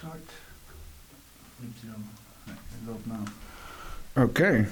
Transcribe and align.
Start. 0.00 0.30
Nee, 1.56 2.94
nou. 3.02 3.20
Oké, 4.28 4.68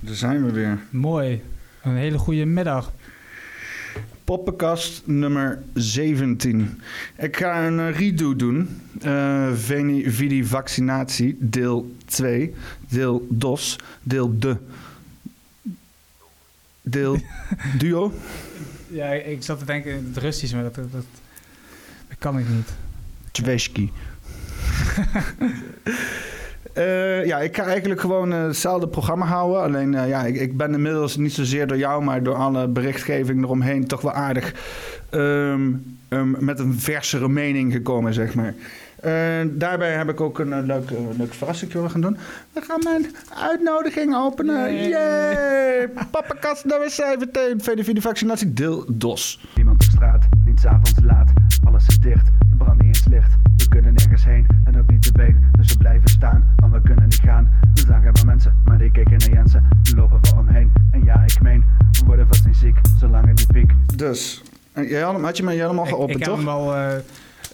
daar 0.00 0.14
zijn 0.14 0.44
we 0.44 0.52
weer. 0.52 0.78
Mooi. 0.90 1.42
Een 1.82 1.96
hele 1.96 2.18
goede 2.18 2.44
middag. 2.44 2.92
Poppenkast 4.24 5.02
nummer 5.06 5.62
17. 5.74 6.80
Ik 7.16 7.36
ga 7.36 7.66
een 7.66 7.80
eh, 7.80 7.98
redo 7.98 8.36
doen. 8.36 8.80
Eh 9.00 9.52
Veni 9.54 10.10
Vidi 10.10 10.44
Vaccinatie, 10.44 11.36
deel 11.40 11.94
2. 12.04 12.54
Deel 12.88 13.26
DOS, 13.30 13.78
deel 14.02 14.38
de. 14.38 14.56
Deel 16.82 17.18
duo. 17.78 18.12
Ja, 18.88 19.10
ik 19.12 19.42
zat 19.42 19.58
te 19.58 19.64
denken 19.64 19.92
in 19.96 20.04
het 20.04 20.16
Russisch, 20.16 20.54
maar 20.54 20.62
dat, 20.62 20.74
dat, 20.74 20.92
dat, 20.92 21.04
dat 22.08 22.18
kan 22.18 22.38
ik 22.38 22.48
niet. 22.48 22.68
Tveski. 23.30 23.92
Eh, 26.76 27.26
ja, 27.26 27.38
ik 27.38 27.56
ga 27.56 27.64
eigenlijk 27.64 28.00
gewoon 28.00 28.32
eh, 28.32 28.42
hetzelfde 28.42 28.88
programma 28.88 29.26
houden. 29.26 29.62
Alleen, 29.62 29.94
eh, 29.94 30.08
ja, 30.08 30.24
ik, 30.24 30.36
ik 30.36 30.56
ben 30.56 30.74
inmiddels 30.74 31.16
niet 31.16 31.32
zozeer 31.32 31.66
door 31.66 31.76
jou, 31.76 32.04
maar 32.04 32.22
door 32.22 32.34
alle 32.34 32.68
berichtgeving 32.68 33.42
eromheen 33.42 33.86
toch 33.86 34.00
wel 34.00 34.12
aardig 34.12 34.54
ehm, 35.10 35.72
ehm, 36.08 36.44
met 36.44 36.58
een 36.58 36.74
versere 36.78 37.28
mening 37.28 37.72
gekomen, 37.72 38.14
zeg 38.14 38.34
maar. 38.34 38.54
Eh, 39.00 39.12
daarbij 39.48 39.92
heb 39.92 40.08
ik 40.08 40.20
ook 40.20 40.38
een 40.38 40.66
leuk, 40.66 40.90
leuk 41.16 41.34
verrassing 41.34 41.72
willen 41.72 41.90
gaan 41.90 42.00
doen. 42.00 42.16
We 42.52 42.60
gaan 42.60 42.80
mijn 42.84 43.06
uitnodiging 43.42 44.16
openen. 44.16 44.74
Yay. 44.74 44.88
Yay! 44.88 45.88
Pappenkast 46.10 46.64
nummer 46.64 46.90
17. 46.90 47.60
VDV 47.62 48.02
vaccinatie 48.02 48.52
deel 48.52 48.84
DOS. 48.88 49.46
Niemand 49.54 49.76
op 49.76 49.82
straat, 49.82 50.24
niet 50.56 50.64
s'avonds 50.64 50.92
laat. 51.02 51.30
Alles 51.64 51.86
is 51.88 51.98
dicht, 51.98 52.26
de 52.26 52.56
brand 52.56 52.82
niet 52.82 52.86
eens 52.86 53.04
licht. 53.06 53.30
We 53.56 53.68
kunnen 53.68 53.94
nergens 53.94 54.24
heen 54.24 54.46
en 54.64 54.78
ook 54.78 54.90
niet 54.90 55.02
te 55.02 55.12
been. 55.12 55.44
Dus 55.52 55.72
we 55.72 55.78
blijven 55.78 56.08
staan, 56.08 56.54
want 56.56 56.72
we 56.72 56.80
kunnen 56.82 57.04
niet 57.04 57.20
gaan. 57.24 57.50
We 57.74 57.80
zagen 57.80 58.12
wel 58.12 58.24
mensen, 58.24 58.60
maar 58.64 58.78
die 58.78 58.90
keken 58.90 59.10
naar 59.18 59.30
Jensen. 59.30 59.68
Lopen 59.96 60.20
we 60.20 60.34
omheen. 60.36 60.72
En 60.90 61.04
ja, 61.04 61.22
ik 61.24 61.40
meen, 61.40 61.64
we 61.92 62.04
worden 62.06 62.26
vast 62.26 62.46
niet 62.46 62.56
ziek, 62.56 62.76
zolang 62.98 63.26
het 63.26 63.36
niet 63.38 63.52
piek. 63.52 63.72
Dus, 63.96 64.42
eh, 64.72 64.90
jij 64.90 65.00
had, 65.02 65.20
had 65.20 65.36
je 65.36 65.42
mij 65.42 65.56
helemaal 65.56 65.84
geopend, 65.86 66.10
ik 66.10 66.24
heb 66.24 66.28
toch? 66.28 66.38
hem 66.38 66.48
al... 66.48 66.74
eh, 66.76 66.94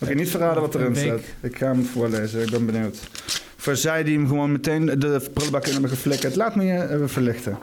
Oké, 0.01 0.15
niet 0.15 0.31
verraden 0.31 0.63
wat 0.63 0.75
erin 0.75 0.97
staat. 0.97 1.21
Ik 1.41 1.57
ga 1.57 1.67
hem 1.67 1.85
voorlezen, 1.85 2.43
ik 2.43 2.51
ben 2.51 2.67
benieuwd. 2.67 3.09
Voor 3.57 3.77
zij 3.77 4.03
die 4.05 4.19
hem 4.19 4.27
gewoon 4.29 4.53
meteen 4.53 4.87
de 4.87 5.31
prullenbak 5.35 5.67
in 5.67 5.73
hebben 5.73 5.91
geflikkerd. 5.91 6.37
Laat 6.37 6.57
me 6.57 6.65
je 6.65 6.91
even 6.91 7.09
verlichten. 7.11 7.59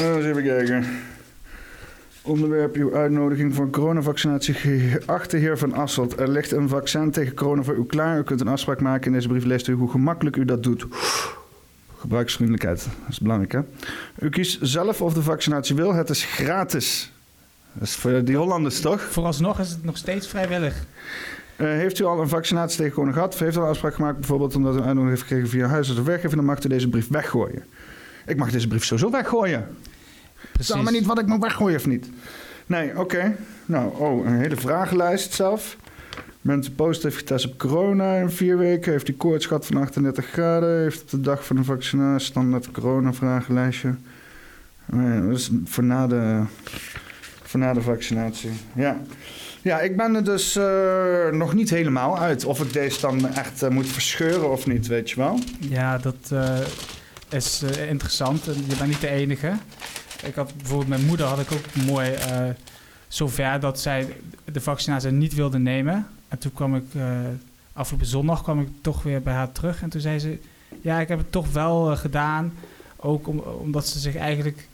Oh, 0.00 0.16
eens 0.16 0.24
even 0.24 0.42
kijken. 0.44 0.84
Onderwerp 2.24 2.74
uw 2.74 2.94
uitnodiging 2.94 3.54
voor 3.54 3.64
een 3.64 3.70
coronavaccinatie. 3.70 4.54
Geachte 4.54 5.36
heer 5.36 5.58
Van 5.58 5.72
Asselt, 5.74 6.20
er 6.20 6.28
ligt 6.28 6.52
een 6.52 6.68
vaccin 6.68 7.10
tegen 7.10 7.34
corona 7.34 7.62
voor 7.62 7.76
u 7.76 7.86
klaar. 7.86 8.18
U 8.18 8.22
kunt 8.22 8.40
een 8.40 8.48
afspraak 8.48 8.80
maken 8.80 9.06
in 9.06 9.12
deze 9.12 9.28
brief. 9.28 9.44
Leest 9.44 9.68
u 9.68 9.72
hoe 9.72 9.90
gemakkelijk 9.90 10.36
u 10.36 10.44
dat 10.44 10.62
doet. 10.62 10.86
Gebruiksvriendelijkheid, 11.98 12.84
dat 12.84 13.08
is 13.08 13.20
belangrijk 13.20 13.52
hè. 13.52 13.60
U 14.18 14.28
kiest 14.28 14.58
zelf 14.60 15.02
of 15.02 15.14
de 15.14 15.22
vaccinatie 15.22 15.74
wil. 15.74 15.94
Het 15.94 16.10
is 16.10 16.24
gratis. 16.24 17.12
Dat 17.72 17.88
is 17.88 17.94
voor 17.94 18.24
die 18.24 18.36
Hollanders 18.36 18.80
toch? 18.80 19.02
vooralsnog 19.02 19.58
is 19.58 19.70
het 19.70 19.84
nog 19.84 19.96
steeds 19.96 20.26
vrijwillig. 20.26 20.84
Eh, 21.56 21.66
heeft 21.66 21.98
u 21.98 22.04
al 22.04 22.20
een 22.20 22.28
vaccinatie 22.28 22.76
tegen 22.76 22.92
corona 22.92 23.12
gehad? 23.12 23.34
Of 23.34 23.40
heeft 23.40 23.56
u 23.56 23.58
al 23.58 23.64
een 23.64 23.70
afspraak 23.70 23.94
gemaakt, 23.94 24.18
bijvoorbeeld 24.18 24.54
omdat 24.54 24.74
u 24.74 24.76
een 24.76 24.84
uitnodiging 24.84 25.16
heeft 25.16 25.28
gekregen 25.28 25.48
via 25.48 25.66
huis 25.66 25.98
of 25.98 26.04
werkgever? 26.04 26.36
Dan 26.36 26.46
mag 26.46 26.64
u 26.64 26.68
deze 26.68 26.88
brief 26.88 27.08
weggooien. 27.08 27.64
Ik 28.26 28.36
mag 28.36 28.50
deze 28.50 28.68
brief 28.68 28.84
sowieso 28.84 29.10
weggooien. 29.10 29.76
Precies. 30.64 30.84
Maar 30.84 30.92
niet 30.92 31.06
wat 31.06 31.18
ik 31.18 31.26
moet 31.26 31.40
weggooien 31.40 31.76
of 31.76 31.86
niet. 31.86 32.08
Nee, 32.66 32.98
oké. 32.98 33.36
Nou, 33.66 33.96
oh, 33.96 34.26
een 34.26 34.40
hele 34.40 34.56
vragenlijst 34.56 35.34
zelf. 35.34 35.76
Mensen 36.40 36.74
post 36.74 37.02
heeft 37.02 37.16
getest 37.16 37.46
op 37.46 37.58
corona 37.58 38.16
in 38.16 38.30
vier 38.30 38.58
weken. 38.58 38.92
Heeft 38.92 39.06
die 39.06 39.16
koorts 39.16 39.46
gehad 39.46 39.66
van 39.66 39.76
38 39.76 40.26
graden. 40.26 40.82
Heeft 40.82 41.02
op 41.02 41.10
de 41.10 41.20
dag 41.20 41.46
van 41.46 41.56
de 41.56 41.64
vaccinatie 41.64 42.26
standaard 42.26 42.70
corona 42.70 43.12
vragenlijstje. 43.12 43.94
Nee, 44.86 45.28
dat 45.28 45.38
is 45.38 45.50
voor 45.64 45.84
na 45.84 46.06
de, 46.06 46.42
voor 47.42 47.60
na 47.60 47.72
de 47.72 47.82
vaccinatie. 47.82 48.50
Ja. 48.74 49.00
Ja, 49.62 49.80
ik 49.80 49.96
ben 49.96 50.14
er 50.14 50.24
dus 50.24 50.56
eh, 50.56 51.28
nog 51.30 51.54
niet 51.54 51.70
helemaal 51.70 52.18
uit. 52.18 52.44
Of 52.44 52.60
ik 52.60 52.72
deze 52.72 53.00
dan 53.00 53.34
echt 53.34 53.62
eh, 53.62 53.70
moet 53.70 53.86
verscheuren 53.86 54.50
of 54.50 54.66
niet, 54.66 54.86
weet 54.86 55.10
je 55.10 55.16
wel. 55.16 55.38
Ja, 55.58 55.98
dat 55.98 56.30
eh, 56.30 56.58
is 57.30 57.62
interessant. 57.88 58.44
Je 58.44 58.76
bent 58.78 58.86
niet 58.86 59.00
de 59.00 59.08
enige. 59.08 59.52
Ik 60.22 60.34
had 60.34 60.56
bijvoorbeeld 60.56 60.88
mijn 60.88 61.06
moeder 61.06 61.26
had 61.26 61.38
ik 61.38 61.52
ook 61.52 61.84
mooi 61.86 62.12
eh, 62.12 62.48
zover 63.08 63.60
dat 63.60 63.80
zij 63.80 64.16
de 64.52 64.60
vaccinatie 64.60 65.10
niet 65.10 65.34
wilde 65.34 65.58
nemen. 65.58 66.06
En 66.28 66.38
toen 66.38 66.52
kwam 66.52 66.76
ik 66.76 66.94
eh, 66.94 67.20
afgelopen 67.72 68.06
zondag 68.06 68.42
kwam 68.42 68.60
ik 68.60 68.68
toch 68.80 69.02
weer 69.02 69.22
bij 69.22 69.34
haar 69.34 69.52
terug. 69.52 69.82
En 69.82 69.88
toen 69.88 70.00
zei 70.00 70.18
ze: 70.18 70.38
Ja, 70.80 71.00
ik 71.00 71.08
heb 71.08 71.18
het 71.18 71.32
toch 71.32 71.52
wel 71.52 71.90
eh, 71.90 71.98
gedaan. 71.98 72.52
Ook 72.96 73.28
om, 73.28 73.38
omdat 73.38 73.88
ze 73.88 73.98
zich 73.98 74.16
eigenlijk 74.16 74.68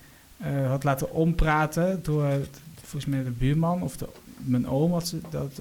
had 0.69 0.85
laten 0.85 1.13
ompraten 1.13 2.03
door 2.03 2.27
volgens 2.75 3.07
mij 3.07 3.23
de 3.23 3.31
buurman 3.31 3.83
of 3.83 3.97
de, 3.97 4.09
mijn 4.37 4.69
oom. 4.69 4.93
Had 4.93 5.09
ze, 5.09 5.21
dat, 5.31 5.61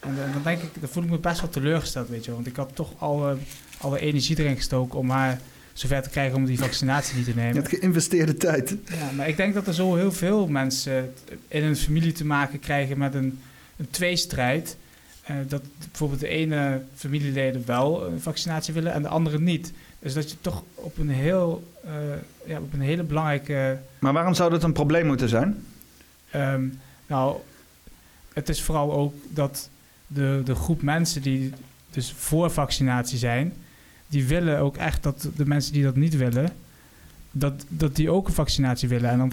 en 0.00 0.16
dan 0.32 0.42
denk 0.42 0.62
ik, 0.62 0.80
dan 0.80 0.88
voel 0.88 1.02
ik 1.02 1.10
me 1.10 1.18
best 1.18 1.40
wel 1.40 1.50
teleurgesteld, 1.50 2.08
weet 2.08 2.24
je. 2.24 2.32
Want 2.32 2.46
ik 2.46 2.56
had 2.56 2.70
toch 2.74 2.92
alle, 2.98 3.36
alle 3.78 3.98
energie 3.98 4.38
erin 4.38 4.56
gestoken 4.56 4.98
om 4.98 5.10
haar 5.10 5.40
zover 5.78 6.02
te 6.02 6.08
krijgen 6.08 6.36
om 6.36 6.44
die 6.44 6.58
vaccinatie 6.58 7.16
niet 7.16 7.24
te 7.24 7.30
Je 7.30 7.36
nemen. 7.36 7.54
hebt 7.54 7.68
geïnvesteerde 7.68 8.34
tijd. 8.36 8.76
Ja, 8.86 9.10
maar 9.16 9.28
ik 9.28 9.36
denk 9.36 9.54
dat 9.54 9.66
er 9.66 9.74
zo 9.74 9.94
heel 9.96 10.12
veel 10.12 10.46
mensen 10.46 11.12
in 11.48 11.64
een 11.64 11.76
familie 11.76 12.12
te 12.12 12.24
maken 12.24 12.58
krijgen 12.58 12.98
met 12.98 13.14
een, 13.14 13.38
een 13.76 13.90
tweestrijd. 13.90 14.76
Eh, 15.22 15.36
dat 15.48 15.62
bijvoorbeeld 15.78 16.20
de 16.20 16.28
ene 16.28 16.82
familieleden 16.94 17.62
wel 17.66 18.06
een 18.06 18.20
vaccinatie 18.20 18.74
willen 18.74 18.92
en 18.92 19.02
de 19.02 19.08
andere 19.08 19.40
niet. 19.40 19.72
Dus 19.98 20.14
dat 20.14 20.30
je 20.30 20.36
toch 20.40 20.62
op 20.74 20.98
een 20.98 21.08
heel, 21.10 21.72
eh, 21.84 21.92
ja, 22.46 22.58
op 22.58 22.72
een 22.72 22.80
hele 22.80 23.02
belangrijke 23.02 23.78
Maar 23.98 24.12
waarom 24.12 24.34
zou 24.34 24.50
dat 24.50 24.62
een 24.62 24.72
probleem 24.72 25.06
moeten 25.06 25.28
zijn? 25.28 25.64
Ehm, 26.30 26.64
nou, 27.06 27.36
het 28.32 28.48
is 28.48 28.62
vooral 28.62 28.92
ook 28.92 29.14
dat 29.28 29.70
de, 30.06 30.40
de 30.44 30.54
groep 30.54 30.82
mensen 30.82 31.22
die 31.22 31.52
dus 31.90 32.14
voor 32.16 32.50
vaccinatie 32.50 33.18
zijn, 33.18 33.52
die 34.08 34.26
willen 34.26 34.58
ook 34.58 34.76
echt 34.76 35.02
dat 35.02 35.28
de 35.36 35.46
mensen 35.46 35.72
die 35.72 35.82
dat 35.82 35.96
niet 35.96 36.16
willen, 36.16 36.52
dat, 37.30 37.64
dat 37.68 37.96
die 37.96 38.10
ook 38.10 38.26
een 38.26 38.34
vaccinatie 38.34 38.88
willen. 38.88 39.10
En, 39.10 39.18
dan, 39.18 39.32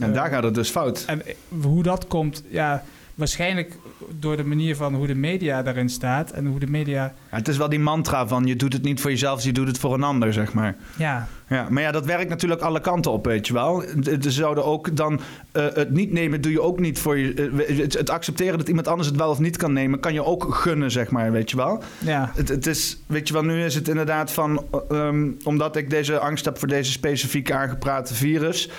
En 0.00 0.08
eh, 0.08 0.14
daar 0.14 0.30
gaat 0.30 0.42
het 0.42 0.54
dus 0.54 0.70
fout. 0.70 1.04
en 1.06 1.26
eh, 1.26 1.34
hoe 1.62 1.82
dat 1.82 2.06
komt, 2.06 2.42
ja, 2.50 2.84
waarschijnlijk 3.14 3.76
door 4.18 4.36
de 4.36 4.44
manier 4.44 4.76
van 4.76 4.94
hoe 4.94 5.06
de 5.06 5.14
media 5.14 5.62
daarin 5.62 5.88
staat 5.88 6.30
en 6.30 6.46
hoe 6.46 6.58
de 6.58 6.66
media, 6.66 7.02
Ja, 7.30 7.36
het 7.36 7.48
is 7.48 7.56
wel 7.56 7.68
die 7.68 7.78
mantra 7.78 8.26
van 8.26 8.44
je 8.46 8.56
doet 8.56 8.72
het 8.72 8.82
niet 8.82 9.00
voor 9.00 9.10
jezelf, 9.10 9.42
je 9.42 9.52
doet 9.52 9.66
het 9.66 9.78
voor 9.78 9.94
een 9.94 10.02
ander, 10.02 10.32
zeg 10.32 10.52
maar. 10.52 10.76
ja, 10.98 11.28
Ja, 11.48 11.66
maar 11.70 11.82
ja, 11.82 11.90
dat 11.92 12.04
werkt 12.06 12.28
natuurlijk 12.30 12.60
alle 12.60 12.80
kanten 12.80 13.10
op, 13.12 13.24
weet 13.26 13.46
je 13.46 13.52
wel. 13.52 13.82
Ze 14.20 14.30
zouden 14.30 14.64
ook 14.64 14.96
dan 14.96 15.20
eh, 15.52 15.66
het 15.74 15.90
niet 15.90 16.12
nemen, 16.12 16.40
doe 16.40 16.52
je 16.52 16.60
ook 16.60 16.80
niet 16.80 16.98
voor 16.98 17.18
je. 17.18 17.34
eh, 17.68 17.78
het, 17.78 17.94
het 17.94 18.10
accepteren 18.10 18.58
dat 18.58 18.68
iemand 18.68 18.88
anders 18.88 19.08
het 19.08 19.16
wel 19.16 19.30
of 19.30 19.38
niet 19.38 19.56
kan 19.56 19.72
nemen, 19.72 20.00
kan 20.00 20.12
je 20.12 20.24
ook 20.24 20.54
gunnen, 20.54 20.90
zeg 20.90 21.10
maar, 21.10 21.32
weet 21.32 21.50
je 21.50 21.56
wel. 21.56 21.82
ja, 21.98 22.30
Het, 22.34 22.48
het 22.48 22.66
is, 22.66 22.98
weet 23.06 23.28
je 23.28 23.34
wel, 23.34 23.42
nu 23.44 23.64
is 23.64 23.74
het 23.74 23.88
inderdaad 23.88 24.32
van, 24.32 24.64
eh, 24.70 24.80
ehm, 25.06 25.28
omdat 25.44 25.76
ik 25.76 25.90
deze 25.90 26.18
angst 26.18 26.44
heb 26.44 26.58
voor 26.58 26.68
deze 26.68 26.92
specifieke 26.92 27.54
aangeprate 27.54 28.14
virus, 28.14 28.70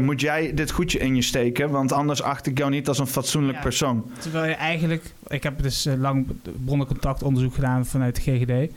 moet 0.00 0.20
jij 0.20 0.54
dit 0.54 0.70
goedje 0.70 0.98
in 0.98 1.14
je 1.14 1.22
steken, 1.22 1.70
want 1.70 1.92
anders 1.92 2.22
acht 2.22 2.46
ik 2.46 2.58
jou 2.58 2.70
niet 2.70 2.88
als 2.88 2.98
een 2.98 3.06
fatsoenlijk 3.06 3.56
Ja. 3.56 3.62
persoon. 3.62 4.10
Terwijl 4.18 4.48
je 4.48 4.54
eigenlijk, 4.54 5.02
ik 5.28 5.42
heb 5.42 5.62
dus 5.62 5.88
lang 5.98 6.26
bronnencontactonderzoek 6.64 7.54
gedaan 7.54 7.86
vanuit 7.86 8.16
de 8.16 8.20
GGD. 8.22 8.72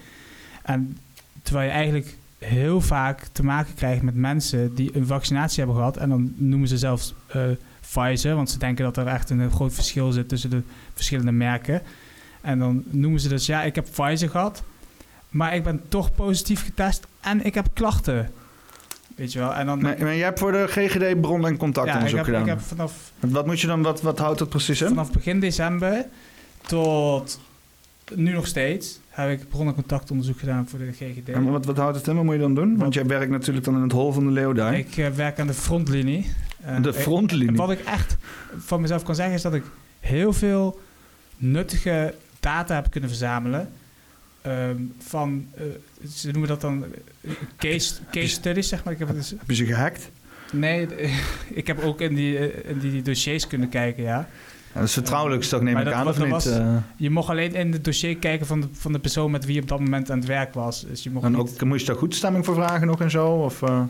En 0.64 0.98
terwijl 1.44 1.68
je 1.68 1.74
eigenlijk 1.74 2.18
heel 2.40 2.82
vaak 2.82 3.22
te 3.32 3.44
maken 3.44 3.74
krijgt 3.74 4.02
met 4.02 4.16
mensen 4.16 4.76
die 4.76 4.96
een 4.96 5.06
vaccinatie 5.06 5.58
hebben 5.58 5.76
gehad. 5.76 5.98
En 5.98 6.10
dan 6.10 6.34
noemen 6.36 6.68
ze 6.68 6.78
zelfs 6.78 7.14
eh, 7.28 7.42
Pfizer, 7.82 8.36
want 8.36 8.50
ze 8.50 8.58
denken 8.58 8.84
dat 8.86 8.98
er 8.98 9.08
echt 9.08 9.30
een 9.30 9.52
groot 9.52 9.74
verschil 9.74 10.12
zit 10.12 10.30
tussen 10.30 10.50
de 10.50 10.62
verschillende 10.94 11.32
merken. 11.32 11.82
En 12.42 12.60
dan 12.60 12.84
noemen 12.86 13.20
ze 13.20 13.30
dus, 13.30 13.46
ja, 13.46 13.64
ik 13.64 13.76
heb 13.76 13.88
Pfizer 13.92 14.30
gehad, 14.30 14.64
maar 15.30 15.56
ik 15.56 15.64
ben 15.64 15.82
toch 15.90 16.16
positief 16.16 16.64
getest 16.64 17.08
en 17.22 17.46
ik 17.46 17.54
heb 17.54 17.68
klachten. 17.74 18.32
Weet 19.16 19.34
je 19.34 19.40
wel? 19.40 19.54
En 19.54 19.66
dan, 19.66 19.82
maar 19.82 19.98
jij 19.98 20.18
hebt 20.18 20.40
voor 20.40 20.52
de 20.52 20.68
GGD 20.68 21.22
bron- 21.22 21.36
en 21.36 21.42
ja, 21.42 21.50
ik 21.50 21.58
contactonderzoek 21.58 22.18
heb, 22.18 22.26
gedaan. 22.26 22.42
ik 22.42 22.48
heb 22.48 22.62
vanaf 22.62 23.12
Wat 23.20 23.46
moet 23.46 23.62
je 23.62 23.68
dan, 23.68 23.82
wat, 23.82 24.02
wat 24.02 24.20
houdt 24.20 24.40
dat 24.40 24.50
precies 24.50 24.82
in? 24.82 24.88
Vanaf 24.88 25.12
begin 25.12 25.40
december 25.40 26.06
tot 26.62 27.40
nu 28.16 28.32
nog 28.32 28.48
steeds 28.48 29.00
heb 29.28 29.40
ik 29.40 29.50
bronnencontactonderzoek 29.50 30.40
gedaan 30.40 30.68
voor 30.68 30.80
de 30.80 30.92
GGD. 30.92 31.30
En 31.30 31.44
wat, 31.52 31.66
wat 31.66 31.78
houdt 31.78 31.98
het 31.98 32.08
in? 32.08 32.16
Wat 32.16 32.24
moet 32.24 32.34
je 32.34 32.40
dan 32.40 32.56
doen? 32.56 32.78
Want 32.78 32.94
jij 32.94 33.06
werkt 33.06 33.32
natuurlijk 33.32 33.66
dan 33.66 33.76
in 33.76 33.82
het 33.82 33.92
hol 33.92 34.12
van 34.12 34.26
de 34.26 34.32
leeuw 34.32 34.54
daar. 34.54 34.78
Ik 34.78 34.98
eh, 34.98 35.08
werk 35.10 35.40
aan 35.40 35.48
de 35.48 35.54
frontlinie. 35.54 36.26
En 36.62 36.82
de 36.82 36.90
ik- 36.90 36.96
frontlinie. 36.96 37.56
wat 37.56 37.72
ik 37.72 37.80
echt 37.80 38.18
van 38.58 38.82
mezelf 38.82 39.04
kan 39.04 39.16
zeggen 39.16 39.36
is 39.36 39.42
dat 39.42 39.54
ik 39.54 39.64
heel 40.00 40.34
veel 40.34 40.80
nuttige 41.38 42.14
data 42.40 42.76
heb 42.76 42.92
kunnen 42.92 43.10
verzamelen. 43.10 43.70
ehm, 44.42 44.76
van, 44.98 45.48
eh, 45.56 45.64
ze 46.10 46.30
noemen 46.32 46.50
dat 46.50 46.62
dan 46.62 46.86
eh, 47.22 47.32
case, 47.58 47.94
case 48.12 48.28
studies, 48.28 48.68
zeg 48.68 48.84
maar. 48.84 48.94
Ik 48.94 49.00
heb 49.00 49.08
het 49.08 49.18
dus, 49.18 49.30
Heb 49.30 49.48
je 49.50 49.56
ze 49.56 49.66
gehackt? 49.66 50.10
nee, 50.54 50.88
ik 51.62 51.68
heb 51.68 51.80
ook 51.84 52.02
in 52.02 52.16
die, 52.16 52.38
eh, 52.38 52.70
in 52.70 52.80
die 52.80 53.02
dossiers 53.02 53.48
kunnen 53.48 53.70
kijken, 53.70 54.04
ja. 54.04 54.28
Dat 54.74 54.84
is 54.84 54.94
vertrouwelijk, 54.94 55.44
toch 55.44 55.62
neem 55.62 55.74
maar 55.74 55.88
ik 55.88 55.94
aan, 55.94 56.08
of 56.08 56.20
niet? 56.20 56.30
was- 56.30 56.46
Eh, 56.46 56.76
Je 56.98 57.10
mocht 57.10 57.30
alleen 57.30 57.54
in 57.56 57.72
het 57.72 57.84
dossier 57.84 58.18
kijken 58.18 58.46
van 58.48 58.62
de, 58.62 58.68
van 58.72 58.92
de 58.92 59.00
persoon 59.00 59.32
met 59.32 59.46
wie 59.46 59.56
je 59.56 59.62
op 59.62 59.68
dat 59.68 59.80
moment 59.80 60.12
aan 60.12 60.18
het 60.18 60.28
werk 60.28 60.54
was. 60.54 60.86
Dus 60.88 61.04
je 61.04 61.10
mocht 61.12 61.26
en 61.26 61.32
niet... 61.32 61.40
ook, 61.40 61.64
moest 61.64 61.82
je 61.82 61.88
daar 61.88 61.96
goedstemming 61.96 62.46
voor 62.46 62.56
vragen 62.56 62.88
nog 62.88 63.02
en 63.02 63.12
zo? 63.12 63.28
Of, 63.28 63.62
eh, 63.62 63.82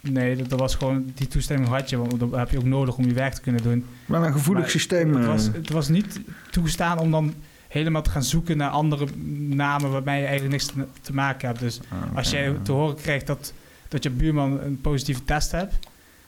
Nee, 0.00 0.36
dat, 0.36 0.48
dat 0.48 0.58
was 0.58 0.74
gewoon... 0.74 1.12
Die 1.14 1.26
toestemming 1.28 1.68
had 1.70 1.90
je, 1.90 1.96
want 1.98 2.20
dat 2.20 2.30
heb 2.30 2.50
je 2.50 2.58
ook 2.58 2.64
nodig 2.64 2.96
om 2.96 3.04
je 3.04 3.12
werk 3.14 3.32
te 3.34 3.40
kunnen 3.40 3.62
doen. 3.62 3.84
wel 4.06 4.24
een 4.26 4.32
gevoelig 4.32 4.62
Maar 4.62 4.70
systeem. 4.70 5.14
Het 5.14 5.22
eh. 5.24 5.28
was, 5.28 5.46
het 5.46 5.70
was 5.70 5.88
niet 5.88 6.20
toegestaan 6.50 6.98
om 6.98 7.10
dan 7.10 7.34
helemaal 7.68 8.02
te 8.02 8.10
gaan 8.10 8.22
zoeken 8.22 8.56
naar 8.56 8.70
andere 8.70 9.06
namen 9.48 9.90
waarmee 9.90 10.20
je 10.20 10.26
eigenlijk 10.26 10.52
niks 10.52 10.66
te, 10.66 10.86
te 11.00 11.14
maken 11.14 11.48
hebt. 11.48 11.60
Dus 11.60 11.80
Ah, 11.88 12.16
als 12.16 12.30
jij 12.30 12.56
te 12.62 12.72
horen 12.72 12.96
krijgt 12.96 13.26
dat, 13.26 13.52
dat 13.88 14.02
je 14.02 14.10
buurman 14.10 14.60
een 14.60 14.80
positieve 14.80 15.24
test 15.24 15.52
hebt, 15.52 15.78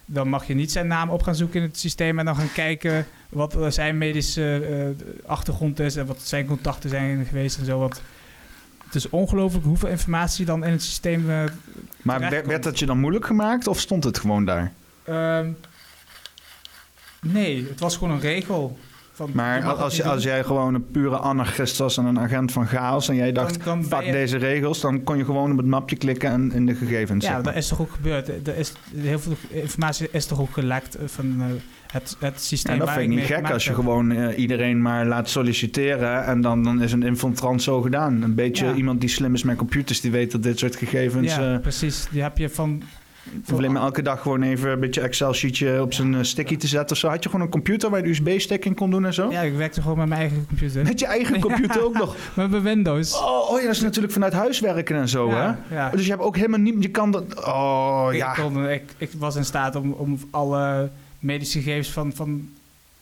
dan 0.04 0.28
mag 0.28 0.46
je 0.46 0.54
niet 0.54 0.72
zijn 0.72 0.86
naam 0.86 1.08
op 1.10 1.22
gaan 1.22 1.34
zoeken 1.34 1.60
in 1.60 1.66
het 1.66 1.78
systeem 1.78 2.18
en 2.18 2.24
dan 2.24 2.36
gaan 2.36 2.52
kijken 2.52 3.06
wat 3.28 3.56
zijn 3.68 3.98
medische 3.98 4.66
eh, 5.00 5.06
achtergrond 5.30 5.80
is 5.80 5.96
en 5.96 6.06
wat 6.06 6.20
zijn 6.22 6.46
contacten 6.46 6.90
zijn 6.90 7.24
geweest 7.24 7.58
en 7.58 7.64
zo. 7.64 7.78
Want 7.78 8.02
het 8.84 8.94
is 8.94 9.08
ongelooflijk 9.10 9.64
hoeveel 9.64 9.88
informatie 9.88 10.44
dan 10.44 10.64
in 10.64 10.72
het 10.72 10.82
systeem. 10.82 11.30
eh, 11.30 11.44
Maar 12.02 12.20
werd, 12.20 12.46
werd 12.46 12.62
dat 12.62 12.78
je 12.78 12.86
dan 12.86 12.98
moeilijk 12.98 13.26
gemaakt 13.26 13.66
of 13.66 13.80
stond 13.80 14.04
het 14.04 14.18
gewoon 14.18 14.44
daar? 14.44 14.72
ehm, 15.04 15.50
nee, 17.22 17.66
het 17.68 17.80
was 17.80 17.96
gewoon 17.96 18.14
een 18.14 18.20
regel. 18.20 18.78
Van, 19.12 19.30
Maar 19.34 19.62
als, 19.74 20.02
als 20.02 20.22
jij 20.22 20.44
gewoon 20.44 20.74
een 20.74 20.90
pure 20.90 21.16
anarchist 21.16 21.78
was 21.78 21.96
en 21.96 22.04
een 22.04 22.18
agent 22.20 22.52
van 22.52 22.66
chaos 22.66 23.08
en 23.08 23.14
jij 23.14 23.32
dacht, 23.32 23.54
Dan- 23.54 23.64
dan 23.64 23.80
ben 23.80 23.88
pak 23.88 24.02
je- 24.02 24.12
deze 24.12 24.36
regels, 24.36 24.80
dan 24.80 25.02
kon 25.04 25.16
je 25.18 25.24
gewoon 25.24 25.50
op 25.50 25.56
het 25.56 25.66
mapje 25.66 25.96
klikken 25.96 26.30
en 26.30 26.52
in 26.52 26.66
de 26.66 26.74
gegevens. 26.74 27.24
Ja, 27.24 27.30
zeg 27.32 27.42
maar. 27.42 27.52
dat 27.52 27.62
is 27.62 27.68
toch 27.68 27.80
ook 27.80 27.90
gebeurd. 27.92 28.28
Er 28.48 28.56
is, 28.56 28.72
heel 28.96 29.18
veel 29.18 29.36
informatie 29.48 30.08
is 30.12 30.26
toch 30.26 30.40
ook 30.40 30.52
gelekt 30.52 30.94
eh, 30.94 31.02
van 31.06 31.36
eh, 31.40 31.46
het, 31.92 32.16
het 32.18 32.40
systeem. 32.42 32.72
En 32.72 32.78
dat 32.78 32.90
vind 32.90 33.02
ik 33.02 33.08
niet 33.18 33.26
gek 33.26 33.50
als 33.50 33.64
je 33.64 33.70
heb. 33.70 33.78
gewoon 33.78 34.10
eh, 34.12 34.38
iedereen 34.38 34.82
maar 34.82 35.06
laat 35.06 35.28
solliciteren 35.28 36.24
en 36.24 36.40
dan, 36.40 36.62
dan 36.62 36.82
is 36.82 36.92
een 36.92 37.02
infiltrant 37.02 37.62
zo 37.62 37.80
gedaan. 37.80 38.22
Een 38.22 38.34
beetje 38.34 38.66
Ja. 38.66 38.74
iemand 38.74 39.00
die 39.00 39.08
slim 39.08 39.34
is 39.34 39.42
met 39.42 39.56
computers, 39.56 40.00
die 40.00 40.10
weet 40.10 40.32
dat 40.32 40.42
dit 40.42 40.58
soort 40.58 40.76
gegevens... 40.76 41.34
Ja, 41.34 41.54
eh 41.54 41.60
precies. 41.60 42.06
Die 42.10 42.22
heb 42.22 42.38
je 42.38 42.48
van... 42.50 42.82
alleen 43.52 43.72
maar 43.72 43.82
elke 43.82 44.02
dag 44.02 44.22
gewoon 44.22 44.42
even 44.42 44.70
een 44.70 44.80
beetje 44.80 45.00
Excel-sheetje 45.00 45.82
op 45.82 45.92
zijn 45.92 46.14
eh, 46.14 46.22
sticky 46.22 46.56
te 46.56 46.66
zetten 46.66 46.90
of 46.90 46.98
zo. 46.98 47.08
Had 47.08 47.22
je 47.22 47.28
gewoon 47.30 47.44
een 47.44 47.52
computer 47.52 47.90
waar 47.90 48.06
je 48.06 48.08
USB-stick 48.08 48.64
in 48.64 48.74
kon 48.74 48.90
doen 48.90 49.06
en 49.06 49.14
zo? 49.14 49.30
Ja, 49.30 49.40
ik 49.40 49.56
werkte 49.56 49.82
gewoon 49.82 49.98
met 49.98 50.08
mijn 50.08 50.20
eigen 50.20 50.46
computer. 50.46 50.82
Met 50.84 51.00
je 51.00 51.06
eigen 51.06 51.40
computer 51.48 51.84
ook 51.84 51.98
nog. 51.98 52.16
Met 52.34 52.50
mijn 52.50 52.62
Windows. 52.62 53.14
Oh, 53.14 53.50
oh 53.50 53.58
ja, 53.58 53.66
dat 53.66 53.74
is 53.74 53.80
natuurlijk 53.80 54.12
vanuit 54.12 54.32
huis 54.32 54.60
werken 54.60 54.96
en 54.96 55.08
zo, 55.08 55.30
hè? 55.30 55.52
ja. 55.74 55.90
Dus 55.90 56.04
je 56.04 56.10
hebt 56.10 56.22
ook 56.22 56.36
helemaal 56.36 56.60
niet... 56.60 56.82
Je 56.82 56.90
kan 56.90 57.10
dat... 57.10 57.46
Oh, 57.46 58.08
ik, 58.10 58.16
ja. 58.16 58.32
kon, 58.32 58.68
ik, 58.68 58.82
ik 58.96 59.10
was 59.18 59.36
in 59.36 59.44
staat 59.44 59.76
om, 59.76 59.92
om 59.92 60.18
alle 60.30 60.90
medische 61.18 61.58
gegevens 61.62 61.90
van, 61.90 62.12
van, 62.14 62.48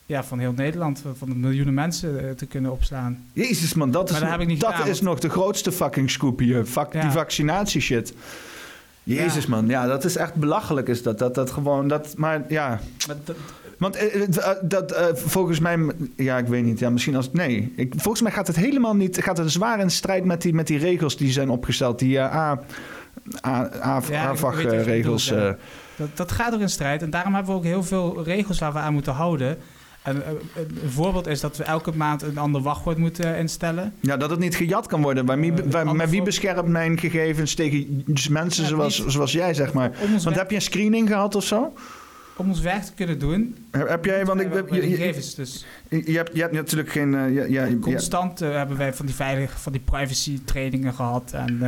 ja, 0.07 0.25
van 0.25 0.39
heel 0.39 0.53
Nederland, 0.53 1.03
van, 1.19 1.29
de 1.29 1.35
miljoenen 1.35 1.75
mensen 1.75 2.29
eh, 2.29 2.35
te 2.35 2.47
kunnen 2.47 2.73
opslaan. 2.73 3.25
Jezus 3.33 3.75
man, 3.75 3.91
dat 3.91 4.11
is, 4.11 4.19
dat 4.19 4.29
gedaan, 4.75 4.89
is 4.89 5.01
nog 5.01 5.19
de 5.19 5.29
grootste 5.31 5.73
fucking 5.73 6.11
scoop 6.11 6.39
hier. 6.39 6.65
Fuck 6.65 6.93
Ja. 6.93 7.01
die 7.01 7.11
vaccinatie-shit. 7.11 8.15
Jezus 9.03 9.45
Ja. 9.45 9.51
man, 9.51 9.69
ja, 9.69 9.87
dat 9.87 10.05
is 10.05 10.17
echt 10.17 10.35
belachelijk 10.35 10.89
is 10.89 11.03
dat. 11.03 11.19
Dat, 11.19 11.35
dat 11.35 11.51
gewoon, 11.51 11.89
dat, 11.89 12.15
maar 12.17 12.45
ja... 12.49 12.81
Maar 13.07 13.17
dat- 13.25 13.37
Want 13.79 13.97
eh, 13.97 14.23
eh, 14.23 14.57
dat, 14.63 14.95
volgens 15.15 15.59
mij, 15.61 15.79
ja, 16.17 16.39
ik 16.39 16.47
weet 16.47 16.65
niet. 16.65 16.79
Ja, 16.79 16.91
misschien 16.91 17.17
als 17.17 17.33
nee. 17.33 17.73
Ik, 17.77 17.93
volgens 17.97 18.23
mij 18.23 18.33
gaat 18.33 18.47
het 18.47 18.57
helemaal 18.57 18.97
niet. 18.97 19.23
Gaat 19.23 19.37
het 19.39 19.51
zwaar 19.51 19.81
in 19.81 19.91
strijd 19.91 20.25
met 20.25 20.43
die, 20.43 20.55
met 20.55 20.67
die 20.67 20.79
regels 20.79 21.17
die 21.17 21.31
zijn 21.33 21.49
opgesteld. 21.51 21.99
Die 21.99 22.19
eh, 22.19 22.37
A, 22.37 22.61
AVAG-regels. 23.41 25.29
ja. 25.29 25.49
eh. 25.49 25.55
Dat, 25.97 26.09
dat 26.15 26.33
gaat 26.33 26.55
ook 26.55 26.61
in 26.61 26.69
strijd. 26.69 27.03
En 27.03 27.11
daarom 27.11 27.35
hebben 27.35 27.53
we 27.53 27.59
ook 27.59 27.65
heel 27.65 27.83
veel 27.83 28.23
regels 28.25 28.59
waar 28.59 28.73
we 28.73 28.79
aan 28.79 28.93
moeten 28.93 29.13
houden. 29.13 29.59
En, 30.03 30.25
eh, 30.27 30.31
een 30.83 30.91
voorbeeld 30.91 31.27
is 31.27 31.41
dat 31.41 31.57
we 31.57 31.65
elke 31.65 31.93
maand 31.97 32.23
een 32.23 32.39
ander 32.39 32.61
wachtwoord 32.61 32.97
moeten 32.99 33.37
instellen. 33.39 33.93
ja, 34.01 34.17
dat 34.17 34.31
het 34.31 34.39
niet 34.39 34.57
gejat 34.57 34.87
kan 34.87 35.03
worden. 35.03 35.41
Wie- 35.41 35.53
Eh, 35.53 35.93
maar 35.93 36.09
wie 36.09 36.23
beschermt 36.23 36.69
mijn 36.69 36.99
gegevens 36.99 37.55
tegen 37.55 38.05
mensen 38.31 38.63
Ja, 38.63 38.69
zoals, 38.69 39.03
niet. 39.03 39.13
zoals 39.13 39.33
jij, 39.33 39.55
zeg 39.55 39.73
maar? 39.73 39.91
Want 40.11 40.23
werk, 40.25 40.37
heb 40.37 40.51
je 40.51 40.57
een 40.57 40.63
screening 40.63 41.09
gehad 41.09 41.35
of 41.35 41.45
zo? 41.45 41.73
om 42.39 42.49
ons 42.49 42.61
werk 42.61 42.83
te 42.83 42.93
kunnen 42.93 43.19
doen. 43.19 43.57
Heb 43.71 43.89
heb 43.89 44.05
jij, 44.05 44.25
want 44.25 44.41
ik, 44.41 44.49
we 44.49 44.65
je, 44.71 44.81
gegevens 44.81 45.35
dus. 45.35 45.67
je 45.89 46.13
hebt, 46.17 46.31
je 46.35 46.41
hebt 46.41 46.53
natuurlijk 46.53 46.91
geen... 46.91 47.33
ja, 47.49 47.67
Constant 47.81 48.39
hebben 48.39 48.77
wij 48.77 48.95
van 48.95 49.07
die 49.07 49.15
veilige, 49.15 49.59
van 49.59 49.73
die 49.73 49.81
privacy 49.81 50.41
trainingen 50.45 50.95
gehad. 50.95 51.31
En 51.33 51.59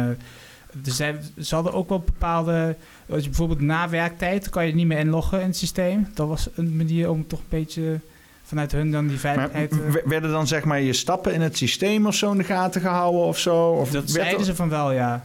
eh, 0.87 1.07
er 1.09 1.21
ze 1.45 1.55
hadden 1.55 1.73
ook 1.73 1.89
wel 1.89 2.01
bepaalde. 2.01 2.77
Als 3.11 3.23
je 3.23 3.29
bijvoorbeeld 3.29 3.61
na 3.61 3.89
werktijd 3.89 4.49
kan 4.49 4.67
je 4.67 4.75
niet 4.75 4.87
meer 4.87 4.99
inloggen 4.99 5.41
in 5.41 5.47
het 5.47 5.57
systeem. 5.57 6.07
Dat 6.15 6.29
was 6.29 6.49
een 6.55 6.77
manier 6.77 7.11
om 7.11 7.27
toch 7.27 7.39
een 7.39 7.45
beetje 7.49 8.01
vanuit 8.45 8.73
hun 8.73 8.91
dan 8.91 9.07
die 9.07 9.19
veiligheid. 9.19 9.73
eh, 9.73 9.79
werden 10.05 10.31
dan 10.31 10.47
zeg 10.47 10.65
maar 10.65 10.81
je 10.81 10.93
stappen 10.93 11.35
in 11.35 11.41
het 11.41 11.57
systeem 11.57 12.07
of 12.07 12.15
zo 12.15 12.31
in 12.33 12.39
de 12.39 12.45
gaten 12.45 12.81
gehouden 12.81 13.21
of 13.21 13.39
zo? 13.39 13.71
Of 13.71 13.91
dat 13.91 14.11
zeiden 14.11 14.39
er- 14.39 14.45
ze 14.45 14.55
van 14.55 14.69
wel, 14.69 14.93
ja. 14.93 15.25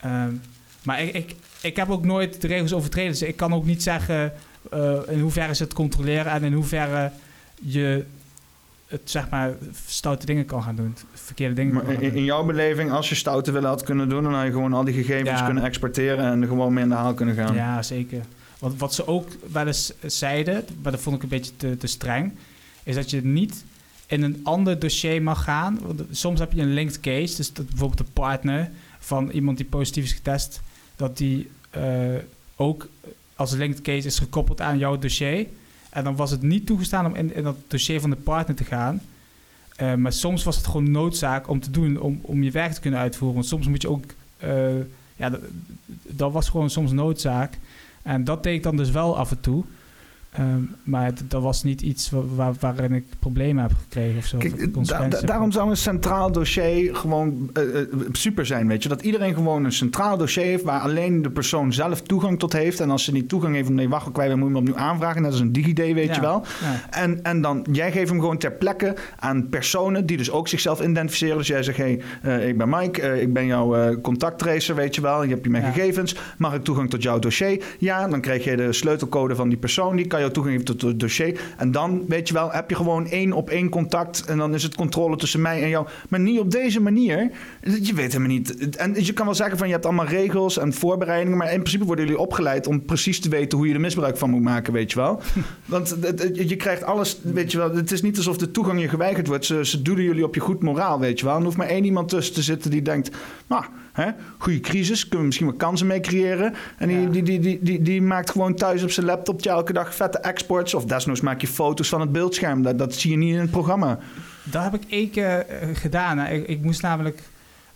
Ehm, 0.00 0.32
maar 0.82 1.02
ik, 1.02 1.14
ik, 1.14 1.34
ik 1.60 1.76
heb 1.76 1.90
ook 1.90 2.04
nooit 2.04 2.40
de 2.40 2.46
regels 2.46 2.72
overtreden. 2.72 3.10
Dus 3.10 3.22
ik 3.22 3.36
kan 3.36 3.54
ook 3.54 3.64
niet 3.64 3.82
zeggen 3.82 4.32
eh, 4.70 4.92
in 5.08 5.20
hoeverre 5.20 5.54
ze 5.54 5.62
het 5.62 5.72
controleren 5.72 6.32
en 6.32 6.42
in 6.44 6.52
hoeverre 6.52 7.10
je 7.60 8.04
het 9.00 9.10
zeg 9.10 9.30
maar 9.30 9.54
stoute 9.86 10.26
dingen 10.26 10.44
kan 10.44 10.62
gaan 10.62 10.76
doen. 10.76 10.96
Verkeerde 11.12 11.54
dingen 11.54 11.74
Maar 11.74 12.02
in, 12.02 12.24
jouw 12.24 12.44
beleving, 12.44 12.90
als 12.90 13.08
je 13.08 13.14
stoute 13.14 13.52
willen 13.52 13.68
had 13.68 13.82
kunnen 13.82 14.08
doen, 14.08 14.22
dan 14.22 14.34
had 14.34 14.44
je 14.44 14.50
gewoon 14.52 14.72
al 14.72 14.84
die 14.84 14.94
gegevens 14.94 15.38
Ja. 15.38 15.44
kunnen 15.44 15.64
exporteren 15.64 16.24
en 16.24 16.42
er 16.42 16.48
gewoon 16.48 16.72
mee 16.72 16.82
in 16.82 16.88
de 16.88 16.94
haal 16.94 17.14
kunnen 17.14 17.34
gaan. 17.34 17.54
Ja, 17.54 17.82
zeker. 17.82 18.20
Want 18.58 18.78
wat 18.78 18.94
ze 18.94 19.06
ook 19.06 19.28
wel 19.52 19.66
eens 19.66 19.92
zeiden, 20.06 20.64
maar 20.82 20.92
dat 20.92 21.00
vond 21.00 21.16
ik 21.16 21.22
een 21.22 21.28
beetje 21.28 21.52
te, 21.56 21.76
te 21.76 21.86
streng, 21.86 22.32
is 22.82 22.94
dat 22.94 23.10
je 23.10 23.24
niet 23.24 23.64
in 24.06 24.22
een 24.22 24.40
ander 24.42 24.78
dossier 24.78 25.22
mag 25.22 25.44
gaan. 25.44 25.78
Want 25.82 26.02
soms 26.10 26.40
heb 26.40 26.52
je 26.52 26.62
een 26.62 26.74
linked 26.74 27.00
case, 27.00 27.36
dus 27.36 27.52
dat 27.52 27.68
bijvoorbeeld 27.68 27.98
de 28.06 28.12
partner 28.12 28.70
van 28.98 29.30
iemand 29.30 29.56
die 29.56 29.66
positief 29.66 30.04
is 30.04 30.12
getest, 30.12 30.60
dat 30.96 31.16
die 31.16 31.50
eh, 31.70 31.82
ook 32.56 32.88
als 33.36 33.52
linked 33.52 33.80
case 33.82 34.06
is 34.06 34.18
gekoppeld 34.18 34.60
aan 34.60 34.78
jouw 34.78 34.98
dossier. 34.98 35.46
En 35.94 36.04
dan 36.04 36.16
was 36.16 36.30
het 36.30 36.42
niet 36.42 36.66
toegestaan 36.66 37.06
om 37.06 37.14
in, 37.14 37.34
in 37.34 37.42
dat 37.42 37.56
dossier 37.66 38.00
van 38.00 38.10
de 38.10 38.16
partner 38.16 38.56
te 38.56 38.64
gaan. 38.64 39.00
Eh, 39.76 39.94
maar 39.94 40.12
soms 40.12 40.44
was 40.44 40.56
het 40.56 40.66
gewoon 40.66 40.90
noodzaak 40.90 41.48
om 41.48 41.60
te 41.60 41.70
doen, 41.70 42.00
om, 42.00 42.18
om 42.22 42.42
je 42.42 42.50
werk 42.50 42.72
te 42.72 42.80
kunnen 42.80 43.00
uitvoeren. 43.00 43.34
Want 43.34 43.48
soms 43.48 43.66
moet 43.66 43.82
je 43.82 43.90
ook, 43.90 44.04
eh, 44.36 44.78
ja, 45.16 45.30
dat, 45.30 45.40
dat 46.02 46.32
was 46.32 46.48
gewoon 46.48 46.70
soms 46.70 46.92
noodzaak. 46.92 47.58
En 48.02 48.24
dat 48.24 48.42
deed 48.42 48.54
ik 48.54 48.62
dan 48.62 48.76
dus 48.76 48.90
wel 48.90 49.16
af 49.18 49.30
en 49.30 49.40
toe. 49.40 49.64
Ehm, 50.34 50.60
maar 50.82 51.12
d- 51.14 51.22
dat 51.28 51.42
was 51.42 51.62
niet 51.62 51.80
iets 51.82 52.10
wa- 52.10 52.20
waar, 52.34 52.52
waarin 52.60 52.92
ik 52.92 53.04
problemen 53.18 53.62
heb 53.62 53.72
gekregen 53.82 54.18
of 54.18 54.24
zo. 54.24 54.38
Kijk, 54.38 54.52
of 54.52 54.58
da- 54.58 54.70
consequenties 54.70 55.10
da- 55.12 55.18
heb 55.18 55.26
daarom 55.28 55.52
zou 55.52 55.70
een 55.70 55.76
centraal 55.76 56.32
dossier 56.32 56.96
gewoon 56.96 57.50
eh, 57.52 57.80
eh, 57.80 57.86
super 58.12 58.46
zijn, 58.46 58.68
weet 58.68 58.82
je. 58.82 58.88
Dat 58.88 59.02
iedereen 59.02 59.34
gewoon 59.34 59.64
een 59.64 59.72
centraal 59.72 60.16
dossier 60.16 60.44
heeft 60.44 60.62
waar 60.64 60.80
alleen 60.80 61.22
de 61.22 61.30
persoon 61.30 61.72
zelf 61.72 62.00
toegang 62.02 62.38
tot 62.38 62.52
heeft. 62.52 62.80
En 62.80 62.90
als 62.90 63.04
ze 63.04 63.12
niet 63.12 63.28
toegang 63.28 63.54
heeft, 63.54 63.68
nee, 63.68 63.88
wacht, 63.88 64.16
wij 64.16 64.28
moeten 64.28 64.46
hem 64.46 64.56
opnieuw 64.56 64.76
aanvragen. 64.76 65.22
Net 65.22 65.30
als 65.30 65.40
een 65.40 65.52
DigiD, 65.52 65.78
weet 65.78 66.06
Ja, 66.08 66.14
je 66.14 66.20
wel. 66.20 66.42
ja. 66.60 66.80
En, 67.00 67.22
en 67.22 67.40
dan, 67.40 67.66
jij 67.72 67.92
geeft 67.92 68.08
hem 68.10 68.20
gewoon 68.20 68.38
ter 68.38 68.52
plekke 68.52 68.96
aan 69.18 69.48
personen 69.48 70.06
die 70.06 70.16
dus 70.16 70.30
ook 70.30 70.48
zichzelf 70.48 70.80
identificeren. 70.82 71.36
Dus 71.38 71.46
jij 71.46 71.62
zegt, 71.62 71.78
hé, 71.78 71.98
hey, 72.20 72.38
eh, 72.40 72.48
ik 72.48 72.58
ben 72.58 72.68
Mike, 72.68 73.02
eh, 73.02 73.22
ik 73.22 73.32
ben 73.32 73.46
jouw 73.46 73.74
eh, 73.76 73.96
contacttracer, 74.02 74.74
weet 74.74 74.94
je 74.94 75.00
wel. 75.00 75.22
Je 75.22 75.30
hebt 75.30 75.44
je 75.44 75.50
mijn 75.50 75.64
Ja. 75.64 75.70
gegevens. 75.70 76.16
Mag 76.38 76.54
ik 76.54 76.64
toegang 76.64 76.90
tot 76.90 77.02
jouw 77.02 77.18
dossier? 77.18 77.64
Ja, 77.78 78.08
dan 78.08 78.20
krijg 78.20 78.44
je 78.44 78.56
de 78.56 78.72
sleutelcode 78.72 79.34
van 79.34 79.48
die 79.48 79.58
persoon. 79.58 79.96
Die 79.96 80.06
kan 80.06 80.20
jou 80.24 80.32
toegang 80.32 80.56
geven 80.56 80.78
tot 80.78 80.88
het 80.88 81.00
dossier. 81.00 81.40
En 81.56 81.72
dan, 81.72 82.04
weet 82.08 82.28
je 82.28 82.34
wel, 82.34 82.52
heb 82.52 82.70
je 82.70 82.76
gewoon 82.76 83.06
één 83.06 83.32
op 83.32 83.50
één 83.50 83.68
contact. 83.68 84.24
En 84.24 84.38
dan 84.38 84.54
is 84.54 84.62
het 84.62 84.74
controle 84.74 85.16
tussen 85.16 85.40
mij 85.40 85.62
en 85.62 85.68
jou. 85.68 85.86
Maar 86.08 86.20
niet 86.20 86.38
op 86.38 86.50
deze 86.50 86.80
manier. 86.80 87.30
Je 87.82 87.94
weet 87.94 88.12
helemaal 88.12 88.36
niet. 88.36 88.76
En 88.76 89.04
je 89.04 89.12
kan 89.12 89.24
wel 89.24 89.34
zeggen 89.34 89.58
van, 89.58 89.66
je 89.66 89.72
hebt 89.72 89.86
allemaal 89.86 90.06
regels 90.06 90.58
en 90.58 90.72
voorbereidingen. 90.72 91.38
Maar 91.38 91.52
in 91.52 91.60
principe 91.60 91.84
worden 91.84 92.04
jullie 92.04 92.20
opgeleid 92.20 92.66
om 92.66 92.84
precies 92.84 93.20
te 93.20 93.28
weten 93.28 93.58
hoe 93.58 93.68
je 93.68 93.74
er 93.74 93.80
misbruik 93.80 94.16
van 94.16 94.30
moet 94.30 94.42
maken, 94.42 94.72
weet 94.72 94.92
je 94.92 94.98
wel. 94.98 95.20
Want 95.64 95.96
je 96.32 96.56
krijgt 96.56 96.82
alles, 96.82 97.18
weet 97.22 97.52
je 97.52 97.58
wel. 97.58 97.74
Het 97.74 97.92
is 97.92 98.02
niet 98.02 98.16
alsof 98.16 98.36
de 98.36 98.50
toegang 98.50 98.80
je 98.80 98.88
geweigerd 98.88 99.26
wordt. 99.26 99.44
Ze, 99.44 99.64
ze 99.64 99.82
doelen 99.82 100.04
jullie 100.04 100.24
op 100.24 100.34
je 100.34 100.40
goed 100.40 100.62
moraal, 100.62 101.00
weet 101.00 101.18
je 101.18 101.24
wel. 101.24 101.34
En 101.34 101.40
er 101.40 101.44
hoeft 101.44 101.56
maar 101.58 101.66
één 101.66 101.84
iemand 101.84 102.08
tussen 102.08 102.34
te 102.34 102.42
zitten 102.42 102.70
die 102.70 102.82
denkt... 102.82 103.10
Nou, 103.46 103.64
hè, 103.94 104.10
goede 104.38 104.60
crisis, 104.60 105.00
kunnen 105.02 105.18
we 105.18 105.24
misschien 105.26 105.46
wel 105.46 105.56
kansen 105.56 105.86
mee 105.86 106.00
creëren. 106.00 106.54
En 106.78 106.88
die, 106.88 107.00
Ja. 107.00 107.08
die, 107.08 107.22
die, 107.22 107.40
die, 107.40 107.58
die, 107.62 107.82
die 107.82 108.02
maakt 108.02 108.30
gewoon 108.30 108.54
thuis 108.54 108.82
op 108.82 108.90
zijn 108.90 109.06
laptop 109.06 109.42
elke 109.42 109.72
dag 109.72 109.94
vette 109.94 110.18
exports. 110.18 110.74
Of 110.74 110.84
desnoods 110.84 111.20
maak 111.20 111.40
je 111.40 111.46
foto's 111.46 111.88
van 111.88 112.00
het 112.00 112.12
beeldscherm. 112.12 112.62
Dat, 112.62 112.78
dat 112.78 112.94
zie 112.94 113.10
je 113.10 113.16
niet 113.16 113.34
in 113.34 113.40
het 113.40 113.50
programma. 113.50 113.98
Dat 114.42 114.62
heb 114.62 114.74
ik 114.74 114.82
één 114.88 115.10
keer 115.10 115.46
eh, 115.46 115.68
gedaan. 115.72 116.18
hè. 116.18 116.32
Ik, 116.32 116.46
ik 116.46 116.62
moest 116.62 116.82
namelijk... 116.82 117.22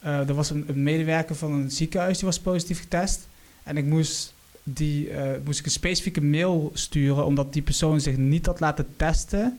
eh, 0.01 0.29
er 0.29 0.35
was 0.35 0.51
een, 0.51 0.65
een 0.69 0.83
medewerker 0.83 1.35
van 1.37 1.53
een 1.53 1.71
ziekenhuis 1.71 2.17
die 2.19 2.27
was 2.27 2.41
positief 2.41 2.81
getest. 2.81 3.27
En 3.63 3.77
ik 3.77 3.85
moest, 3.85 4.35
die, 4.63 5.11
eh, 5.11 5.31
moest 5.45 5.59
ik 5.59 5.65
een 5.65 5.71
specifieke 5.71 6.23
mail 6.23 6.71
sturen... 6.75 7.25
omdat 7.25 7.53
die 7.53 7.63
persoon 7.63 8.01
zich 8.01 8.17
niet 8.17 8.47
had 8.47 8.61
laten 8.61 8.87
testen... 8.97 9.59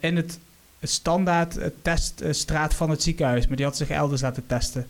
in 0.00 0.16
het 0.16 0.38
standaard 0.82 1.58
teststraat 1.82 2.74
van 2.74 2.90
het 2.90 3.02
ziekenhuis. 3.02 3.46
Maar 3.46 3.56
die 3.56 3.64
had 3.66 3.76
zich 3.76 3.90
elders 3.90 4.20
laten 4.20 4.46
testen. 4.46 4.86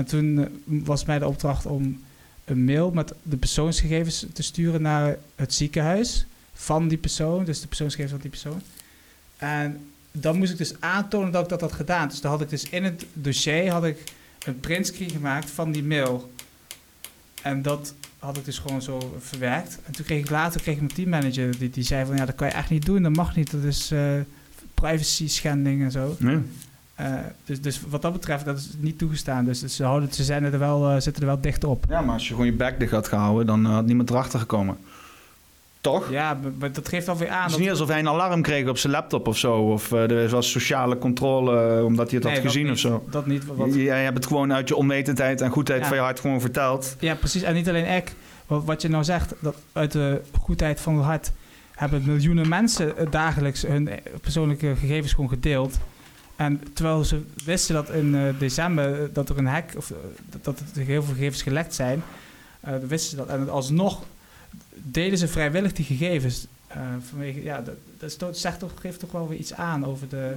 En 0.00 0.06
toen 0.06 0.38
eh, 0.38 0.46
was 0.64 1.04
mij 1.04 1.18
de 1.18 1.26
opdracht 1.26 1.66
om 1.66 2.00
een 2.44 2.64
mail 2.64 2.90
met 2.90 3.12
de 3.22 3.36
persoonsgegevens 3.36 4.26
te 4.32 4.42
sturen 4.42 4.82
naar 4.82 5.16
het 5.34 5.54
ziekenhuis 5.54 6.26
van 6.52 6.88
die 6.88 6.98
persoon, 6.98 7.44
dus 7.44 7.60
de 7.60 7.66
persoonsgegevens 7.66 8.20
van 8.20 8.30
die 8.30 8.40
persoon. 8.40 8.62
En 9.36 9.78
dan 10.12 10.38
moest 10.38 10.52
ik 10.52 10.58
dus 10.58 10.80
aantonen 10.80 11.32
dat 11.32 11.42
ik 11.42 11.48
dat 11.48 11.60
had 11.60 11.72
gedaan. 11.72 12.08
Dus 12.08 12.20
dan 12.20 12.30
had 12.30 12.40
ik 12.40 12.48
dus 12.48 12.68
in 12.68 12.84
het 12.84 13.04
dossier 13.12 13.70
had 13.70 13.84
ik 13.84 14.12
een 14.46 14.60
printscreen 14.60 15.10
gemaakt 15.10 15.50
van 15.50 15.72
die 15.72 15.84
mail. 15.84 16.32
En 17.42 17.62
dat 17.62 17.94
had 18.18 18.36
ik 18.36 18.44
dus 18.44 18.58
gewoon 18.58 18.82
zo 18.82 19.16
verwerkt. 19.18 19.78
En 19.84 19.92
toen 19.92 20.04
kreeg 20.04 20.20
ik 20.20 20.30
later 20.30 20.60
kreeg 20.60 20.74
ik 20.74 20.80
mijn 20.80 20.94
teammanager, 20.94 21.58
die, 21.58 21.70
die 21.70 21.84
zei 21.84 22.06
van 22.06 22.16
ja, 22.16 22.24
dat 22.24 22.34
kan 22.34 22.48
je 22.48 22.54
echt 22.54 22.70
niet 22.70 22.86
doen, 22.86 23.02
dat 23.02 23.16
mag 23.16 23.36
niet, 23.36 23.50
dat 23.50 23.64
is 23.64 23.90
eh, 23.90 24.20
privacy 24.74 25.28
schending 25.28 25.82
en 25.82 25.90
zo. 25.90 26.16
Ja. 26.18 26.42
Eh, 27.04 27.12
dus, 27.44 27.60
dus 27.60 27.80
wat 27.88 28.02
dat 28.02 28.12
betreft, 28.12 28.44
dat 28.44 28.58
is 28.58 28.70
niet 28.78 28.98
toegestaan. 28.98 29.44
Dus, 29.44 29.64
ze, 29.64 29.84
houden, 29.84 30.12
ze 30.12 30.24
zijn 30.24 30.44
er 30.44 30.58
wel, 30.58 30.88
eh, 30.90 31.00
zitten 31.00 31.22
er 31.22 31.28
wel 31.28 31.40
dicht 31.40 31.64
op. 31.64 31.84
ja, 31.88 32.00
maar 32.00 32.14
als 32.14 32.22
je 32.28 32.30
gewoon 32.30 32.46
je 32.46 32.52
bek 32.52 32.78
dicht 32.78 32.92
had 32.92 33.08
gehouden, 33.08 33.46
dan 33.46 33.64
had 33.64 33.86
niemand 33.86 34.10
erachter 34.10 34.38
gekomen. 34.38 34.76
Toch? 35.80 36.10
Ja, 36.10 36.38
maar, 36.58 36.72
dat 36.72 36.88
geeft 36.88 37.08
alweer 37.08 37.28
aan. 37.28 37.42
Het 37.42 37.50
is 37.52 37.58
niet 37.58 37.70
alsof 37.70 37.88
hij 37.88 37.98
een 37.98 38.08
alarm 38.08 38.42
kreeg 38.42 38.68
op 38.68 38.78
zijn 38.78 38.92
laptop 38.92 39.26
of 39.28 39.38
zo. 39.38 39.54
Of 39.56 39.92
eh, 39.92 40.10
er 40.10 40.28
was 40.28 40.50
sociale 40.50 40.98
controle 40.98 41.76
eh, 41.78 41.84
omdat 41.84 42.10
hij 42.10 42.18
het 42.18 42.26
Nee, 42.28 42.34
had 42.36 42.44
gezien 42.46 42.62
niet. 42.64 42.72
of 42.72 42.78
zo. 42.78 43.04
Dat 43.10 43.26
niet. 43.26 43.44
Wat, 43.46 43.74
Jij 43.74 44.02
hebt 44.04 44.16
het 44.16 44.26
gewoon 44.26 44.52
uit 44.52 44.68
je 44.68 44.76
onwetendheid 44.76 45.40
en 45.40 45.50
goedheid 45.50 45.80
Ja. 45.80 45.86
van 45.86 45.96
je 45.96 46.02
hart 46.02 46.20
gewoon 46.20 46.40
verteld. 46.40 46.96
Ja, 46.98 47.14
precies. 47.14 47.42
En 47.42 47.54
niet 47.54 47.68
alleen 47.68 47.96
ik. 47.96 48.14
Wat, 48.46 48.64
wat 48.64 48.82
je 48.82 48.88
nou 48.88 49.04
zegt, 49.04 49.34
dat 49.40 49.56
uit 49.72 49.92
de 49.92 50.20
goedheid 50.40 50.80
van 50.80 50.96
het 50.96 51.04
hart 51.04 51.32
hebben 51.74 52.02
miljoenen 52.06 52.48
mensen 52.48 52.96
eh, 52.98 53.06
dagelijks 53.10 53.62
hun 53.62 53.88
eh, 53.88 53.96
persoonlijke 54.20 54.74
gegevens 54.78 55.12
gewoon 55.12 55.30
gedeeld. 55.30 55.78
En 56.40 56.60
terwijl 56.72 57.04
ze 57.04 57.22
wisten 57.44 57.74
dat 57.74 57.90
in 57.90 58.14
eh, 58.14 58.38
december 58.38 59.02
eh, 59.02 59.08
dat 59.12 59.28
er 59.28 59.38
een 59.38 59.46
hack 59.46 59.70
of 59.76 59.90
eh, 59.90 59.96
dat- 60.42 60.60
er 60.74 60.82
heel 60.82 61.02
veel 61.02 61.14
gegevens 61.14 61.42
gelekt 61.42 61.74
zijn, 61.74 62.02
wisten 62.86 63.10
ze 63.10 63.16
dat. 63.16 63.28
En 63.28 63.48
alsnog 63.50 64.02
deden 64.74 65.18
ze 65.18 65.28
vrijwillig 65.28 65.72
die 65.72 65.84
gegevens. 65.84 66.46
vanwege, 67.08 67.42
ja, 67.42 67.62
dat, 67.98 68.18
dat 68.18 68.38
zegt 68.38 68.58
toch, 68.58 68.72
geeft 68.80 68.98
toch 68.98 69.12
wel 69.12 69.28
weer 69.28 69.38
iets 69.38 69.54
aan 69.54 69.84
over 69.86 70.08
de, 70.08 70.34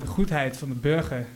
de 0.00 0.06
goedheid 0.06 0.56
van 0.56 0.68
de 0.68 0.74
burger. 0.74 1.26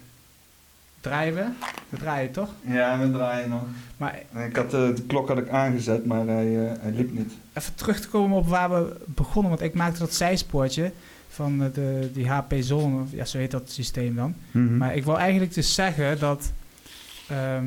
Draaien 1.00 1.34
we? 1.34 1.44
We 1.88 1.96
draaien 1.96 2.30
toch? 2.32 2.48
Ja, 2.60 2.98
we 2.98 3.10
draaien 3.10 3.48
nog. 3.48 3.62
Maar 3.96 4.22
Ik 4.48 4.56
had, 4.56 4.70
de 4.70 5.02
klok 5.06 5.28
had 5.28 5.38
ik 5.38 5.48
aangezet, 5.48 6.06
maar 6.06 6.26
hij, 6.26 6.46
hij 6.80 6.90
liep 6.92 7.12
niet. 7.12 7.32
even 7.52 7.74
terug 7.74 8.00
te 8.00 8.08
komen 8.08 8.38
op 8.38 8.48
waar 8.48 8.70
we 8.70 8.96
begonnen. 9.06 9.50
Want 9.50 9.62
ik 9.62 9.74
maakte 9.74 9.98
dat 9.98 10.14
zijspoortje 10.14 10.92
van 11.36 11.58
de, 11.58 12.10
die 12.12 12.28
HP 12.28 12.54
Zone. 12.60 13.02
of 13.02 13.08
Ja, 13.10 13.24
zo 13.24 13.38
heet 13.38 13.50
dat 13.50 13.70
systeem 13.70 14.14
dan. 14.14 14.34
Mhm. 14.50 14.76
Maar 14.76 14.96
ik 14.96 15.04
wil 15.04 15.18
eigenlijk 15.18 15.54
dus 15.54 15.74
zeggen 15.74 16.18
dat... 16.18 16.52
ehm, 17.28 17.64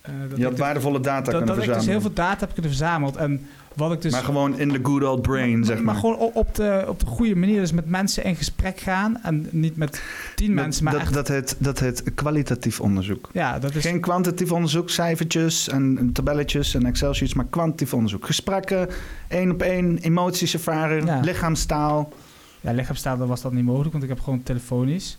eh, 0.00 0.12
dat 0.28 0.38
je 0.38 0.44
had 0.44 0.58
waardevolle 0.58 1.00
data 1.00 1.30
dat, 1.30 1.30
kunnen 1.30 1.46
dat 1.46 1.56
ik 1.56 1.62
dus 1.62 1.64
verzamelen. 1.64 1.90
heel 1.90 2.00
veel 2.00 2.24
data 2.24 2.40
heb 2.40 2.52
kunnen 2.52 2.70
verzameld. 2.70 3.16
En 3.16 3.46
wat 3.74 3.92
ik 3.92 4.00
dus... 4.02 4.12
maar 4.12 4.22
gewoon 4.22 4.58
in 4.58 4.68
de 4.68 4.80
good 4.82 5.02
old 5.04 5.22
brain, 5.22 5.64
zeg 5.64 5.76
maar. 5.76 5.84
Maar 5.84 5.94
gewoon 5.94 6.16
op- 6.16 6.54
de, 6.54 6.84
op 6.88 7.00
de 7.00 7.06
goede 7.06 7.36
manier. 7.36 7.60
Dus 7.60 7.72
met 7.72 7.86
mensen 7.88 8.24
in 8.24 8.36
gesprek 8.36 8.80
gaan. 8.80 9.18
En 9.22 9.46
niet 9.50 9.76
met 9.76 10.02
tien 10.34 10.46
dat, 10.54 10.64
mensen, 10.64 10.84
maar 10.84 10.92
dat, 10.92 11.02
echt... 11.02 11.14
dat, 11.14 11.28
heet, 11.28 11.56
dat 11.58 11.78
heet 11.78 12.14
kwalitatief 12.14 12.80
onderzoek. 12.80 13.28
ja, 13.32 13.58
dat 13.58 13.74
is... 13.74 13.82
Geen 13.82 14.00
kwantitatief 14.00 14.52
onderzoek, 14.52 14.90
cijfertjes 14.90 15.68
en 15.68 16.10
tabelletjes 16.12 16.74
en 16.74 16.86
Excel-sheets, 16.86 17.34
maar 17.34 17.46
kwantitatief 17.50 17.94
onderzoek. 17.94 18.26
Gesprekken, 18.26 18.88
één 19.28 19.50
op 19.50 19.62
één, 19.62 19.98
emoties 19.98 20.54
ervaren, 20.54 21.06
Ja. 21.06 21.20
lichaamstaal, 21.20 22.12
Ja, 22.60 22.72
lichaamstaal 22.72 23.16
was 23.16 23.40
dat 23.42 23.52
niet 23.52 23.64
mogelijk, 23.64 23.92
want 23.92 24.02
ik 24.04 24.10
heb 24.10 24.20
gewoon 24.20 24.42
telefonisch. 24.42 25.18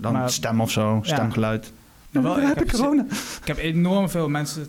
dan 0.00 0.12
Maar- 0.12 0.30
stem 0.30 0.60
of 0.60 0.70
zo, 0.70 1.00
Ja. 1.02 1.14
stemgeluid. 1.14 1.72
Maar 2.10 2.22
wel, 2.22 2.40
Ja, 2.40 2.40
ik 2.50 2.54
heb 2.54 2.64
ik 2.64 2.70
heb- 2.70 2.80
corona? 2.80 3.04
Ik 3.40 3.46
heb 3.46 3.58
enorm 3.58 4.08
veel 4.10 4.28
mensen 4.28 4.66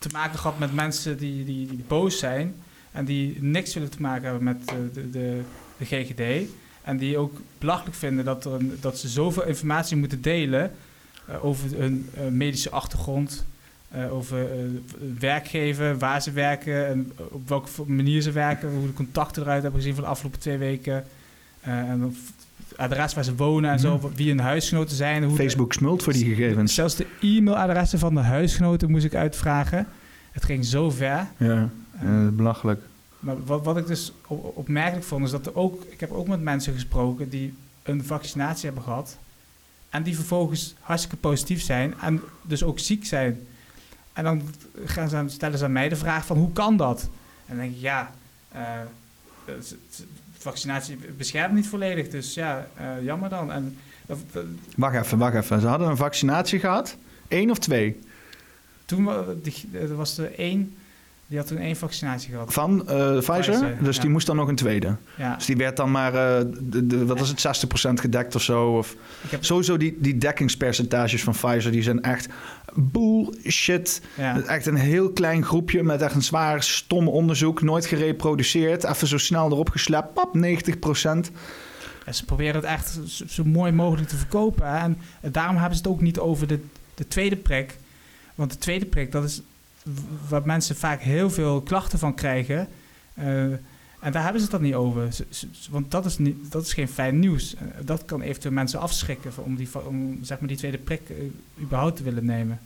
te, 0.00 0.08
maken 0.12 0.38
gehad 0.38 0.58
met 0.58 0.74
mensen 0.74 1.18
die, 1.18 1.44
die, 1.44 1.66
die 1.66 1.84
boos 1.86 2.18
zijn 2.18 2.54
en 2.92 3.04
die 3.04 3.42
niks 3.42 3.74
willen 3.74 3.90
te 3.90 4.00
maken 4.00 4.22
hebben 4.22 4.44
met 4.44 4.62
eh, 4.66 4.74
de, 4.92 5.10
de, 5.10 5.40
de 5.76 5.84
GGD. 5.84 6.50
En 6.82 6.96
die 6.96 7.18
ook 7.18 7.40
belachelijk 7.58 7.96
vinden 7.96 8.24
dat, 8.24 8.44
er 8.44 8.80
dat 8.80 8.98
ze 8.98 9.08
zoveel 9.08 9.44
informatie 9.44 9.96
moeten 9.96 10.22
delen 10.22 10.72
eh, 11.26 11.44
over 11.44 11.76
hun 11.76 12.08
eh, 12.14 12.26
medische 12.26 12.70
achtergrond, 12.70 13.46
over 14.10 14.48
werkgever, 15.18 15.98
waar 15.98 16.22
ze 16.22 16.32
werken 16.32 16.86
en 16.86 17.12
op 17.30 17.48
welke 17.48 17.68
manier 17.86 18.20
ze 18.20 18.30
werken, 18.32 18.70
hoe 18.70 18.86
de 18.86 18.92
contacten 18.92 19.42
eruit 19.42 19.62
hebben 19.62 19.80
gezien 19.80 19.94
van 19.94 20.04
de 20.04 20.10
afgelopen 20.10 20.40
twee 20.40 20.58
weken. 20.58 21.04
en 21.60 22.16
adres 22.80 23.14
waar 23.14 23.24
ze 23.24 23.34
wonen 23.36 23.70
en 23.70 23.78
zo, 23.78 23.96
Mhm. 23.96 24.06
wie 24.14 24.28
hun 24.28 24.40
huisgenoten 24.40 24.96
zijn. 24.96 25.24
Hoe 25.24 25.36
Facebook 25.36 25.72
smult 25.72 26.02
voor 26.02 26.12
die 26.12 26.24
gegevens. 26.24 26.74
Zelfs 26.74 26.96
de 26.96 27.06
e-mailadressen 27.20 27.98
van 27.98 28.14
de 28.14 28.20
huisgenoten 28.20 28.90
moest 28.90 29.04
ik 29.04 29.14
uitvragen. 29.14 29.86
Het 30.32 30.44
ging 30.44 30.64
zo 30.64 30.90
ver. 30.90 31.26
Ja, 31.36 31.68
belachelijk. 32.32 32.80
Maar 33.20 33.44
wat, 33.44 33.64
wat 33.64 33.76
ik 33.76 33.86
dus 33.86 34.12
op- 34.26 34.52
opmerkelijk 34.56 35.04
vond, 35.06 35.24
is 35.24 35.30
dat 35.30 35.46
er 35.46 35.56
ook... 35.56 35.84
Ik 35.88 36.00
heb 36.00 36.10
ook 36.12 36.28
met 36.28 36.40
mensen 36.42 36.72
gesproken 36.74 37.28
die 37.28 37.54
een 37.82 38.04
vaccinatie 38.04 38.64
hebben 38.64 38.82
gehad. 38.84 39.18
En 39.90 40.02
die 40.02 40.14
vervolgens 40.14 40.74
hartstikke 40.80 41.16
positief 41.16 41.62
zijn. 41.62 41.94
En 42.02 42.20
dus 42.42 42.62
ook 42.62 42.78
ziek 42.78 43.06
zijn. 43.06 43.46
En 44.12 44.24
dan 44.24 44.42
gaan 44.84 45.08
ze, 45.08 45.24
stellen 45.26 45.58
ze 45.58 45.64
aan 45.64 45.72
mij 45.72 45.88
de 45.88 45.96
vraag 45.96 46.26
van, 46.26 46.36
hoe 46.36 46.52
kan 46.52 46.76
dat? 46.76 47.00
En 47.02 47.08
dan 47.46 47.56
denk 47.56 47.72
ik, 47.74 47.80
ja... 47.80 48.10
eh, 48.52 48.62
vaccinatie 50.42 50.96
beschermt 51.16 51.54
niet 51.54 51.66
volledig. 51.68 52.08
Dus 52.08 52.34
ja, 52.34 52.66
eh, 52.76 52.86
jammer 53.02 53.28
dan. 53.28 53.52
En 53.52 53.76
dat- 54.06 54.18
Wacht 54.76 54.96
even, 55.04 55.18
wacht 55.18 55.34
even. 55.34 55.60
Ze 55.60 55.66
hadden 55.66 55.88
een 55.88 55.96
vaccinatie 55.96 56.58
gehad? 56.58 56.96
Eén 57.28 57.50
of 57.50 57.58
twee? 57.58 57.98
Toen 58.84 59.08
was 59.96 60.18
er 60.18 60.38
één, 60.38 60.74
die 61.30 61.38
had 61.38 61.48
toen 61.48 61.58
één 61.58 61.76
vaccinatie 61.76 62.30
gehad. 62.30 62.52
Van 62.52 62.88
eh, 62.88 63.18
Pfizer? 63.18 63.40
Pfizer, 63.40 63.76
dus 63.82 63.96
ja. 63.96 64.02
die 64.02 64.10
moest 64.10 64.26
dan 64.26 64.36
nog 64.36 64.48
een 64.48 64.54
tweede. 64.54 64.96
Ja, 65.16 65.34
Dus 65.34 65.46
die 65.46 65.56
werd 65.56 65.76
dan 65.76 65.90
maar, 65.90 66.14
eh, 66.14 66.44
de, 66.60 66.86
de- 66.86 67.06
wat 67.06 67.18
was 67.18 67.28
het, 67.28 67.66
60% 67.66 68.00
gedekt 68.00 68.34
of 68.34 68.42
zo? 68.42 68.76
Of, 68.76 68.96
heb, 69.28 69.44
sowieso 69.44 69.76
die, 69.76 69.96
die 70.00 70.18
dekkingspercentages 70.18 71.22
van 71.22 71.32
Pfizer, 71.32 71.72
die 71.72 71.82
zijn 71.82 72.02
echt 72.02 72.28
bullshit. 72.74 74.00
ja, 74.16 74.40
Echt 74.40 74.66
een 74.66 74.76
heel 74.76 75.10
klein 75.12 75.44
groepje 75.44 75.82
met 75.82 76.02
echt 76.02 76.14
een 76.14 76.22
zwaar, 76.22 76.62
stom 76.62 77.08
onderzoek. 77.08 77.62
Nooit 77.62 77.86
gereproduceerd. 77.86 78.84
Even 78.84 79.06
zo 79.06 79.18
snel 79.18 79.50
erop 79.50 79.68
geslept. 79.68 80.14
Pap, 80.14 80.34
90%. 80.36 80.40
en 82.04 82.14
ze 82.14 82.24
proberen 82.24 82.54
het 82.54 82.64
echt 82.64 82.98
zo, 83.06 83.24
zo 83.26 83.44
mooi 83.44 83.72
mogelijk 83.72 84.08
te 84.08 84.16
verkopen. 84.16 84.66
hè. 84.72 84.78
En 84.78 84.96
daarom 85.32 85.56
hebben 85.56 85.76
ze 85.76 85.82
het 85.82 85.92
ook 85.92 86.00
niet 86.00 86.18
over 86.18 86.46
de, 86.46 86.60
de 86.94 87.08
tweede 87.08 87.36
prik. 87.36 87.76
Want 88.34 88.50
de 88.52 88.58
tweede 88.58 88.86
prik, 88.86 89.12
dat 89.12 89.24
is 89.24 89.42
waar 90.28 90.42
mensen 90.44 90.76
vaak 90.76 91.00
heel 91.00 91.30
veel 91.30 91.60
klachten 91.60 91.98
van 91.98 92.14
krijgen. 92.14 92.68
Eh, 93.14 93.42
en 94.00 94.12
daar 94.12 94.22
hebben 94.22 94.40
ze 94.40 94.46
het 94.46 94.56
dan 94.56 94.62
niet 94.62 94.74
over. 94.74 95.08
Want 95.70 95.90
dat 95.90 96.04
is, 96.04 96.18
niet, 96.18 96.52
dat 96.52 96.62
is 96.62 96.72
geen 96.72 96.88
fijn 96.88 97.18
nieuws. 97.18 97.54
Eh, 97.54 97.62
dat 97.84 98.04
kan 98.04 98.20
eventueel 98.20 98.54
mensen 98.54 98.80
afschrikken 98.80 99.30
om, 99.36 99.56
die, 99.56 99.68
om 99.86 100.18
zeg 100.22 100.38
maar, 100.38 100.48
die 100.48 100.56
tweede 100.56 100.78
prik 100.78 101.00
eh, 101.08 101.16
überhaupt 101.62 101.96
te 101.96 102.02
willen 102.02 102.24
nemen. 102.24 102.58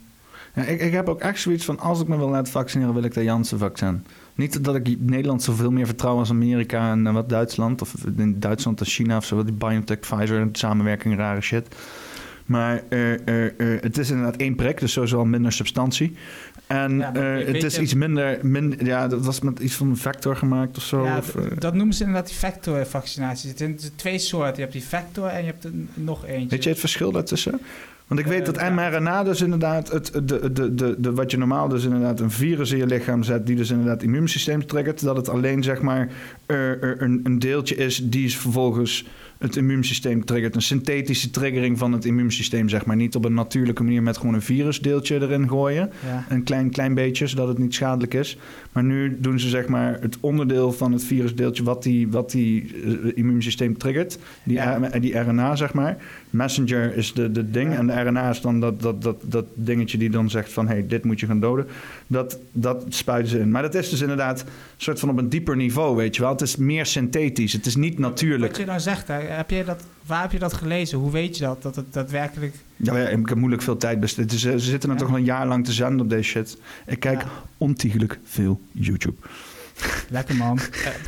Ik, 0.55 0.81
ik 0.81 0.91
heb 0.91 1.09
ook 1.09 1.19
echt 1.19 1.39
zoiets 1.39 1.65
van, 1.65 1.79
als 1.79 2.01
ik 2.01 2.07
me 2.07 2.17
wil 2.17 2.29
laten 2.29 2.51
vaccineren, 2.51 2.93
wil 2.93 3.03
ik 3.03 3.13
de 3.13 3.23
Janssen-vaccin. 3.23 4.05
Niet 4.35 4.63
dat 4.63 4.75
ik 4.75 4.99
Nederland 4.99 5.43
zoveel 5.43 5.71
meer 5.71 5.85
vertrouw 5.85 6.17
als 6.17 6.29
Amerika 6.29 6.91
en 6.91 7.13
wat 7.13 7.29
Duitsland. 7.29 7.81
Of 7.81 7.93
in 8.17 8.39
Duitsland 8.39 8.79
en 8.79 8.85
China 8.85 9.17
of 9.17 9.25
zo. 9.25 9.43
Die 9.43 9.53
BioNTech, 9.53 9.99
Pfizer 9.99 10.39
en 10.39 10.49
samenwerking, 10.51 11.15
rare 11.15 11.41
shit. 11.41 11.75
Maar 12.45 12.83
het 13.81 13.97
is 13.97 14.09
inderdaad 14.09 14.35
één 14.35 14.55
prik, 14.55 14.79
dus 14.79 14.91
sowieso 14.91 15.17
al 15.17 15.25
minder 15.25 15.51
substantie. 15.51 16.15
En 16.67 16.97
Ja, 16.97 17.13
eh, 17.13 17.21
weet 17.21 17.47
het 17.47 17.63
is 17.63 17.79
iets 17.79 17.93
minder, 17.93 18.39
minder... 18.41 18.85
Ja, 18.85 19.07
dat 19.07 19.25
was 19.25 19.39
met 19.39 19.59
iets 19.59 19.73
van 19.75 19.89
een 19.89 19.97
vector 19.97 20.35
gemaakt 20.35 20.77
of 20.77 20.83
zo. 20.83 21.05
Ja, 21.05 21.17
of, 21.17 21.35
eh, 21.35 21.43
dat 21.59 21.73
noemen 21.73 21.93
ze 21.95 22.03
inderdaad 22.03 22.27
die 22.27 22.37
vectorvaccinaties. 22.37 23.49
Het 23.49 23.57
zijn 23.57 23.71
er 23.71 23.95
twee 23.95 24.17
soorten. 24.17 24.55
Je 24.55 24.61
hebt 24.61 24.73
die 24.73 24.83
vector 24.83 25.27
en 25.27 25.39
je 25.39 25.45
hebt 25.45 25.63
er 25.63 25.71
nog 25.93 26.25
eentje. 26.25 26.49
Weet 26.49 26.63
je 26.63 26.69
het 26.69 26.79
verschil 26.79 27.11
daartussen? 27.11 27.59
Want 28.07 28.19
ik 28.19 28.25
weet 28.25 28.39
Eh, 28.39 28.45
dat 28.45 28.55
ja. 28.55 28.69
mRNA 28.69 29.23
dus 29.23 29.41
inderdaad, 29.41 29.91
het, 29.91 30.11
de, 30.23 30.51
de, 30.53 30.75
de, 30.75 30.95
de, 30.97 31.13
wat 31.13 31.31
je 31.31 31.37
normaal 31.37 31.67
dus 31.67 31.83
inderdaad 31.83 32.19
een 32.19 32.31
virus 32.31 32.71
in 32.71 32.77
je 32.77 32.85
lichaam 32.85 33.23
zet, 33.23 33.45
die 33.45 33.55
dus 33.55 33.69
inderdaad 33.69 33.95
het 33.95 34.03
immuunsysteem 34.03 34.65
triggert, 34.67 35.03
dat 35.03 35.15
het 35.15 35.29
alleen 35.29 35.63
zeg 35.63 35.81
maar 35.81 36.09
een, 36.45 37.19
een 37.23 37.39
deeltje 37.39 37.75
is 37.75 38.01
die 38.03 38.25
is 38.25 38.37
vervolgens 38.37 39.05
het 39.37 39.55
immuunsysteem 39.55 40.25
triggert. 40.25 40.55
Een 40.55 40.61
synthetische 40.61 41.29
triggering 41.29 41.77
van 41.77 41.91
het 41.91 42.05
immuunsysteem, 42.05 42.69
zeg 42.69 42.85
maar. 42.85 42.95
Niet 42.95 43.15
op 43.15 43.25
een 43.25 43.33
natuurlijke 43.33 43.83
manier 43.83 44.03
met 44.03 44.17
gewoon 44.17 44.33
een 44.33 44.41
virusdeeltje 44.41 45.21
erin 45.21 45.47
gooien. 45.49 45.89
Ja. 46.05 46.25
Een 46.29 46.43
klein, 46.43 46.69
klein 46.69 46.93
beetje, 46.93 47.27
zodat 47.27 47.47
het 47.47 47.57
niet 47.57 47.73
schadelijk 47.73 48.13
is. 48.13 48.37
Maar 48.71 48.83
nu 48.83 49.17
doen 49.19 49.39
ze 49.39 49.49
zeg 49.49 49.67
maar 49.67 49.97
het 50.01 50.17
onderdeel 50.19 50.71
van 50.71 50.91
het 50.91 51.03
virusdeeltje 51.03 51.63
wat 51.63 51.83
die, 51.83 52.07
wat 52.07 52.31
die 52.31 52.73
eh, 52.83 53.11
immuunsysteem 53.13 53.77
triggert. 53.77 54.17
Die, 54.43 54.55
Ja. 54.55 54.77
R- 54.93 54.99
die 54.99 55.17
RNA, 55.19 55.55
zeg 55.55 55.73
maar. 55.73 55.97
Messenger 56.35 56.95
is 56.97 57.13
de, 57.13 57.31
de 57.31 57.51
ding 57.51 57.73
en 57.75 57.87
de 57.87 57.93
RNA 58.01 58.29
is 58.29 58.41
dan 58.41 58.59
dat, 58.59 58.81
dat, 58.81 59.01
dat, 59.01 59.15
dat 59.21 59.45
dingetje 59.53 59.97
die 59.97 60.09
dan 60.09 60.29
zegt 60.29 60.53
van... 60.53 60.67
hé, 60.67 60.73
hey, 60.73 60.87
dit 60.87 61.03
moet 61.03 61.19
je 61.19 61.25
gaan 61.25 61.39
doden. 61.39 61.67
Dat, 62.07 62.39
dat 62.51 62.85
spuiten 62.89 63.31
ze 63.31 63.39
in. 63.39 63.51
Maar 63.51 63.61
dat 63.61 63.75
is 63.75 63.89
dus 63.89 64.01
inderdaad 64.01 64.41
een 64.41 64.47
soort 64.77 64.99
van 64.99 65.09
op 65.09 65.17
een 65.17 65.29
dieper 65.29 65.55
niveau, 65.55 65.95
weet 65.95 66.15
je 66.15 66.21
wel. 66.21 66.31
Het 66.31 66.41
is 66.41 66.55
meer 66.55 66.85
synthetisch. 66.85 67.53
Het 67.53 67.65
is 67.65 67.75
niet 67.75 67.99
natuurlijk. 67.99 68.51
Wat 68.51 68.59
je 68.61 68.65
nou 68.65 68.79
zegt, 68.79 69.07
hè, 69.07 69.13
heb 69.19 69.49
je 69.49 69.63
dat, 69.65 69.83
waar 70.05 70.21
heb 70.21 70.31
je 70.31 70.39
dat 70.39 70.53
gelezen? 70.53 70.97
Hoe 70.97 71.11
weet 71.11 71.37
je 71.37 71.43
dat? 71.43 71.61
Dat 71.61 71.75
het 71.75 71.93
daadwerkelijk... 71.93 72.55
Ja, 72.75 72.97
ja, 72.97 73.07
ik 73.07 73.29
heb 73.29 73.37
moeilijk 73.37 73.61
veel 73.61 73.77
tijd 73.77 73.99
besteed. 73.99 74.29
Dus, 74.29 74.43
eh, 74.43 74.51
ze 74.51 74.59
zitten 74.59 74.89
er 74.89 74.95
Ja. 74.95 75.01
toch 75.01 75.11
al 75.11 75.17
een 75.17 75.23
jaar 75.23 75.47
lang 75.47 75.65
te 75.65 75.71
zenden 75.71 75.99
op 76.01 76.09
deze 76.09 76.23
shit. 76.29 76.57
Ik 76.87 76.99
kijk 76.99 77.21
Ja. 77.21 77.27
ontiegelijk 77.57 78.19
veel 78.23 78.61
YouTube. 78.71 79.15
Lekker 80.09 80.35
man. 80.35 80.59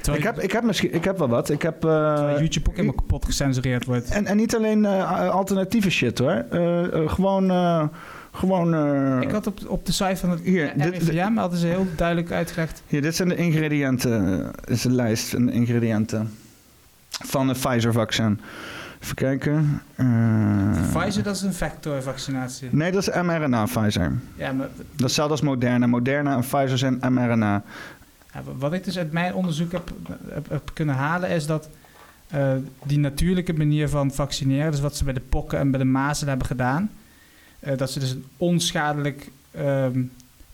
Eh, 0.08 0.16
Ik 0.16 0.24
heb, 0.24 0.40
ik 0.40 0.52
heb 0.52 0.64
misschien, 0.64 0.94
ik 0.94 1.04
heb 1.04 1.18
wel 1.18 1.28
wat. 1.28 1.50
Ik 1.50 1.62
heb, 1.62 1.76
eh, 1.86 2.14
terwijl 2.16 2.40
YouTube 2.40 2.70
ook 2.70 2.76
helemaal 2.76 2.96
kapot 2.96 3.26
gecensureerd 3.26 3.86
wordt. 3.86 4.10
en, 4.10 4.26
en 4.26 4.38
niet 4.38 4.56
alleen 4.56 4.86
eh, 4.86 5.30
alternatieve 5.30 5.90
shit 5.90 6.18
hoor. 6.20 6.46
Gewoon, 7.08 7.50
eh, 7.52 7.84
gewoon. 8.32 8.74
eh, 8.74 9.18
Ik 9.22 9.32
had 9.32 9.48
op, 9.48 9.60
op 9.68 9.86
de 9.86 9.92
site 9.92 10.16
van 10.16 10.30
het 10.30 10.40
Hier, 10.44 10.72
dit- 10.76 11.04
RIVM 11.04 11.36
hadden 11.36 11.60
ze 11.60 11.68
heel 11.68 11.88
duidelijk 11.96 12.32
uitgelegd. 12.32 12.82
Hier, 12.88 13.02
dit 13.02 13.16
zijn 13.16 13.30
de 13.30 13.36
ingrediënten. 13.36 14.38
Dit 14.62 14.70
is 14.78 14.84
een 14.84 14.96
lijst 14.96 15.30
van 15.30 15.46
de 15.46 15.52
ingrediënten 15.52 16.32
van 17.10 17.48
het 17.48 17.58
Pfizer-vaccin. 17.60 18.40
Even 19.04 19.16
kijken. 19.16 19.82
Eh, 19.96 20.06
Pfizer, 20.94 21.24
dat 21.24 21.36
is 21.36 21.42
een 21.42 21.54
vectorvaccinatie. 21.54 22.68
Nee, 22.72 22.92
dat 22.92 23.08
is 23.08 23.16
mRNA 23.22 23.66
Pfizer. 23.66 24.12
Ja, 24.36 24.52
maar 24.52 24.68
Dat 24.76 24.86
is 24.96 25.02
hetzelfde 25.04 25.32
als 25.34 25.42
Moderna. 25.42 25.88
Moderna 25.88 26.34
en 26.36 26.40
Pfizer 26.42 26.78
zijn 26.78 26.98
mRNA. 27.10 27.64
Wat 28.58 28.74
ik 28.74 28.84
dus 28.84 28.98
uit 28.98 29.12
mijn 29.12 29.34
onderzoek 29.34 29.72
heb, 29.72 29.92
kunnen 30.74 30.96
halen, 30.96 31.30
is 31.30 31.46
dat 31.46 31.70
eh, 32.28 32.52
die 32.84 33.00
natuurlijke 33.00 33.54
manier 33.54 33.90
van 33.90 34.12
vaccineren, 34.12 34.72
dus 34.72 34.80
wat 34.80 34.96
ze 34.96 35.04
bij 35.04 35.14
de 35.14 35.20
pokken 35.20 35.60
en 35.60 35.72
bij 35.72 35.80
de 35.80 35.86
mazen 35.86 36.28
hebben 36.28 36.48
gedaan, 36.48 36.92
eh, 37.60 37.78
dat 37.78 37.92
ze 37.92 38.00
dus 38.00 38.12
een 38.12 38.26
onschadelijk 38.38 39.30
ehm 39.52 40.02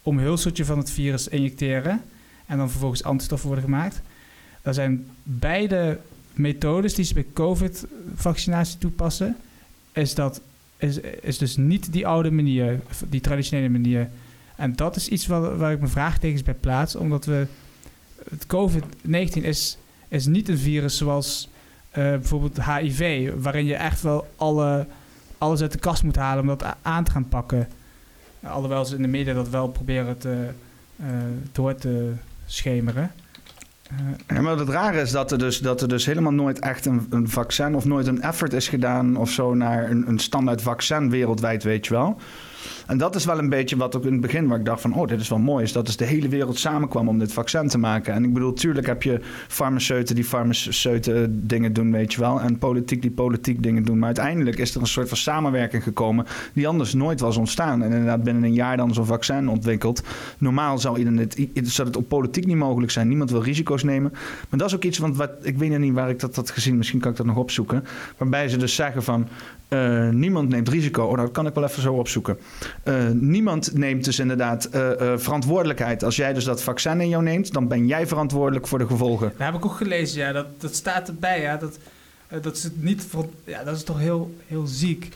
omhulseltje 0.03 0.65
van 0.65 0.77
het 0.77 0.91
virus 0.91 1.27
injecteren 1.27 2.01
en 2.45 2.57
dan 2.57 2.69
vervolgens 2.69 3.03
antistoffen 3.03 3.47
worden 3.47 3.65
gemaakt. 3.65 4.01
Dat 4.61 4.75
zijn 4.75 5.07
beide 5.23 5.99
methodes 6.33 6.93
die 6.93 7.05
ze 7.05 7.13
bij 7.13 7.25
COVID-vaccinatie 7.33 8.77
toepassen, 8.77 9.35
is, 9.91 10.15
dat, 10.15 10.41
is, 10.77 10.99
is 11.21 11.37
dus 11.37 11.57
niet 11.57 11.93
die 11.93 12.07
oude 12.07 12.31
manier, 12.31 12.79
die 13.09 13.21
traditionele 13.21 13.69
manier. 13.69 14.09
En 14.55 14.75
dat 14.75 14.95
is 14.95 15.07
iets 15.07 15.27
waar, 15.27 15.57
waar 15.57 15.71
ik 15.71 15.79
mijn 15.79 15.91
vraagtekens 15.91 16.43
bij 16.43 16.53
plaats, 16.53 16.95
omdat 16.95 17.25
we 17.25 17.47
het 18.29 18.45
COVID-19 18.45 19.43
is, 19.43 19.77
is 20.07 20.25
niet 20.25 20.49
een 20.49 20.57
virus 20.57 20.97
zoals 20.97 21.49
eh, 21.89 22.03
bijvoorbeeld 22.03 22.63
HIV, 22.63 23.31
waarin 23.37 23.65
je 23.65 23.75
echt 23.75 24.01
wel 24.01 24.27
alle, 24.35 24.87
alles 25.37 25.61
uit 25.61 25.71
de 25.71 25.79
kast 25.79 26.03
moet 26.03 26.15
halen 26.15 26.41
om 26.41 26.47
dat 26.47 26.65
aan 26.81 27.03
te 27.03 27.11
gaan 27.11 27.27
pakken. 27.27 27.67
Alhoewel 28.43 28.85
ze 28.85 28.95
in 28.95 29.01
de 29.01 29.07
media 29.07 29.33
dat 29.33 29.49
wel 29.49 29.67
proberen 29.67 30.17
te, 30.17 30.47
eh, 30.95 31.05
door 31.51 31.75
te 31.75 32.11
schemeren. 32.45 33.11
Eh, 33.89 34.35
Ja, 34.35 34.41
maar 34.41 34.57
het 34.57 34.69
rare 34.69 35.01
is 35.01 35.11
dat 35.11 35.31
er 35.31 35.37
dus, 35.37 35.59
dat 35.59 35.81
er 35.81 35.87
dus 35.87 36.05
helemaal 36.05 36.31
nooit 36.31 36.59
echt 36.59 36.85
een, 36.85 37.07
een 37.09 37.29
vaccin 37.29 37.75
of 37.75 37.85
nooit 37.85 38.07
een 38.07 38.21
effort 38.21 38.53
is 38.53 38.67
gedaan 38.67 39.15
of 39.15 39.29
zo 39.29 39.53
naar 39.53 39.89
een, 39.89 40.07
een 40.07 40.19
standaard 40.19 40.61
vaccin 40.61 41.09
wereldwijd, 41.09 41.63
weet 41.63 41.85
je 41.85 41.93
wel. 41.93 42.19
En 42.87 42.97
dat 42.97 43.15
is 43.15 43.25
wel 43.25 43.39
een 43.39 43.49
beetje 43.49 43.77
wat 43.77 43.95
ook 43.95 44.05
in 44.05 44.11
het 44.11 44.21
begin 44.21 44.47
waar 44.47 44.59
ik 44.59 44.65
dacht 44.65 44.81
van, 44.81 44.93
oh, 44.93 45.07
dit 45.07 45.19
is 45.19 45.29
wel 45.29 45.39
mooi, 45.39 45.63
is 45.63 45.71
dat 45.71 45.85
dus 45.85 45.97
de 45.97 46.05
hele 46.05 46.27
wereld 46.27 46.57
samenkwam 46.59 47.07
om 47.07 47.19
dit 47.19 47.33
vaccin 47.33 47.67
te 47.67 47.77
maken. 47.77 48.13
En 48.13 48.23
ik 48.23 48.33
bedoel, 48.33 48.53
tuurlijk 48.53 48.87
heb 48.87 49.03
je 49.03 49.19
farmaceuten 49.47 50.15
die 50.15 50.23
farmaceuten 50.23 51.47
dingen 51.47 51.73
doen, 51.73 51.91
weet 51.91 52.13
je 52.13 52.19
wel, 52.19 52.41
en 52.41 52.57
politiek 52.57 53.01
die 53.01 53.11
politiek 53.11 53.63
dingen 53.63 53.83
doen. 53.83 53.97
Maar 53.97 54.05
uiteindelijk 54.05 54.57
is 54.57 54.75
er 54.75 54.81
een 54.81 54.87
soort 54.87 55.07
van 55.07 55.17
samenwerking 55.17 55.83
gekomen 55.83 56.25
die 56.53 56.67
anders 56.67 56.93
nooit 56.93 57.19
was 57.19 57.37
ontstaan. 57.37 57.83
En 57.83 57.91
inderdaad 57.91 58.23
binnen 58.23 58.43
een 58.43 58.53
jaar 58.53 58.77
dan 58.77 58.93
zo'n 58.93 59.05
vaccin 59.05 59.49
ontwikkeld. 59.49 60.03
Normaal 60.37 60.77
zou, 60.77 61.27
zou 61.63 61.87
het 61.87 61.97
op 61.97 62.07
politiek 62.07 62.45
niet 62.45 62.57
mogelijk 62.57 62.91
zijn. 62.91 63.07
Niemand 63.07 63.31
wil 63.31 63.43
risico's 63.43 63.83
nemen. 63.83 64.11
Maar 64.49 64.59
dat 64.59 64.67
is 64.67 64.75
ook 64.75 64.83
iets, 64.83 64.97
want 64.97 65.17
wat, 65.17 65.31
ik 65.41 65.57
weet 65.57 65.77
niet 65.77 65.93
waar 65.93 66.09
ik 66.09 66.19
dat 66.19 66.35
had 66.35 66.49
gezien, 66.49 66.77
misschien 66.77 66.99
kan 66.99 67.11
ik 67.11 67.17
dat 67.17 67.25
nog 67.25 67.37
opzoeken. 67.37 67.83
Waarbij 68.17 68.49
ze 68.49 68.57
dus 68.57 68.75
zeggen 68.75 69.03
van, 69.03 69.27
eh, 69.67 70.09
niemand 70.09 70.49
neemt 70.49 70.69
risico. 70.69 71.03
Oh, 71.03 71.17
dat 71.17 71.31
kan 71.31 71.47
ik 71.47 71.53
wel 71.53 71.63
even 71.63 71.81
zo 71.81 71.93
opzoeken. 71.93 72.37
Eh, 72.83 73.07
niemand 73.09 73.73
neemt 73.73 74.03
dus 74.03 74.19
inderdaad 74.19 74.65
eh, 74.65 74.91
eh, 74.91 75.19
verantwoordelijkheid. 75.19 76.03
Als 76.03 76.15
jij 76.15 76.33
dus 76.33 76.43
dat 76.43 76.63
vaccin 76.63 77.01
in 77.01 77.09
jou 77.09 77.23
neemt, 77.23 77.53
dan 77.53 77.67
ben 77.67 77.87
jij 77.87 78.07
verantwoordelijk 78.07 78.67
voor 78.67 78.77
de 78.77 78.87
gevolgen. 78.87 79.33
daar 79.37 79.47
heb 79.47 79.55
ik 79.55 79.65
ook 79.65 79.75
gelezen, 79.75 80.19
ja, 80.19 80.31
dat, 80.31 80.61
dat 80.61 80.75
staat 80.75 81.07
erbij, 81.07 81.41
ja, 81.41 81.57
dat, 81.57 81.77
dat 82.41 82.55
is 82.55 82.63
het 82.63 82.83
niet 82.83 83.05
ja, 83.43 83.63
dat 83.63 83.75
is 83.75 83.83
toch 83.83 83.99
heel, 83.99 84.35
heel 84.47 84.67
ziek. 84.67 85.09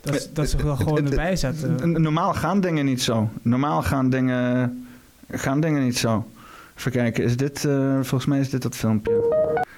Dat, 0.00 0.30
dat 0.32 0.48
ze 0.48 0.56
er 0.56 0.76
gewoon 0.86 1.10
erbij 1.10 1.36
zetten. 1.36 2.02
Normaal 2.02 2.34
gaan 2.34 2.60
dingen 2.60 2.84
niet 2.84 3.02
zo. 3.02 3.30
Normaal 3.42 3.82
gaan 3.82 4.10
dingen, 4.10 4.86
gaan 5.30 5.60
dingen 5.60 5.84
niet 5.84 5.98
zo. 5.98 6.30
Even 6.76 6.90
kijken, 6.92 7.24
is 7.24 7.36
dit, 7.36 7.60
volgens 8.00 8.26
mij 8.26 8.40
is 8.40 8.50
dit 8.50 8.62
dat 8.62 8.76
filmpje. 8.76 9.36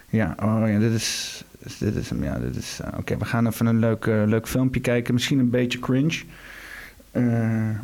Ja, 0.09 0.35
oh 0.43 0.62
ja, 0.67 0.79
dit 0.79 0.93
is, 0.93 1.43
dit 1.79 1.95
is 1.95 2.11
hem. 2.11 2.25
Ja, 2.25 2.38
dit 2.38 2.57
is, 2.57 2.81
oké, 2.97 3.17
we 3.17 3.25
gaan 3.25 3.47
even 3.47 3.67
een 3.67 3.79
leuk, 3.79 4.07
leuk 4.07 4.49
filmpje 4.49 4.81
kijken. 4.81 5.14
Misschien 5.14 5.38
een 5.38 5.51
beetje 5.51 5.79
cringe. 5.79 6.23
Eh, 7.11 7.23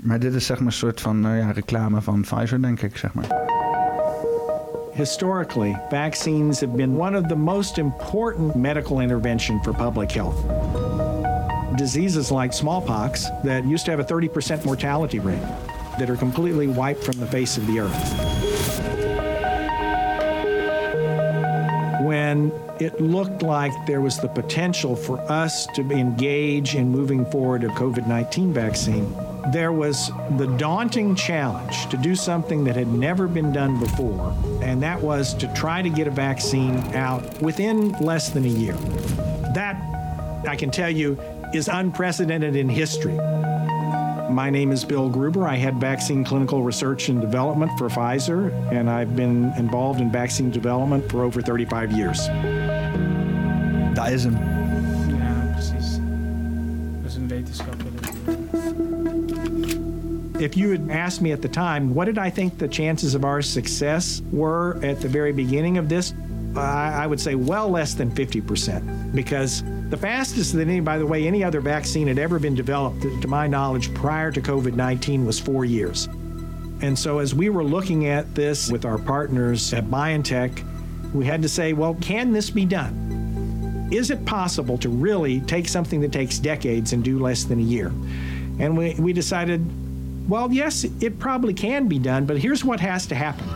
maar 0.02 0.18
dit 0.18 0.34
is 0.34 0.46
zeg 0.46 0.58
maar 0.58 0.66
een 0.66 0.72
soort 0.72 1.00
van 1.00 1.26
eh, 1.26 1.38
ja, 1.38 1.50
reclame 1.50 2.00
van 2.00 2.20
Pfizer, 2.20 2.62
denk 2.62 2.80
ik, 2.80 2.96
zeg 2.96 3.14
maar. 3.14 3.44
Historically, 4.92 5.80
vaccines 5.88 6.60
have 6.60 6.76
been 6.76 6.96
one 6.96 7.18
of 7.18 7.26
the 7.26 7.36
most 7.36 7.78
important 7.78 8.54
medical 8.54 9.00
intervention 9.00 9.62
for 9.62 9.74
public 9.74 10.12
health. 10.12 10.36
Diseases 11.76 12.30
like 12.30 12.52
smallpox 12.52 13.30
that 13.42 13.64
used 13.64 13.84
to 13.84 13.90
have 13.90 14.00
a 14.00 14.04
30% 14.04 14.64
mortality 14.64 15.18
rate 15.18 15.46
that 15.98 16.08
are 16.08 16.16
completely 16.16 16.66
wiped 16.66 17.04
from 17.04 17.18
the 17.18 17.26
face 17.26 17.58
of 17.58 17.66
the 17.66 17.80
earth. 17.80 18.12
When 22.02 22.52
it 22.80 23.00
looked 23.00 23.42
like 23.42 23.72
there 23.86 24.00
was 24.00 24.18
the 24.18 24.28
potential 24.28 24.94
for 24.94 25.18
us 25.30 25.66
to 25.74 25.82
engage 25.90 26.74
in 26.74 26.90
moving 26.90 27.24
forward 27.26 27.64
a 27.64 27.68
COVID 27.68 28.06
19 28.06 28.52
vaccine, 28.52 29.16
there 29.52 29.72
was 29.72 30.10
the 30.36 30.46
daunting 30.58 31.14
challenge 31.14 31.88
to 31.88 31.96
do 31.96 32.14
something 32.14 32.64
that 32.64 32.76
had 32.76 32.88
never 32.88 33.28
been 33.28 33.52
done 33.52 33.78
before, 33.78 34.34
and 34.62 34.82
that 34.82 35.00
was 35.00 35.34
to 35.34 35.52
try 35.54 35.82
to 35.82 35.88
get 35.88 36.06
a 36.06 36.10
vaccine 36.10 36.76
out 36.94 37.40
within 37.40 37.92
less 37.92 38.30
than 38.30 38.44
a 38.44 38.48
year. 38.48 38.74
That, 39.54 39.80
I 40.46 40.56
can 40.56 40.70
tell 40.70 40.90
you, 40.90 41.18
is 41.54 41.68
unprecedented 41.68 42.56
in 42.56 42.68
history. 42.68 43.16
My 44.30 44.50
name 44.50 44.72
is 44.72 44.84
Bill 44.84 45.08
Gruber. 45.08 45.46
I 45.46 45.54
head 45.54 45.76
vaccine 45.76 46.24
clinical 46.24 46.62
research 46.62 47.08
and 47.08 47.20
development 47.20 47.70
for 47.78 47.88
Pfizer, 47.88 48.52
and 48.72 48.90
I've 48.90 49.14
been 49.14 49.52
involved 49.56 50.00
in 50.00 50.10
vaccine 50.10 50.50
development 50.50 51.08
for 51.10 51.22
over 51.22 51.40
35 51.40 51.92
years. 51.92 52.28
Daar 53.96 54.12
is 54.12 54.24
hem. 54.24 54.37
Ja, 55.09 55.52
precies. 55.52 55.98
Dat 57.02 57.11
is 57.11 57.16
een 57.16 57.28
wetenschapper. 57.28 57.87
If 60.38 60.54
you 60.54 60.70
had 60.70 60.90
asked 60.90 61.22
me 61.22 61.32
at 61.32 61.40
the 61.40 61.48
time, 61.48 61.94
what 61.94 62.04
did 62.04 62.18
I 62.18 62.30
think 62.30 62.59
the 62.59 62.68
chances 62.68 63.14
of 63.14 63.24
our 63.24 63.42
success 63.42 64.22
were 64.30 64.76
at 64.82 65.00
the 65.00 65.09
very 65.09 65.32
beginning 65.32 65.78
of 65.78 65.88
this, 65.88 66.12
I, 66.54 67.04
I 67.04 67.06
would 67.06 67.20
say 67.20 67.35
well 67.35 67.70
less 67.70 67.94
than 67.94 68.11
50%. 68.11 69.14
Because 69.14 69.62
the 69.88 69.96
fastest 69.96 70.52
that 70.52 70.68
any, 70.68 70.80
by 70.80 70.98
the 70.98 71.06
way, 71.06 71.26
any 71.26 71.42
other 71.42 71.62
vaccine 71.62 72.06
had 72.06 72.18
ever 72.18 72.38
been 72.38 72.54
developed, 72.54 73.00
to, 73.00 73.20
to 73.20 73.28
my 73.28 73.46
knowledge, 73.46 73.94
prior 73.94 74.30
to 74.30 74.42
COVID 74.42 74.74
19 74.74 75.24
was 75.24 75.40
four 75.40 75.64
years. 75.64 76.06
And 76.82 76.98
so 76.98 77.18
as 77.18 77.35
we 77.35 77.48
were 77.48 77.64
looking 77.64 78.09
at 78.09 78.35
this 78.35 78.70
with 78.70 78.85
our 78.85 78.98
partners 78.98 79.72
at 79.72 79.85
BioNTech, 79.85 80.62
we 81.14 81.24
had 81.24 81.40
to 81.40 81.48
say, 81.48 81.72
well, 81.72 81.94
can 82.02 82.32
this 82.32 82.50
be 82.50 82.66
done? 82.66 83.05
Is 83.90 84.11
it 84.11 84.25
possible 84.25 84.77
to 84.79 84.88
really 84.88 85.40
take 85.40 85.68
something 85.68 86.01
that 86.01 86.12
takes 86.12 86.38
decades 86.38 86.92
and 86.92 87.05
do 87.05 87.18
less 87.18 87.44
than 87.44 87.61
a 87.61 87.62
year? 87.62 87.88
And 88.59 88.77
we, 88.77 88.94
we 88.94 89.12
decided, 89.12 89.64
well, 90.29 90.53
yes, 90.53 90.85
it 91.01 91.18
probably 91.18 91.55
can 91.55 91.87
be 91.87 91.99
done, 91.99 92.27
but 92.27 92.38
here's 92.38 92.64
what 92.64 92.81
has 92.81 93.07
to 93.07 93.14
happen. 93.14 93.46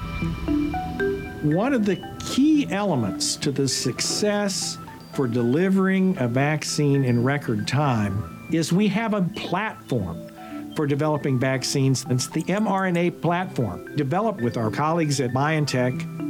One 1.53 1.73
of 1.73 1.85
the 1.85 1.97
key 2.21 2.69
elements 2.71 3.35
to 3.37 3.51
the 3.51 3.67
success 3.67 4.79
for 5.13 5.27
delivering 5.27 6.17
a 6.19 6.29
vaccine 6.29 7.05
in 7.05 7.25
record 7.25 7.67
time 7.67 8.47
is 8.53 8.73
we 8.73 8.89
have 8.89 9.15
a 9.15 9.23
platform 9.35 10.29
for 10.77 10.87
developing 10.87 11.39
vaccines. 11.39 12.07
It's 12.09 12.29
the 12.29 12.43
mRNA 12.45 13.21
platform 13.21 13.97
developed 13.97 14.41
with 14.41 14.57
our 14.57 14.71
colleagues 14.71 15.21
at 15.21 15.31
BioNTech 15.31 16.30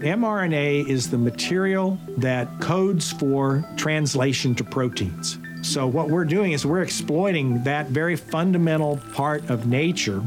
mRNA 0.00 0.88
is 0.88 1.10
the 1.10 1.18
material 1.18 1.98
that 2.18 2.48
codes 2.60 3.12
for 3.12 3.64
translation 3.76 4.54
to 4.54 4.64
proteins. 4.64 5.38
So, 5.62 5.88
what 5.88 6.08
we're 6.08 6.24
doing 6.24 6.52
is 6.52 6.64
we're 6.64 6.82
exploiting 6.82 7.64
that 7.64 7.86
very 7.86 8.14
fundamental 8.14 8.98
part 9.12 9.50
of 9.50 9.66
nature 9.66 10.22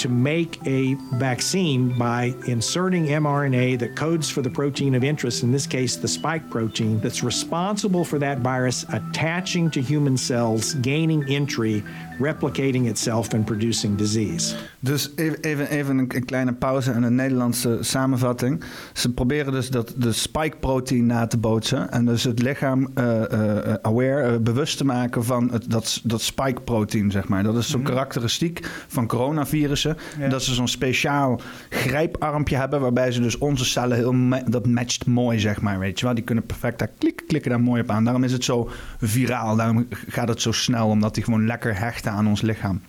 to 0.00 0.08
make 0.08 0.58
a 0.66 0.94
vaccine 1.18 1.96
by 1.98 2.34
inserting 2.46 3.06
mRNA 3.06 3.78
that 3.80 3.94
codes 3.96 4.30
for 4.30 4.40
the 4.42 4.50
protein 4.50 4.94
of 4.94 5.04
interest, 5.04 5.42
in 5.42 5.52
this 5.52 5.66
case, 5.66 5.96
the 5.96 6.08
spike 6.08 6.48
protein, 6.48 6.98
that's 7.00 7.22
responsible 7.22 8.04
for 8.04 8.18
that 8.18 8.38
virus 8.38 8.86
attaching 8.92 9.70
to 9.70 9.82
human 9.82 10.16
cells, 10.16 10.74
gaining 10.80 11.22
entry, 11.28 11.84
replicating 12.18 12.86
itself, 12.86 13.34
and 13.34 13.46
producing 13.46 13.96
disease. 13.96 14.54
Dus 14.80 15.10
even, 15.16 15.40
even, 15.40 15.70
even 15.70 15.98
een, 15.98 16.24
kleine 16.24 16.52
pauze 16.52 16.90
en 16.90 17.02
een 17.02 17.14
Nederlandse 17.14 17.78
samenvatting. 17.80 18.64
Ze 18.92 19.12
proberen 19.12 19.52
dus 19.52 19.70
dat 19.70 19.94
de 19.96 20.12
spike-protein 20.12 21.06
na 21.06 21.26
te 21.26 21.38
bootsen. 21.38 21.90
En 21.90 22.04
dus 22.04 22.24
het 22.24 22.42
lichaam 22.42 22.90
eh, 22.94 23.32
eh, 23.32 23.74
aware, 23.82 24.22
eh, 24.22 24.38
bewust 24.38 24.76
te 24.76 24.84
maken 24.84 25.24
van 25.24 25.50
het, 25.52 25.70
dat, 25.70 26.00
dat 26.04 26.20
spike-protein, 26.20 27.10
zeg 27.10 27.28
maar. 27.28 27.42
Dat 27.42 27.56
is 27.56 27.70
zo'n 27.70 27.82
karakteristiek 27.82 28.84
van 28.88 29.06
coronavirussen. 29.06 29.89
Ja. 30.18 30.28
Dat 30.28 30.42
ze 30.42 30.54
zo'n 30.54 30.68
speciaal 30.68 31.40
grijparmpje 31.68 32.56
hebben, 32.56 32.80
waarbij 32.80 33.12
ze 33.12 33.20
dus 33.20 33.38
onze 33.38 33.64
cellen 33.64 33.96
heel 33.96 34.12
ma- 34.12 34.42
dat 34.46 34.66
matcht 34.66 35.06
mooi, 35.06 35.38
zeg 35.38 35.60
maar, 35.60 35.78
weet 35.78 35.98
je 36.00 36.04
wel. 36.06 36.14
Die 36.14 36.24
kunnen 36.24 36.46
perfect 36.46 36.78
daar 36.78 36.90
klikken, 36.98 37.26
klikken 37.26 37.50
daar 37.50 37.60
mooi 37.60 37.82
op 37.82 37.90
aan. 37.90 38.04
Daarom 38.04 38.24
is 38.24 38.32
het 38.32 38.44
zo 38.44 38.70
viraal, 39.00 39.56
daarom 39.56 39.86
gaat 40.08 40.28
het 40.28 40.42
zo 40.42 40.52
snel, 40.52 40.88
omdat 40.88 41.14
die 41.14 41.24
gewoon 41.24 41.46
lekker 41.46 41.78
hechten 41.78 42.12
aan 42.12 42.26
ons 42.28 42.40
lichaam. 42.40 42.80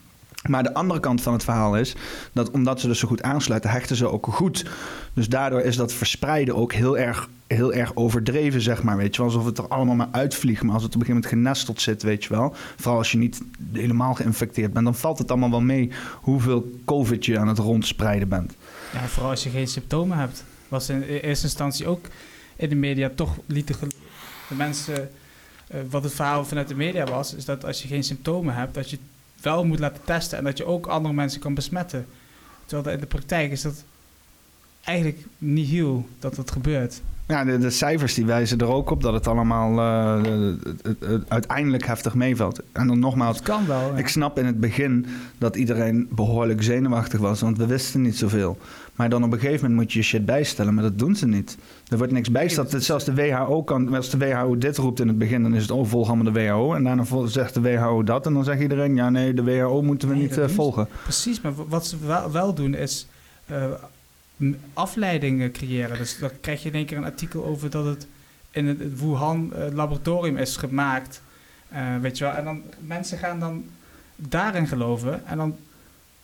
Maar 0.48 0.64
de 0.64 0.74
andere 0.74 1.00
kant 1.00 1.22
van 1.22 1.34
het 1.34 1.44
verhaal 1.44 1.78
is 1.78 1.96
dat 2.34 2.52
omdat 2.52 2.80
ze 2.80 2.88
dus 2.88 3.00
zo 3.00 3.08
goed 3.08 3.22
aansluiten, 3.24 3.70
hechten 3.70 3.96
ze 3.96 4.12
ook 4.12 4.28
goed. 4.30 4.66
Dus 5.14 5.30
daardoor 5.30 5.62
is 5.62 5.76
dat 5.76 5.94
verspreiden 5.94 6.56
ook 6.56 6.74
heel 6.74 6.98
erg, 6.98 7.30
heel 7.48 7.74
erg 7.74 7.96
overdreven, 7.96 8.62
zeg 8.62 8.84
maar. 8.84 8.98
Weet 8.98 9.16
je 9.16 9.22
alsof 9.22 9.46
het 9.46 9.58
er 9.58 9.68
allemaal 9.68 9.96
maar 9.96 10.08
uitvliegt. 10.12 10.64
Maar 10.64 10.74
als 10.74 10.84
het 10.84 10.96
op 10.96 11.02
een 11.02 11.06
gegeven 11.08 11.30
moment 11.30 11.50
genesteld 11.50 11.82
zit, 11.82 12.04
weet 12.04 12.24
je 12.24 12.30
wel. 12.30 12.56
Vooral 12.76 12.98
als 12.98 13.12
je 13.12 13.18
niet 13.18 13.42
helemaal 13.72 14.14
geïnfecteerd 14.14 14.74
bent, 14.74 14.86
dan 14.86 14.96
valt 14.96 15.18
het 15.18 15.32
allemaal 15.32 15.50
wel 15.50 15.62
mee 15.62 15.92
hoeveel 16.22 16.72
COVID 16.86 17.26
je 17.26 17.40
aan 17.40 17.48
het 17.48 17.58
rondspreiden 17.58 18.30
bent. 18.30 18.56
Ja, 18.94 19.08
vooral 19.08 19.32
als 19.32 19.44
je 19.44 19.50
geen 19.50 19.68
symptomen 19.68 20.18
hebt. 20.18 20.44
Was 20.68 20.90
in 20.90 21.02
e- 21.02 21.18
eerste 21.18 21.46
instantie 21.46 21.88
ook 21.88 22.06
in 22.56 22.70
de 22.70 22.76
media 22.76 23.12
toch 23.16 23.38
lieten 23.46 23.76
de 24.50 24.56
mensen... 24.56 25.10
eh, 25.68 25.80
wat 25.90 26.04
het 26.04 26.14
verhaal 26.14 26.46
vanuit 26.46 26.68
de 26.68 26.76
media 26.76 27.06
was, 27.06 27.34
is 27.34 27.46
dat 27.46 27.66
als 27.66 27.82
je 27.82 27.88
geen 27.88 28.04
symptomen 28.04 28.56
hebt, 28.56 28.74
dat 28.74 28.90
je 28.90 28.98
wel 29.42 29.66
moet 29.66 29.80
laten 29.80 30.04
testen 30.06 30.38
en 30.38 30.44
dat 30.44 30.58
je 30.58 30.66
ook 30.66 30.86
andere 30.88 31.14
mensen 31.14 31.42
kan 31.42 31.54
besmetten. 31.54 32.06
Terwijl 32.66 32.96
in 32.96 33.02
de 33.02 33.08
praktijk 33.08 33.52
is 33.52 33.62
dat 33.62 33.84
eigenlijk 34.84 35.26
niet 35.38 35.68
heel 35.70 36.08
dat 36.20 36.36
dat 36.36 36.52
gebeurt. 36.52 37.02
Ja, 37.28 37.44
de, 37.44 37.58
de 37.58 37.70
cijfers 37.70 38.14
die 38.14 38.26
wijzen 38.26 38.58
er 38.58 38.68
ook 38.68 38.90
op 38.90 39.02
dat 39.02 39.14
het 39.14 39.28
allemaal 39.28 39.80
eh, 39.80 40.54
uiteindelijk 41.28 41.86
heftig 41.86 42.14
meevalt. 42.16 42.60
En 42.72 42.88
dan 42.88 43.00
nogmaals, 43.00 43.36
Het 43.38 43.46
kan 43.46 43.68
wel. 43.68 43.92
ja. 43.92 43.98
Ik 43.98 44.08
snap 44.08 44.38
in 44.40 44.46
het 44.46 44.60
begin 44.60 45.06
dat 45.38 45.56
iedereen 45.56 46.08
behoorlijk 46.12 46.64
zenuwachtig 46.64 47.20
was, 47.20 47.42
want 47.42 47.58
we 47.58 47.66
wisten 47.66 48.02
niet 48.02 48.18
zoveel. 48.18 48.58
Maar 49.02 49.10
dan 49.10 49.24
op 49.24 49.32
een 49.32 49.40
gegeven 49.40 49.62
moment 49.62 49.80
moet 49.80 49.94
je 49.94 50.00
je 50.00 50.06
shit 50.06 50.26
bijstellen, 50.26 50.74
maar 50.74 50.84
dat 50.84 51.00
doen 51.00 51.16
ze 51.16 51.28
niet. 51.28 51.58
Er 51.88 51.98
wordt 51.98 52.12
niks 52.14 52.32
bijgesteld. 52.32 52.84
Zelfs 52.84 53.06
de 53.06 53.14
WHO 53.14 53.64
kan, 53.64 53.96
als 53.96 54.10
de 54.10 54.18
WHO 54.18 54.58
dit 54.58 54.78
roept 54.78 55.00
in 55.00 55.08
het 55.08 55.18
begin, 55.18 55.44
dan 55.44 55.54
is 55.56 55.62
het 55.62 55.72
oh, 55.72 55.88
volg 55.88 56.08
allemaal 56.08 56.34
de 56.34 56.40
WHO. 56.40 56.74
En 56.74 56.84
daarna 56.84 57.06
zegt 57.26 57.54
de 57.54 57.62
WHO 57.62 58.04
dat 58.04 58.26
en 58.26 58.34
dan 58.34 58.44
zegt 58.44 58.62
iedereen, 58.62 58.96
ja 58.96 59.10
nee, 59.10 59.34
de 59.34 59.44
WHO 59.44 59.82
moeten 59.82 60.08
we 60.08 60.14
Nee, 60.14 60.24
niet 60.24 60.38
eh, 60.38 60.48
volgen. 60.48 60.88
Precies, 61.04 61.42
maar 61.42 61.52
wat 61.68 61.88
ze 61.88 61.98
wel, 62.06 62.32
wel 62.32 62.54
doen 62.54 62.74
is 62.76 63.08
m- 64.36 64.52
afleidingen 64.74 65.52
creëren. 65.52 65.98
Dus 65.98 66.18
dan 66.20 66.30
krijg 66.42 66.64
je 66.64 66.70
in 66.70 66.76
één 66.76 66.86
keer 66.86 66.98
een 66.98 67.04
artikel 67.04 67.46
over 67.46 67.70
dat 67.70 67.86
het 67.86 68.08
in 68.52 68.68
het 68.68 69.00
Wuhan 69.00 69.54
eh, 69.54 69.74
laboratorium 69.74 70.38
is 70.38 70.58
gemaakt. 70.58 71.22
Weet 72.02 72.18
je 72.18 72.24
wel, 72.24 72.34
en 72.34 72.44
dan 72.44 72.62
mensen 72.80 73.18
gaan 73.18 73.40
dan 73.40 73.64
daarin 74.16 74.68
geloven 74.68 75.26
en 75.28 75.38
dan 75.38 75.56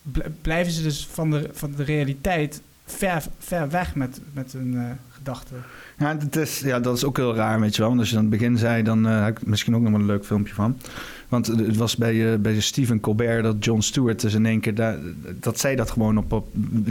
bl- 0.01 0.19
blijven 0.41 0.73
ze 0.73 0.83
dus 0.83 1.07
van 1.11 1.31
de, 1.31 1.49
van 1.51 1.71
de 1.75 1.83
realiteit 1.83 2.61
ver, 2.87 3.69
weg 3.69 3.95
met, 3.95 4.21
met 4.33 4.51
hun 4.51 4.75
eh, 4.75 4.83
gedachten. 5.09 5.63
Ja, 5.97 6.17
het 6.17 6.35
is, 6.35 6.59
ja, 6.59 6.79
dat 6.79 6.97
is 6.97 7.03
ook 7.03 7.17
heel 7.17 7.35
raar, 7.35 7.59
weet 7.59 7.75
je 7.75 7.79
wel. 7.81 7.87
Want 7.87 7.99
als 7.99 8.09
je 8.09 8.15
aan 8.15 8.21
het 8.21 8.31
begin 8.31 8.57
zei, 8.57 8.83
dan 8.83 9.07
eh, 9.07 9.23
heb 9.23 9.39
ik 9.39 9.45
misschien 9.47 9.75
ook 9.75 9.81
nog 9.81 9.91
wel 9.91 9.99
een 9.99 10.05
leuk 10.05 10.25
filmpje 10.25 10.53
van. 10.53 10.77
Want 11.27 11.47
het 11.47 11.77
was 11.77 11.95
bij, 11.95 12.33
eh, 12.33 12.39
bij 12.39 12.61
Stephen 12.61 12.99
Colbert 12.99 13.43
dat 13.43 13.65
Jon 13.65 13.81
Stewart 13.81 14.23
in 14.23 14.45
één 14.45 14.59
keer... 14.59 14.99
dat 15.39 15.59
zei 15.59 15.75
dat 15.75 15.91
gewoon 15.91 16.17
op, 16.17 16.31
op 16.31 16.47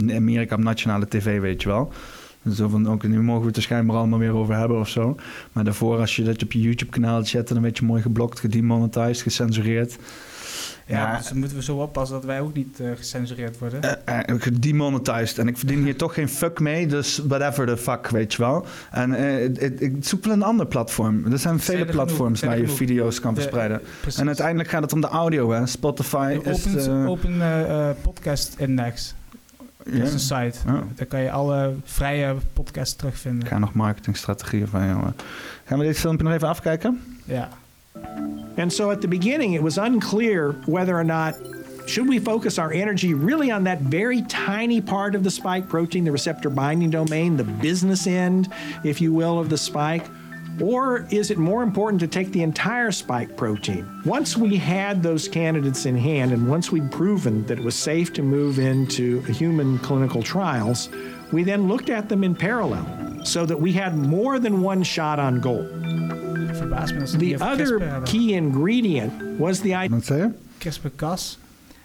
Amerika 0.09 0.55
op 0.55 0.61
nationale 0.61 1.07
tv, 1.07 1.39
weet 1.39 1.61
je 1.61 1.67
wel. 1.67 1.91
Zo 2.53 2.67
van, 2.67 2.89
ook, 2.89 3.03
nu 3.03 3.21
mogen 3.21 3.41
we 3.41 3.47
het 3.47 3.55
er 3.55 3.61
schijnbaar 3.61 3.95
allemaal 3.95 4.19
weer 4.19 4.33
over 4.33 4.55
hebben 4.55 4.79
of 4.79 4.89
zo. 4.89 5.15
Maar 5.51 5.63
daarvoor, 5.63 5.99
als 5.99 6.15
je 6.15 6.23
dat 6.23 6.43
op 6.43 6.51
je 6.51 6.61
YouTube-kanaal 6.61 7.25
zet... 7.25 7.47
dan 7.47 7.61
werd 7.61 7.77
je 7.77 7.85
mooi 7.85 8.01
geblokt, 8.01 8.39
gedemonetized, 8.39 9.21
gecensureerd. 9.21 9.97
Ja, 10.87 11.17
dus 11.17 11.27
dan 11.27 11.37
moeten 11.37 11.57
we 11.57 11.63
zo 11.63 11.77
oppassen 11.77 12.15
dat 12.15 12.25
wij 12.25 12.41
ook 12.41 12.53
niet 12.53 12.79
eh, 12.79 12.87
gecensureerd 12.95 13.59
worden. 13.59 14.05
Eh, 14.05 14.17
eh, 14.29 14.41
gedemonetized. 14.41 15.37
En 15.37 15.47
ik 15.47 15.57
verdien 15.57 15.83
hier 15.83 15.95
toch 15.95 16.13
geen 16.13 16.29
fuck 16.29 16.59
mee, 16.59 16.87
dus 16.87 17.21
whatever 17.27 17.65
the 17.67 17.77
fuck, 17.77 18.07
weet 18.09 18.33
je 18.33 18.41
wel. 18.41 18.65
En 18.91 19.13
ik- 19.43 19.57
ik- 19.57 19.79
ik 19.79 19.95
zoek 19.99 20.23
wel 20.23 20.33
een 20.33 20.43
ander 20.43 20.65
platform. 20.65 21.31
Er 21.31 21.37
zijn 21.39 21.59
vele 21.59 21.77
genoeg? 21.77 21.91
platforms 21.91 22.41
waar 22.41 22.55
je 22.57 22.61
genoeg? 22.61 22.77
video's 22.77 23.19
kan 23.19 23.33
De- 23.33 23.39
verspreiden. 23.41 23.81
precies. 24.01 24.19
En 24.19 24.27
uiteindelijk 24.27 24.69
gaat 24.69 24.81
het 24.81 24.93
om 24.93 25.01
de 25.01 25.07
audio, 25.07 25.51
hè. 25.51 25.65
Spotify 25.65 26.39
De 26.43 26.49
is... 26.49 26.87
Open, 26.87 27.07
open 27.07 27.95
Podcast 28.01 28.55
Index. 28.57 29.15
ja. 29.85 29.97
Dat 29.97 30.07
is 30.07 30.13
een 30.13 30.19
site. 30.19 30.57
Ja. 30.65 30.83
Daar 30.95 31.05
kan 31.07 31.21
je 31.21 31.31
alle 31.31 31.73
vrije 31.83 32.35
podcasts 32.53 32.93
Ik 32.93 32.99
terugvinden. 32.99 33.47
ga 33.47 33.57
nog 33.57 33.73
marketingstrategieën 33.73 34.67
van 34.67 34.85
jou. 34.85 34.99
eh. 35.01 35.07
Gaan 35.65 35.79
we 35.79 35.85
dit 35.85 35.97
filmpje 35.99 36.23
nog 36.25 36.33
even 36.33 36.47
afkijken? 36.47 37.01
Ja. 37.25 37.49
And 38.57 38.71
so 38.73 38.91
at 38.91 39.01
the 39.01 39.07
beginning, 39.07 39.53
it 39.53 39.61
was 39.61 39.77
unclear 39.77 40.53
whether 40.65 40.97
or 40.97 41.03
not 41.03 41.35
should 41.87 42.07
we 42.07 42.19
focus 42.19 42.59
our 42.59 42.73
energy 42.73 43.13
really 43.13 43.49
on 43.49 43.63
that 43.63 43.81
very 43.81 44.21
tiny 44.23 44.81
part 44.81 45.15
of 45.15 45.23
the 45.23 45.31
spike 45.31 45.69
protein, 45.69 46.03
the 46.03 46.11
receptor 46.11 46.49
binding 46.49 46.89
domain, 46.89 47.37
the 47.37 47.43
business 47.43 48.07
end, 48.07 48.51
if 48.83 48.99
you 48.99 49.13
will, 49.13 49.39
of 49.39 49.49
the 49.49 49.57
spike, 49.57 50.05
or 50.61 51.07
is 51.11 51.29
it 51.29 51.37
more 51.37 51.61
important 51.63 51.99
to 52.01 52.07
take 52.07 52.31
the 52.31 52.41
entire 52.41 52.91
spike 52.91 53.37
protein? 53.37 54.01
Once 54.05 54.35
we 54.35 54.57
had 54.57 55.03
those 55.03 55.27
candidates 55.27 55.85
in 55.85 55.95
hand, 55.95 56.31
and 56.33 56.49
once 56.49 56.71
we'd 56.71 56.91
proven 56.91 57.45
that 57.45 57.59
it 57.59 57.63
was 57.63 57.75
safe 57.75 58.11
to 58.13 58.23
move 58.23 58.59
into 58.59 59.21
human 59.21 59.77
clinical 59.79 60.23
trials, 60.23 60.89
we 61.31 61.43
then 61.43 61.67
looked 61.67 61.89
at 61.89 62.09
them 62.09 62.23
in 62.23 62.35
parallel 62.35 63.23
so 63.23 63.45
that 63.45 63.59
we 63.59 63.71
had 63.71 63.95
more 63.95 64.39
than 64.39 64.61
one 64.61 64.81
shot 64.81 65.19
on 65.19 65.39
goal. 65.39 65.67
Verbaast 66.67 66.93
me 66.93 66.99
dat 66.99 67.09
ze 67.09 67.17
The 67.17 67.23
die 67.25 67.35
other 67.43 67.79
hebben. 67.79 68.03
key 68.03 68.27
ingredient 68.31 69.11
was 69.37 69.57
the 69.59 69.63
idea. 69.67 69.89
Wat 69.89 70.05
zei 70.05 70.19
je? 70.21 70.29
CRISPR-Cas, 70.57 71.39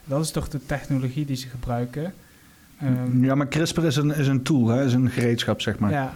dat 0.05 0.25
is 0.25 0.31
toch 0.31 0.49
de 0.49 0.67
technologie 0.67 1.25
die 1.25 1.37
ze 1.37 1.49
gebruiken. 1.49 2.15
Ehm, 2.81 3.25
Ja, 3.25 3.35
maar 3.35 3.49
CRISPR 3.49 3.85
is 3.85 3.97
een, 3.97 4.15
is 4.15 4.27
een 4.29 4.43
tool, 4.43 4.69
hè. 4.69 4.85
is 4.85 4.93
een 4.93 5.11
gereedschap, 5.11 5.61
zeg 5.61 5.79
maar. 5.79 5.91
ja, 5.91 6.13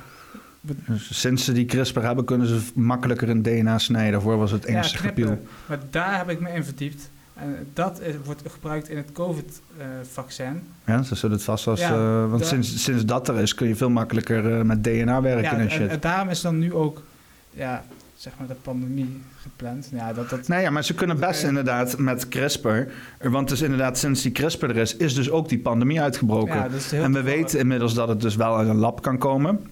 Dus 0.61 1.20
sinds 1.20 1.44
ze 1.44 1.52
die 1.52 1.64
CRISPR 1.64 2.00
hebben, 2.00 2.24
kunnen 2.24 2.46
ze 2.46 2.61
makkelijker 2.74 3.29
een 3.29 3.42
DNA 3.42 3.79
snijden. 3.79 4.12
Daarvoor 4.12 4.37
was 4.37 4.50
het 4.50 4.62
ja, 4.62 4.68
Engelse 4.68 4.96
knippen. 4.96 5.22
gepiel. 5.26 5.46
Maar 5.68 5.79
daar 5.90 6.16
heb 6.18 6.31
ik 6.31 6.40
me 6.40 6.50
in 6.50 6.64
verdiept. 6.64 7.11
En 7.35 7.57
dat 7.72 8.00
is- 8.00 8.14
wordt 8.24 8.42
gebruikt 8.50 8.88
in 8.88 8.96
het 8.96 9.12
COVID-vaccin. 9.12 10.62
Ja, 10.87 11.02
ze 11.02 11.14
zullen 11.14 11.37
het 11.37 11.44
vast 11.44 11.66
als... 11.66 11.81
Ja, 11.81 11.90
eh, 11.90 12.31
want 12.31 12.46
sinds, 12.46 12.83
sinds 12.83 13.05
dat 13.05 13.29
er 13.29 13.38
is, 13.40 13.55
kun 13.55 13.68
je 13.68 13.76
veel 13.76 13.90
makkelijker 13.90 14.59
eh, 14.59 14.62
met 14.64 14.85
DNA 14.85 15.20
werken 15.22 15.42
ja, 15.42 15.52
en 15.52 15.61
en, 15.61 15.70
shit. 15.70 15.88
en 15.88 16.00
daarom 16.00 16.29
is 16.29 16.40
dan 16.40 16.59
nu 16.59 16.72
ook 16.72 17.02
ja, 17.50 17.85
zeg 18.16 18.33
maar 18.38 18.46
de 18.46 18.55
pandemie 18.55 19.20
gepland. 19.42 19.88
Ja, 19.92 20.12
dat, 20.12 20.31
dat, 20.31 20.48
Nee, 20.48 20.61
ja, 20.62 20.70
maar 20.70 20.85
ze 20.85 20.94
kunnen 20.94 21.18
best 21.18 21.42
inderdaad 21.42 21.98
met 21.98 22.29
CRISPR. 22.29 22.79
Want 23.22 23.48
dus 23.48 23.62
inderdaad, 23.62 23.98
sinds 23.98 24.22
die 24.22 24.33
CRISPR 24.33 24.64
er 24.64 24.76
is, 24.76 24.96
is 24.96 25.14
dus 25.14 25.31
ook 25.31 25.48
die 25.48 25.59
pandemie 25.59 26.00
uitgebroken. 26.00 26.55
ja, 26.55 26.68
dat 26.68 26.81
is 26.81 26.90
heel 26.90 27.02
en 27.02 27.12
we 27.12 27.16
toevallig. 27.18 27.40
weten 27.40 27.59
inmiddels 27.59 27.94
dat 27.94 28.09
het 28.09 28.20
dus 28.20 28.37
wel 28.37 28.57
uit 28.57 28.68
een 28.68 28.76
lab 28.76 29.02
kan 29.02 29.18
komen. 29.18 29.66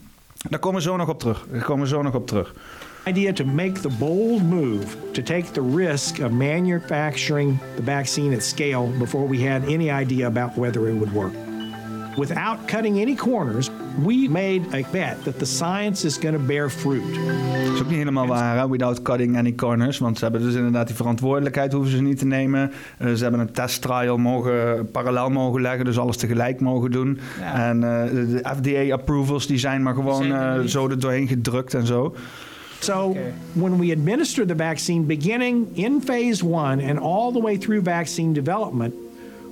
Daar 0.50 0.58
komen 0.58 0.78
we 0.78 0.86
zo 0.88 0.96
nog 0.96 1.08
op 1.08 1.18
terug. 1.18 1.46
Daar 1.50 1.62
komen 1.64 1.82
we 1.82 1.88
zo 1.88 2.02
nog 2.02 2.14
op 2.14 2.26
terug. 2.26 2.54
idea 3.06 3.32
to 3.32 3.44
make 3.44 3.80
the 3.80 3.88
bold 3.98 4.42
move 4.42 4.96
to 5.12 5.22
take 5.22 5.50
the 5.52 5.76
risk 5.76 6.18
of 6.20 6.30
manufacturing 6.30 7.58
the 7.76 7.82
vaccine 7.82 8.34
at 8.34 8.42
scale 8.42 8.86
before 8.98 9.28
we 9.28 9.48
had 9.48 9.62
any 9.68 9.90
idea 9.90 10.26
about 10.26 10.56
whether 10.56 10.88
it 10.88 10.94
would 10.94 11.12
work. 11.12 11.43
Without 12.16 12.58
cutting 12.66 13.00
any 13.00 13.14
corners, 13.14 13.70
we 14.04 14.26
made 14.30 14.60
a 14.72 14.80
bet 14.90 15.24
that 15.24 15.38
the 15.38 15.44
science 15.44 16.06
is 16.06 16.16
going 16.18 16.36
to 16.36 16.42
bear 16.46 16.70
fruit. 16.70 17.02
Dat 17.64 17.74
is 17.74 17.80
ook 17.80 17.88
niet 17.88 17.96
helemaal 17.98 18.26
waar, 18.26 18.56
hè? 18.58 18.68
without 18.68 19.02
cutting 19.02 19.36
any 19.38 19.54
corners. 19.54 19.98
Want 19.98 20.18
ze 20.18 20.24
hebben 20.24 20.42
dus 20.42 20.54
inderdaad 20.54 20.86
die 20.86 20.96
verantwoordelijkheid, 20.96 21.72
hoeven 21.72 21.90
ze 21.90 22.02
niet 22.02 22.18
te 22.18 22.26
nemen. 22.26 22.70
Eh, 22.98 23.12
ze 23.12 23.22
hebben 23.22 23.40
een 23.40 23.52
testtrial 23.52 24.16
mogen, 24.16 24.88
parallel 24.90 25.30
mogen 25.30 25.60
leggen, 25.60 25.84
dus 25.84 25.98
alles 25.98 26.16
tegelijk 26.16 26.60
mogen 26.60 26.90
doen. 26.90 27.18
Ja. 27.40 27.68
En 27.68 27.76
eh, 27.76 28.10
de 28.10 28.44
FDA-approvals 28.56 29.46
die 29.46 29.58
zijn 29.58 29.82
maar 29.82 29.94
gewoon 29.94 30.58
niet. 30.60 30.70
zo 30.70 30.88
er 30.88 31.00
doorheen 31.00 31.28
gedrukt 31.28 31.74
en 31.74 31.86
zo. 31.86 32.14
So, 32.78 33.08
Okay. 33.08 33.32
when 33.52 33.78
we 33.78 33.92
administer 33.92 34.46
the 34.46 34.56
vaccine 34.56 35.04
beginning 35.04 35.66
in 35.72 36.00
phase 36.04 36.46
one 36.46 36.88
and 36.90 37.00
all 37.00 37.32
the 37.32 37.40
way 37.40 37.56
through 37.58 37.84
vaccine 37.84 38.32
development, 38.32 38.94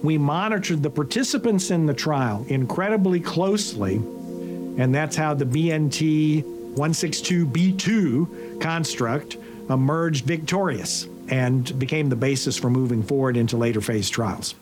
we 0.02 0.18
monitored 0.18 0.82
the 0.82 0.90
participants 0.90 1.70
in 1.70 1.86
the 1.86 1.94
trial 1.94 2.44
incredibly 2.48 3.20
closely. 3.20 3.96
And 3.96 4.94
that's 4.94 5.16
how 5.16 5.34
the 5.34 5.44
BNT 5.44 6.42
162B2 6.74 8.60
construct 8.60 9.36
emerged 9.70 10.24
victorious 10.24 11.06
and 11.28 11.78
became 11.78 12.08
the 12.08 12.16
basis 12.16 12.58
for 12.58 12.70
moving 12.70 13.02
forward 13.02 13.36
into 13.36 13.56
later 13.56 13.80
phase 13.80 14.10
trials. 14.10 14.54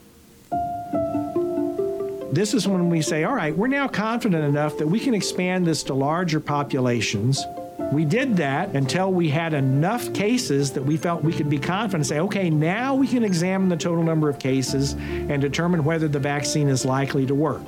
This 2.32 2.54
is 2.54 2.68
when 2.68 2.90
we 2.90 3.02
say, 3.02 3.24
all 3.24 3.34
right, 3.34 3.56
we're 3.56 3.66
now 3.66 3.88
confident 3.88 4.44
enough 4.44 4.78
that 4.78 4.86
we 4.86 5.00
can 5.00 5.14
expand 5.14 5.66
this 5.66 5.82
to 5.84 5.94
larger 5.94 6.38
populations. 6.38 7.44
We 7.92 8.04
did 8.04 8.36
that 8.36 8.76
until 8.76 9.12
we 9.12 9.28
had 9.28 9.52
enough 9.52 10.12
cases 10.14 10.70
that 10.72 10.82
we 10.82 10.96
felt 10.96 11.24
we 11.24 11.32
could 11.32 11.50
be 11.50 11.58
confident 11.58 11.94
and 11.94 12.06
say, 12.06 12.20
okay, 12.20 12.48
now 12.48 12.94
we 12.94 13.08
can 13.08 13.24
examine 13.24 13.68
the 13.68 13.76
total 13.76 14.04
number 14.04 14.28
of 14.28 14.38
cases 14.38 14.92
and 14.92 15.40
determine 15.42 15.82
whether 15.82 16.06
the 16.06 16.20
vaccine 16.20 16.68
is 16.68 16.84
likely 16.84 17.26
to 17.26 17.34
work. 17.34 17.62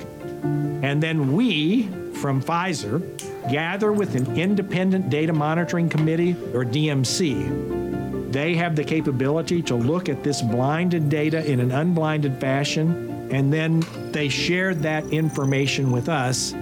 And 0.81 1.03
then 1.03 1.33
we, 1.33 1.83
from 2.13 2.41
Pfizer, 2.41 3.01
gather 3.51 3.91
with 3.91 4.15
an 4.15 4.37
independent 4.37 5.09
data 5.09 5.33
monitoring 5.33 5.89
committee, 5.89 6.31
or 6.53 6.63
DMC. 6.63 8.31
They 8.31 8.55
have 8.55 8.75
the 8.75 8.83
capability 8.83 9.61
to 9.63 9.75
look 9.75 10.09
at 10.09 10.23
this 10.23 10.41
blinded 10.41 11.09
data 11.09 11.45
in 11.45 11.59
an 11.59 11.71
unblinded 11.71 12.39
fashion 12.39 13.09
And 13.31 13.51
then 13.51 13.83
they 14.11 14.29
shared 14.29 14.83
that 14.83 15.05
information 15.05 15.91
with 15.91 16.07
us. 16.07 16.53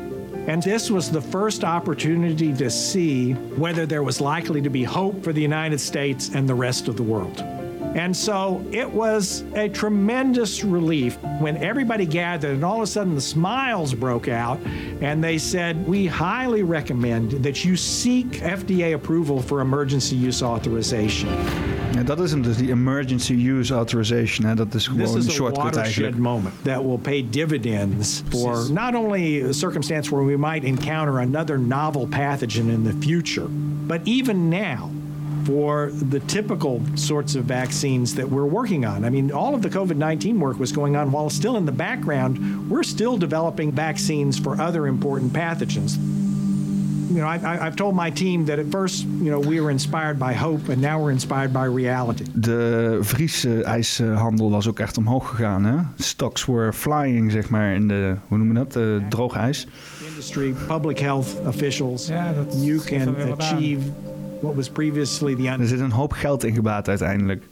And 0.48 0.62
this 0.64 0.90
was 0.90 1.12
the 1.12 1.22
first 1.22 1.64
opportunity 1.64 2.52
to 2.54 2.70
see 2.70 3.34
whether 3.34 3.86
there 3.86 4.02
was 4.02 4.20
likely 4.20 4.62
to 4.62 4.70
be 4.70 4.84
hope 4.84 5.24
for 5.24 5.34
the 5.34 5.42
United 5.42 5.80
States 5.80 6.30
and 6.34 6.50
the 6.50 6.56
rest 6.56 6.88
of 6.88 6.98
the 6.98 7.04
world. 7.04 7.40
And 7.96 8.16
so 8.16 8.66
it 8.72 8.90
was 8.90 9.44
a 9.54 9.68
tremendous 9.68 10.64
relief 10.64 11.22
when 11.40 11.58
everybody 11.58 12.06
gathered 12.06 12.52
and 12.52 12.64
all 12.64 12.78
of 12.78 12.84
a 12.84 12.88
sudden 12.88 13.16
the 13.16 13.22
smiles 13.22 13.94
broke 13.94 14.30
out 14.30 14.60
and 15.02 15.22
they 15.22 15.38
said, 15.38 15.86
We 15.88 16.08
highly 16.08 16.64
recommend 16.64 17.32
that 17.44 17.66
you 17.66 17.76
seek 17.76 18.28
FDA 18.28 18.96
approval 18.96 19.42
for 19.42 19.60
emergency 19.60 20.16
use 20.16 20.42
authorization. 20.42 21.71
Ja, 21.94 22.04
dat 22.04 22.20
is 22.20 22.32
hem 22.32 22.42
dus, 22.42 22.58
die 22.58 22.70
emergency 22.70 23.34
use 23.34 23.74
authorization. 23.74 24.48
Hè? 24.48 24.56
Dat 24.56 24.68
is 24.68 24.74
This 24.74 24.84
gewoon 24.86 25.02
een 25.14 25.18
is 25.18 25.28
a 25.28 25.32
shortcut 25.32 25.76
eigenlijk. 25.76 26.18
moment 26.18 26.54
that 26.64 26.84
will 26.84 26.98
pay 26.98 27.26
dividends 27.30 28.24
for 28.30 28.72
not 28.72 28.96
only 28.96 29.44
a 29.44 29.52
circumstance 29.52 30.10
where 30.16 30.26
we 30.26 30.38
might 30.38 30.64
encounter 30.64 31.20
another 31.20 31.60
novel 31.60 32.08
pathogen 32.08 32.70
in 32.70 32.84
the 32.84 32.94
future, 33.00 33.48
but 33.88 34.00
even 34.04 34.50
now 34.50 34.90
for 35.44 35.92
the 36.10 36.20
typical 36.26 36.82
sorts 36.94 37.36
of 37.36 37.44
vaccines 37.46 38.14
that 38.14 38.30
we're 38.30 38.50
working 38.50 38.86
on. 38.86 39.04
I 39.04 39.10
mean, 39.10 39.32
all 39.32 39.54
of 39.56 39.62
the 39.62 39.70
COVID 39.70 39.96
19 39.98 40.40
work 40.40 40.60
was 40.60 40.72
going 40.72 40.96
on 40.96 41.12
while 41.12 41.30
still 41.30 41.56
in 41.58 41.66
the 41.66 41.72
background, 41.76 42.38
we're 42.70 42.84
still 42.84 43.18
developing 43.18 43.72
vaccines 43.72 44.40
for 44.40 44.62
other 44.62 44.88
important 44.88 45.34
pathogens. 45.34 45.98
You 47.12 47.20
know, 47.20 47.28
I, 47.28 47.40
I, 47.44 47.66
I've 47.66 47.76
told 47.76 47.96
my 47.96 48.10
team 48.12 48.46
that 48.46 48.58
at 48.60 48.66
first, 48.72 49.04
you 49.04 49.30
know, 49.30 49.40
we 49.40 49.60
were 49.60 49.70
inspired 49.70 50.18
by 50.18 50.34
hope, 50.34 50.70
and 50.72 50.82
now 50.82 50.98
we're 51.02 51.12
inspired 51.12 51.52
by 51.52 51.66
reality. 51.66 52.24
De 52.34 52.98
vriesijshandel 53.02 54.52
was 54.52 54.68
ook 54.68 54.80
echt 54.80 54.98
omhoog 54.98 55.30
gegaan. 55.30 55.66
Hè? 55.66 55.78
Stocks 55.98 56.46
were 56.46 56.74
flying, 56.74 57.32
zeg 57.32 57.50
maar, 57.50 57.74
in 57.74 57.88
de, 57.88 58.16
hoe 58.28 58.38
noemen 58.38 58.56
we 58.56 58.64
dat, 58.64 58.74
de 58.74 59.02
droog 59.10 59.36
ijs. 59.36 59.68
industry, 60.10 60.54
public 60.68 61.00
health 61.00 61.42
officials, 61.48 62.08
Ja, 62.08 62.34
dat 62.34 62.64
you 62.64 62.80
can 62.80 63.16
achieve 63.38 63.82
what 64.42 64.56
was 64.56 64.70
previously 64.70 65.36
the 65.36 65.48
Er 65.48 65.68
zit 65.68 65.80
een 65.80 65.92
hoop 65.92 66.12
geld 66.12 66.44
in 66.44 66.54
gebaat 66.54 66.88
uiteindelijk. 66.90 67.44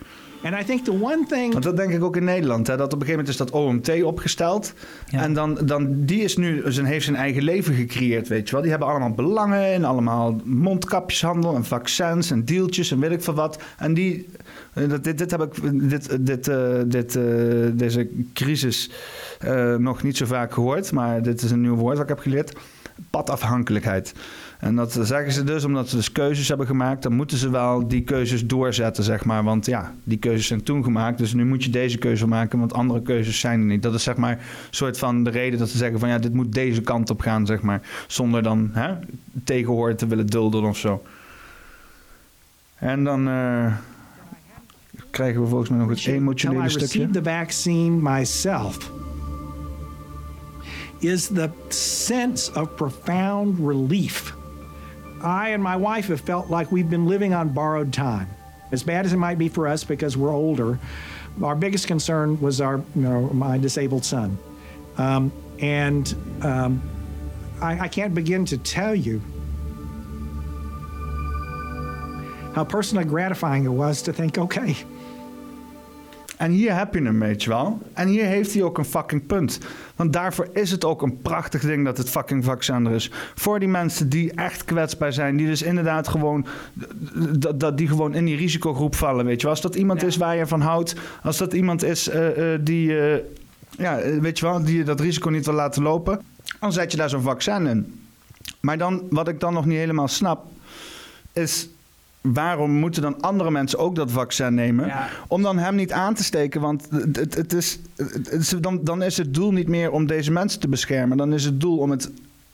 And 0.43 0.56
I 0.62 0.63
think 0.63 0.84
the 0.86 0.91
one 1.02 1.25
thing 1.28 1.52
Want 1.52 1.63
dat 1.63 1.78
denk 1.78 1.91
ik 1.93 2.04
ook 2.04 2.15
in 2.15 2.23
Nederland. 2.23 2.67
Hè? 2.67 2.78
Dat 2.78 2.93
op 2.93 2.99
een 3.02 3.08
gegeven 3.08 3.25
moment 3.25 3.30
is 3.30 3.38
dat 3.38 3.52
OMT 3.52 4.04
opgesteld. 4.04 4.73
Ja. 5.10 5.21
En 5.21 5.34
dan, 5.34 5.58
dan, 5.65 6.06
die 6.06 6.21
is 6.23 6.38
nu, 6.38 6.62
zijn, 6.65 6.86
heeft 6.86 7.06
zijn 7.06 7.15
eigen 7.15 7.43
leven 7.43 7.73
gecreëerd, 7.73 8.28
weet 8.28 8.45
je 8.45 8.52
wel. 8.52 8.62
Die 8.62 8.69
hebben 8.71 8.89
allemaal 8.89 9.12
belangen 9.13 9.63
en 9.65 9.84
allemaal 9.84 10.36
mondkapjeshandel 10.43 11.56
en 11.56 11.65
vaccins 11.65 12.32
en 12.32 12.45
deeltjes 12.45 12.91
en 12.91 12.99
weet 12.99 13.12
ik 13.12 13.23
veel 13.23 13.34
wat. 13.34 13.62
En 13.78 13.93
die, 13.93 14.30
eh, 14.73 14.89
dat- 14.89 15.04
dit, 15.04 15.17
dit 15.17 15.32
heb 15.32 15.41
ik, 15.41 15.89
dit, 15.89 16.25
dit, 16.25 16.47
eh, 16.47 16.73
dit, 16.86 17.15
eh, 17.15 17.23
deze 17.73 18.10
crisis 18.34 18.91
eh, 19.39 19.75
nog 19.75 20.04
niet 20.04 20.17
zo 20.17 20.25
vaak 20.25 20.54
gehoord. 20.54 20.91
Maar 20.91 21.21
dit 21.21 21.41
is 21.41 21.52
een 21.52 21.62
nieuw 21.62 21.75
woord 21.75 21.93
wat 21.93 22.04
ik 22.04 22.10
heb 22.10 22.19
geleerd. 22.19 22.54
Padafhankelijkheid. 23.10 24.13
En 24.60 24.76
dat 24.76 25.00
zeggen 25.02 25.32
ze 25.32 25.43
dus 25.43 25.63
omdat 25.63 25.89
ze 25.89 25.95
dus 25.95 26.12
keuzes 26.12 26.48
hebben 26.48 26.67
gemaakt. 26.67 27.04
Dan 27.04 27.13
moeten 27.13 27.38
ze 27.38 27.50
wel 27.50 27.88
die 27.88 28.02
keuzes 28.02 28.48
doorzetten, 28.48 29.04
zeg 29.04 29.26
maar. 29.26 29.43
Want 29.43 29.65
ja, 29.65 29.93
die 30.04 30.17
keuzes 30.17 30.48
zijn 30.48 30.63
toen 30.63 30.84
gemaakt. 30.84 31.17
Dus 31.17 31.34
nu 31.34 31.45
moet 31.45 31.63
je 31.63 31.69
deze 31.69 31.98
keuze 31.98 32.28
maken, 32.28 32.60
want 32.60 32.74
andere 32.74 33.02
keuzes 33.02 33.39
zijn 33.39 33.60
er 33.60 33.65
niet. 33.65 33.84
Dat 33.84 33.93
is 33.93 34.04
zeg 34.04 34.15
maar 34.15 34.32
een 34.32 34.39
soort 34.69 34.98
van 34.98 35.24
de 35.24 35.30
reden 35.30 35.60
dat 35.60 35.69
ze 35.69 35.78
zeggen 35.78 36.00
van... 36.00 36.10
ja, 36.10 36.17
dit 36.17 36.34
moet 36.34 36.54
deze 36.54 36.82
kant 36.82 37.10
op 37.10 37.22
gaan, 37.22 37.45
zeg 37.45 37.62
maar. 37.62 37.82
Zonder 38.08 38.43
dan 38.43 38.69
hè, 38.74 38.93
tegenhoor 39.43 39.95
te 39.95 40.08
willen 40.08 40.28
dulden 40.28 40.63
of 40.63 40.78
zo. 40.78 41.04
En 42.76 43.04
dan 43.04 43.28
eh, 43.28 43.74
krijgen 45.10 45.41
we 45.41 45.48
volgens 45.48 45.69
mij 45.69 45.80
nog 45.80 45.89
het 45.89 46.06
I 46.06 46.12
emotionele 46.12 46.69
stukje. 46.69 46.86
received 46.86 47.13
the 47.13 47.24
vaccine 47.24 48.02
myself 48.02 48.91
is 50.98 51.28
the 51.28 51.50
sense 51.69 52.60
of 52.60 52.76
profound 52.76 53.60
relief. 53.60 54.38
I 55.21 55.49
and 55.49 55.62
my 55.62 55.75
wife 55.75 56.08
have 56.08 56.21
felt 56.21 56.49
like 56.49 56.71
we've 56.71 56.89
been 56.89 57.08
living 57.08 57.34
on 57.34 57.49
borrowed 57.49 57.93
time. 57.93 58.29
As 58.71 58.84
bad 58.84 59.05
as 59.05 59.13
it 59.13 59.17
might 59.17 59.38
be 59.38 59.49
for 59.49 59.67
us 59.67 59.84
because 59.84 60.15
we're 60.15 60.34
older, 60.34 60.79
our 61.43 61.55
biggest 61.55 61.88
concern 61.88 62.39
was 62.39 62.62
our, 62.62 62.77
you 62.77 63.01
know, 63.01 63.21
my 63.29 63.58
disabled 63.58 64.05
son. 64.05 64.38
Um, 64.97 65.32
and 65.60 66.13
um, 66.41 66.82
I, 67.62 67.79
I 67.82 67.88
can't 67.88 68.13
begin 68.13 68.45
to 68.45 68.58
tell 68.58 68.93
you 68.93 69.21
how 72.53 72.63
personally 72.63 73.05
gratifying 73.05 73.65
it 73.65 73.69
was 73.69 74.01
to 74.03 74.13
think, 74.13 74.38
okay, 74.38 74.75
En 76.39 76.52
hier 76.52 76.78
heb 76.78 76.93
je 76.93 77.02
hem, 77.02 77.19
weet 77.19 77.43
je 77.43 77.49
wel. 77.49 77.82
En 77.93 78.08
hier 78.08 78.25
heeft 78.25 78.54
hij 78.54 78.63
ook 78.63 78.78
een 78.78 78.86
fucking 78.86 79.25
punt. 79.25 79.60
Want 79.95 80.13
daarvoor 80.13 80.47
is 80.54 80.71
het 80.71 80.86
ook 80.86 81.02
een 81.02 81.21
prachtig 81.21 81.62
ding 81.62 81.86
dat 81.86 81.97
het 81.97 82.10
fucking 82.10 82.43
vaccin 82.43 82.86
er 82.86 82.91
is. 82.91 83.12
Voor 83.36 83.60
die 83.60 83.67
mensen 83.67 84.10
die 84.10 84.32
echt 84.32 84.65
kwetsbaar 84.65 85.13
zijn. 85.13 85.38
Die 85.38 85.47
dus 85.47 85.62
inderdaad 85.62 86.08
gewoon... 86.08 86.45
Dat, 87.38 87.60
dat 87.60 87.78
die 87.78 87.88
gewoon 87.88 88.13
in 88.13 88.25
die 88.25 88.36
risicogroep 88.36 88.95
vallen, 88.95 89.25
weet 89.25 89.36
je 89.36 89.41
wel. 89.41 89.52
Als 89.52 89.62
dat 89.62 89.75
iemand 89.75 90.02
Ja. 90.02 90.08
is 90.08 90.17
waar 90.17 90.36
je 90.36 90.47
van 90.47 90.62
houdt. 90.62 90.95
Als 91.23 91.38
dat 91.38 91.54
iemand 91.54 91.84
is 91.84 92.10
eh, 92.10 92.54
eh, 92.54 92.60
die... 92.63 92.99
eh, 92.99 93.19
ja, 93.69 93.99
weet 94.19 94.39
je 94.39 94.45
wel, 94.45 94.63
die 94.63 94.78
je 94.78 94.84
dat 94.84 94.99
risico 94.99 95.30
niet 95.30 95.45
wil 95.45 95.56
laten 95.56 95.84
lopen. 95.84 96.21
Dan 96.60 96.73
zet 96.73 96.91
je 96.91 96.97
daar 96.97 97.10
zo'n 97.10 97.21
vaccin 97.21 97.67
in. 97.67 98.02
Maar 98.60 98.78
dan, 98.78 99.04
wat 99.10 99.28
ik 99.28 99.39
dan 99.39 99.54
nog 99.54 99.65
niet 99.65 99.78
helemaal 99.78 100.08
snap... 100.08 100.45
Is... 101.34 101.69
Waarom 102.21 102.71
moeten 102.71 103.01
dan 103.01 103.21
andere 103.21 103.51
mensen 103.51 103.79
ook 103.79 103.95
dat 103.95 104.12
vaccin 104.12 104.53
nemen? 104.53 104.86
Ja. 104.86 105.10
Om 105.27 105.41
dan 105.41 105.58
hem 105.58 105.75
niet 105.75 105.91
aan 105.91 106.13
te 106.13 106.23
steken. 106.23 106.62
Want 106.62 106.88
het, 106.91 107.36
het, 107.36 107.53
is, 107.53 107.79
het 107.95 108.32
is- 108.32 108.49
dan, 108.60 108.84
dan 108.84 109.03
is 109.03 109.17
het 109.17 109.34
doel 109.34 109.51
niet 109.51 109.67
meer 109.67 109.91
om 109.91 110.05
deze 110.08 110.32
mensen 110.32 110.60
te 110.60 110.67
beschermen. 110.67 111.17
Dan 111.17 111.34
is 111.34 111.45
het 111.45 111.60
doel 111.60 111.77
om 111.77 111.89
het 111.91 112.10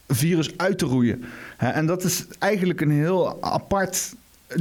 virus 0.07 0.57
uit 0.57 0.77
te 0.77 0.85
roeien. 0.85 1.23
En 1.57 1.85
dat 1.85 2.03
is 2.03 2.25
eigenlijk 2.39 2.81
een 2.81 2.91
heel 2.91 3.37
apart, 3.43 4.13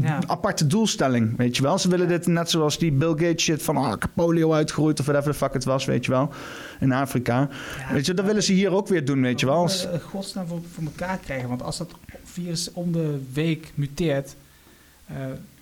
Ja. 0.03 0.19
aparte 0.27 0.67
doelstelling. 0.67 1.37
Weet 1.37 1.57
je 1.57 1.62
wel? 1.62 1.79
Ze 1.79 1.88
willen 1.88 2.09
dit 2.09 2.27
net 2.27 2.51
zoals 2.51 2.79
die 2.79 2.93
Bill 2.93 3.09
Gates 3.11 3.43
shit 3.43 3.62
van 3.62 3.77
ah, 3.77 3.93
polio 4.14 4.53
uitgeroeid 4.53 5.01
of 5.01 5.07
whatever 5.07 5.33
the 5.33 5.38
fuck 5.38 5.53
het 5.53 5.64
was, 5.64 5.85
weet 5.85 6.05
je 6.05 6.11
wel. 6.11 6.31
In 6.81 6.93
Afrika. 6.93 7.49
Ja. 7.88 7.93
Weet 7.93 8.07
je, 8.07 8.14
dat 8.14 8.25
willen 8.25 8.43
ze 8.43 8.53
hier 8.53 8.71
ook 8.71 8.88
weer 8.88 9.05
doen, 9.05 9.23
weet 9.23 9.40
je 9.40 9.47
wel. 9.47 9.57
Als- 9.57 9.87
eh, 9.90 10.01
godsnaam 10.01 10.47
voor, 10.47 10.61
voor 10.75 10.85
elkaar 10.85 11.19
krijgen. 11.19 11.49
Want 11.49 11.62
als 11.62 11.79
dat 11.79 11.90
virus 12.25 12.73
om 12.73 12.93
de 12.93 13.19
week 13.33 13.73
muteert, 13.75 14.35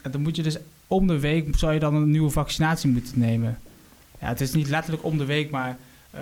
en 0.02 0.11
dan 0.11 0.22
moet 0.22 0.37
je 0.37 0.42
dus 0.42 0.57
om 0.87 1.07
de 1.07 1.18
week 1.20 1.57
zou 1.57 1.72
je 1.72 1.78
dan 1.81 1.94
een 1.94 2.11
nieuwe 2.11 2.31
vaccinatie 2.31 2.90
moeten 2.90 3.18
nemen. 3.18 3.59
Ja, 4.20 4.26
het 4.28 4.40
is 4.40 4.52
niet 4.52 4.68
letterlijk 4.68 5.05
om 5.05 5.18
de 5.18 5.24
week, 5.24 5.50
maar 5.50 5.76
eh, 6.11 6.20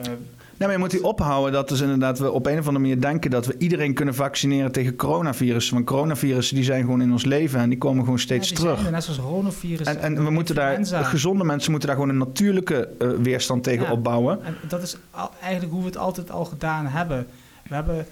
Nee, 0.56 0.68
maar 0.68 0.78
je 0.78 0.84
moet 0.84 0.94
die 0.94 1.04
ophouden 1.04 1.52
dat 1.52 1.68
dus 1.68 1.80
inderdaad 1.80 2.18
we 2.18 2.30
op 2.30 2.46
een 2.46 2.52
of 2.58 2.66
andere 2.66 2.78
manier 2.78 3.00
denken 3.00 3.30
dat 3.30 3.46
we 3.46 3.54
iedereen 3.58 3.94
kunnen 3.94 4.14
vaccineren 4.14 4.72
tegen 4.72 4.96
coronavirussen. 4.96 5.74
Want 5.74 5.86
coronavirussen 5.86 6.54
die 6.56 6.64
zijn 6.64 6.80
gewoon 6.80 7.02
in 7.02 7.12
ons 7.12 7.24
leven 7.24 7.60
en 7.60 7.68
die 7.68 7.78
komen 7.78 8.04
gewoon 8.04 8.18
steeds 8.18 8.48
ja, 8.48 8.54
terug. 8.56 8.84
er, 8.84 8.90
net 8.92 9.04
zoals 9.04 9.18
rhinovirus. 9.20 9.86
En, 9.86 9.98
en 10.00 10.24
we 10.24 10.30
moeten 10.30 10.54
daar, 10.54 10.84
gezonde 11.04 11.44
mensen 11.44 11.70
moeten 11.70 11.88
daar 11.88 11.98
gewoon 11.98 12.12
een 12.12 12.18
natuurlijke 12.26 12.88
eh, 12.98 13.08
weerstand 13.22 13.62
tegen 13.62 13.84
Ja. 13.86 13.92
opbouwen. 13.92 14.44
En 14.44 14.54
dat 14.68 14.82
is 14.82 14.96
al- 15.10 15.30
eigenlijk 15.42 15.72
hoe 15.72 15.80
we 15.82 15.86
het 15.88 15.96
altijd 15.96 16.30
al 16.30 16.44
gedaan 16.44 16.86
hebben. 16.86 17.26
We 17.68 17.74
hebben, 17.74 18.06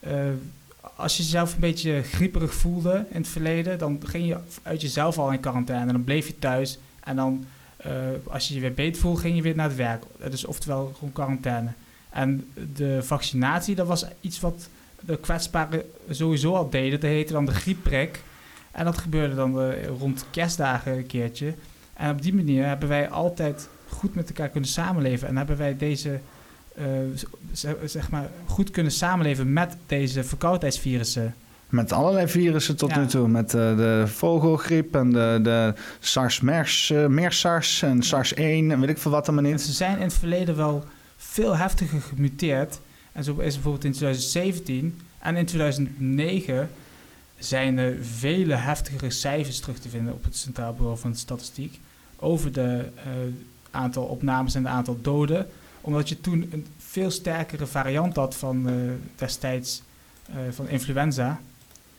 eh, 0.00 0.12
als 0.96 1.16
je 1.16 1.22
jezelf 1.22 1.54
een 1.54 1.60
beetje 1.60 2.02
grieperig 2.02 2.54
voelde 2.54 3.06
in 3.10 3.20
het 3.20 3.28
verleden, 3.28 3.78
dan 3.78 4.00
ging 4.06 4.26
je 4.26 4.36
uit 4.62 4.80
jezelf 4.80 5.18
al 5.18 5.32
in 5.32 5.40
quarantaine. 5.40 5.92
Dan 5.92 6.04
bleef 6.04 6.26
je 6.26 6.38
thuis. 6.38 6.78
En 7.00 7.16
dan, 7.16 7.44
eh, 7.76 7.92
als 8.28 8.48
je 8.48 8.54
je 8.54 8.60
weer 8.60 8.74
beter 8.74 9.00
voelde, 9.00 9.20
ging 9.20 9.36
je 9.36 9.42
weer 9.42 9.56
naar 9.56 9.68
het 9.68 9.76
werk. 9.76 10.02
Dus 10.30 10.44
oftewel 10.44 10.92
gewoon 10.94 11.12
quarantaine. 11.12 11.72
En 12.10 12.48
de 12.74 13.02
vaccinatie, 13.02 13.74
dat 13.74 13.86
was 13.86 14.04
iets 14.20 14.40
wat 14.40 14.68
de 15.00 15.18
kwetsbaren 15.18 15.82
sowieso 16.10 16.54
al 16.54 16.70
deden. 16.70 17.00
Dat 17.00 17.10
heette 17.10 17.32
dan 17.32 17.46
de 17.46 17.52
griepprik. 17.52 18.22
En 18.70 18.84
dat 18.84 18.98
gebeurde 18.98 19.34
dan 19.34 19.60
eh, 19.60 19.86
rond 19.86 20.24
kerstdagen 20.30 20.96
een 20.96 21.06
keertje. 21.06 21.54
En 21.94 22.10
op 22.10 22.22
die 22.22 22.34
manier 22.34 22.66
hebben 22.66 22.88
wij 22.88 23.08
altijd 23.10 23.68
goed 23.88 24.14
met 24.14 24.28
elkaar 24.28 24.48
kunnen 24.48 24.70
samenleven. 24.70 25.28
En 25.28 25.36
hebben 25.36 25.56
wij 25.56 25.76
deze, 25.76 26.20
zeg 27.84 28.10
maar, 28.10 28.28
goed 28.46 28.70
kunnen 28.70 28.92
samenleven 28.92 29.52
met 29.52 29.76
deze 29.86 30.24
verkoudheidsvirussen. 30.24 31.34
Met 31.68 31.92
allerlei 31.92 32.28
virussen 32.28 32.76
tot 32.76 32.90
Ja. 32.90 32.98
nu 32.98 33.06
toe. 33.06 33.28
Met 33.28 33.54
eh, 33.54 33.76
de 33.76 34.04
vogelgriep 34.06 34.94
en 34.94 35.10
de, 35.12 35.38
de 35.42 35.74
SARS-MERS, 36.00 36.90
eh, 36.90 37.06
MERS-SARS 37.06 37.82
en 37.82 38.02
SARS-1 38.02 38.36
en 38.38 38.80
weet 38.80 38.88
ik 38.88 38.98
veel 38.98 39.10
wat 39.10 39.26
allemaal 39.28 39.44
En 39.44 39.50
niet. 39.50 39.60
ze 39.60 39.72
zijn 39.72 39.96
in 39.96 40.02
het 40.02 40.12
verleden 40.14 40.56
wel 40.56 40.84
veel 41.16 41.56
heftiger 41.56 42.00
gemuteerd. 42.00 42.80
En 43.12 43.24
zo 43.24 43.38
is 43.38 43.54
bijvoorbeeld 43.54 43.84
in 43.84 43.92
2017 43.92 45.00
en 45.18 45.36
in 45.36 45.46
2009 45.46 46.68
zijn 47.38 47.78
er 47.78 47.96
vele 48.02 48.54
heftigere 48.54 49.10
cijfers 49.10 49.60
terug 49.60 49.78
te 49.78 49.88
vinden 49.88 50.12
op 50.14 50.24
het 50.24 50.36
Centraal 50.36 50.72
Bureau 50.74 50.98
van 50.98 51.14
Statistiek 51.16 51.80
over 52.16 52.52
de 52.52 52.84
eh, 52.96 53.02
aantal 53.70 54.04
opnames 54.04 54.54
en 54.54 54.64
het 54.64 54.72
aantal 54.72 54.98
doden. 55.02 55.46
Omdat 55.82 56.08
je 56.08 56.20
toen 56.20 56.48
een 56.52 56.66
veel 56.78 57.10
sterkere 57.10 57.66
variant 57.66 58.16
had 58.16 58.34
van 58.36 58.68
eh, 58.68 58.74
destijds 59.16 59.82
eh, 60.26 60.34
van 60.50 60.68
influenza. 60.68 61.40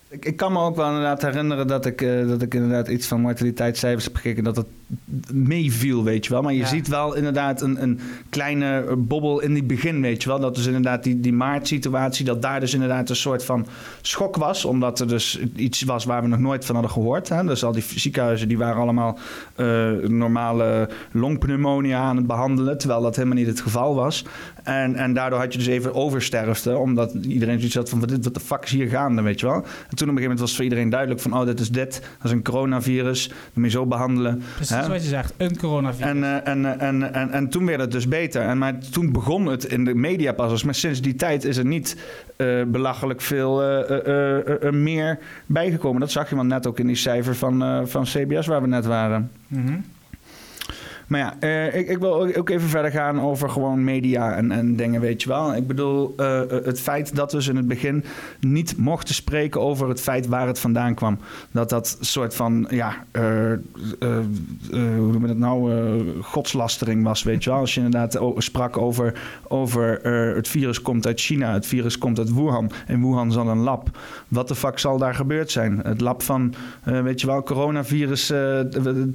Ik, 0.08 0.26
ik 0.26 0.38
kan 0.38 0.52
me 0.52 0.60
ook 0.60 0.76
wel 0.76 0.88
inderdaad 0.88 1.22
herinneren 1.22 1.68
dat 1.68 1.86
ik, 1.86 2.02
eh, 2.02 2.28
dat 2.28 2.42
ik 2.42 2.54
inderdaad 2.54 2.88
iets 2.88 3.08
van 3.08 3.22
mortaliteitscijfers 3.22 4.04
heb 4.04 4.16
gekeken. 4.16 4.44
Dat 4.44 4.56
het 4.56 4.68
meeviel, 5.32 6.04
weet 6.04 6.26
je 6.26 6.32
wel. 6.32 6.42
Maar 6.42 6.54
je 6.54 6.60
Ja. 6.60 6.66
ziet 6.66 6.88
wel 6.88 7.16
inderdaad 7.16 7.62
een, 7.62 7.82
een 7.84 8.00
kleine 8.30 8.96
bobbel 8.98 9.40
in 9.42 9.54
die 9.54 9.64
begin, 9.64 10.02
weet 10.02 10.24
je 10.24 10.30
wel. 10.30 10.40
Dat 10.40 10.56
dus 10.56 10.66
inderdaad 10.66 11.04
die, 11.04 11.20
die 11.20 11.34
maartsituatie, 11.34 12.26
dat 12.26 12.42
daar 12.42 12.60
dus 12.60 12.74
inderdaad 12.74 13.10
een 13.10 13.16
soort 13.16 13.46
van 13.46 13.66
schok 14.02 14.36
was. 14.36 14.66
Omdat 14.66 15.00
er 15.00 15.08
dus 15.08 15.40
iets 15.56 15.82
was 15.84 16.06
waar 16.06 16.22
we 16.22 16.28
nog 16.28 16.40
nooit 16.40 16.66
van 16.66 16.76
hadden 16.76 16.94
gehoord. 16.94 17.30
Hè. 17.30 17.44
Dus 17.46 17.64
al 17.64 17.72
die 17.72 17.84
ziekenhuizen 17.96 18.48
die 18.48 18.58
waren 18.58 18.82
allemaal 18.82 19.18
eh, 19.56 19.90
normale 20.08 20.90
longpneumonia 21.12 22.00
aan 22.00 22.18
het 22.18 22.28
behandelen. 22.28 22.78
Terwijl 22.78 23.02
dat 23.02 23.16
helemaal 23.16 23.38
niet 23.38 23.48
het 23.48 23.62
geval 23.62 23.96
was. 23.96 24.26
En, 24.64 24.96
en 24.96 25.14
daardoor 25.14 25.40
had 25.40 25.52
je 25.54 25.58
dus 25.58 25.68
even 25.68 25.94
oversterfte. 25.94 26.78
Omdat 26.78 27.14
iedereen 27.14 27.58
zoiets 27.58 27.76
had 27.76 27.90
van, 27.90 28.00
wat 28.00 28.12
wat 28.22 28.34
de 28.34 28.40
fuck 28.40 28.64
is 28.64 28.72
hier 28.72 28.88
gaande, 28.88 29.22
weet 29.22 29.40
je 29.40 29.46
wel. 29.46 29.56
En 29.56 29.64
toen 29.64 29.70
op 29.74 29.92
een 29.92 29.98
gegeven 30.00 30.22
moment 30.22 30.40
was 30.40 30.56
voor 30.56 30.64
iedereen 30.64 30.90
duidelijk 30.90 31.22
van... 31.22 31.34
oh, 31.34 31.46
dit 31.46 31.60
is 31.60 31.70
dit, 31.70 31.92
dat 32.18 32.26
is 32.26 32.32
een 32.32 32.44
coronavirus. 32.44 33.28
Dan 33.28 33.38
moet 33.54 33.64
je 33.66 33.70
zo 33.70 33.86
behandelen. 33.86 34.42
Precies 34.56 34.73
Hè? 34.74 34.88
wat 34.88 35.02
je 35.04 35.10
zegt, 35.10 35.34
een 35.38 35.58
coronavirus. 35.58 36.10
En, 36.10 36.24
eh, 36.24 36.48
en, 36.54 36.66
eh, 36.80 36.88
en, 36.88 37.14
en, 37.14 37.32
en 37.32 37.50
toen 37.50 37.66
werd 37.66 37.80
het 37.82 37.92
dus 37.92 38.08
beter. 38.08 38.42
En, 38.42 38.58
maar 38.58 38.78
toen 38.92 39.12
begon 39.12 39.46
het 39.46 39.64
in 39.64 39.86
de 39.86 39.96
media 39.96 40.32
pas. 40.34 40.52
als- 40.52 40.64
Maar 40.64 40.76
sinds 40.76 41.02
die 41.02 41.16
tijd 41.16 41.44
is 41.44 41.58
er 41.58 41.66
niet 41.66 41.98
eh, 42.36 42.48
belachelijk 42.68 43.22
veel 43.22 43.62
meer 44.72 45.20
bijgekomen. 45.46 46.00
Dat 46.00 46.12
zag 46.12 46.30
je 46.30 46.36
wel 46.36 46.44
net 46.46 46.68
ook 46.68 46.80
in 46.80 46.88
die 46.88 46.96
cijfer 46.96 47.36
van, 47.36 47.88
van 47.88 48.04
CBS 48.04 48.48
waar 48.48 48.62
we 48.62 48.68
net 48.68 48.86
waren. 48.86 49.32
Mhm. 49.48 49.74
Maar 51.14 51.22
ja, 51.22 51.36
eh, 51.40 51.80
ik, 51.80 51.88
ik 51.88 51.98
wil 51.98 52.36
ook- 52.36 52.50
even 52.50 52.70
verder 52.70 52.92
gaan 52.92 53.22
over 53.22 53.50
gewoon 53.50 53.84
media 53.84 54.36
en, 54.36 54.52
en 54.52 54.76
dingen, 54.76 55.02
weet 55.02 55.22
je 55.24 55.30
wel. 55.30 55.56
Ik 55.56 55.68
bedoel, 55.68 56.14
eh, 56.18 56.42
het 56.50 56.80
feit 56.80 57.16
dat 57.16 57.32
we 57.32 57.38
dus 57.38 57.48
in 57.48 57.56
het 57.56 57.68
begin 57.68 58.04
niet 58.40 58.78
mochten 58.78 59.16
spreken 59.16 59.62
over 59.62 59.90
het 59.90 60.02
feit 60.02 60.28
waar 60.28 60.48
het 60.48 60.60
vandaan 60.60 60.94
kwam. 60.94 61.18
Dat 61.52 61.70
dat 61.70 61.98
soort 62.00 62.36
van, 62.36 62.68
ja, 62.70 62.94
eh, 63.12 63.24
hoe 64.00 64.80
noemen 64.80 65.22
we 65.22 65.28
dat 65.28 65.38
nou, 65.38 65.72
godslastering 66.22 67.04
was, 67.04 67.24
weet 67.24 67.44
je 67.44 67.50
wel. 67.50 67.60
Als 67.60 67.74
je 67.74 67.82
inderdaad 67.82 68.20
sprak 68.38 68.78
over, 68.78 69.22
over 69.48 70.00
het 70.36 70.48
virus 70.48 70.82
komt 70.82 71.08
uit 71.08 71.20
China, 71.22 71.54
het 71.54 71.66
virus 71.66 71.98
komt 71.98 72.20
uit 72.20 72.34
Wuhan. 72.34 72.72
En 72.88 73.02
Wuhan 73.02 73.32
zat 73.32 73.48
een 73.48 73.58
lab. 73.58 73.98
Wat 74.28 74.48
de 74.48 74.56
fuck 74.56 74.80
zal 74.80 74.98
daar 74.98 75.16
gebeurd 75.16 75.52
zijn? 75.52 75.80
Het 75.84 76.02
lab 76.02 76.22
van, 76.24 76.54
weet 76.84 77.22
je 77.22 77.28
wel, 77.28 77.44
coronavirus 77.44 78.34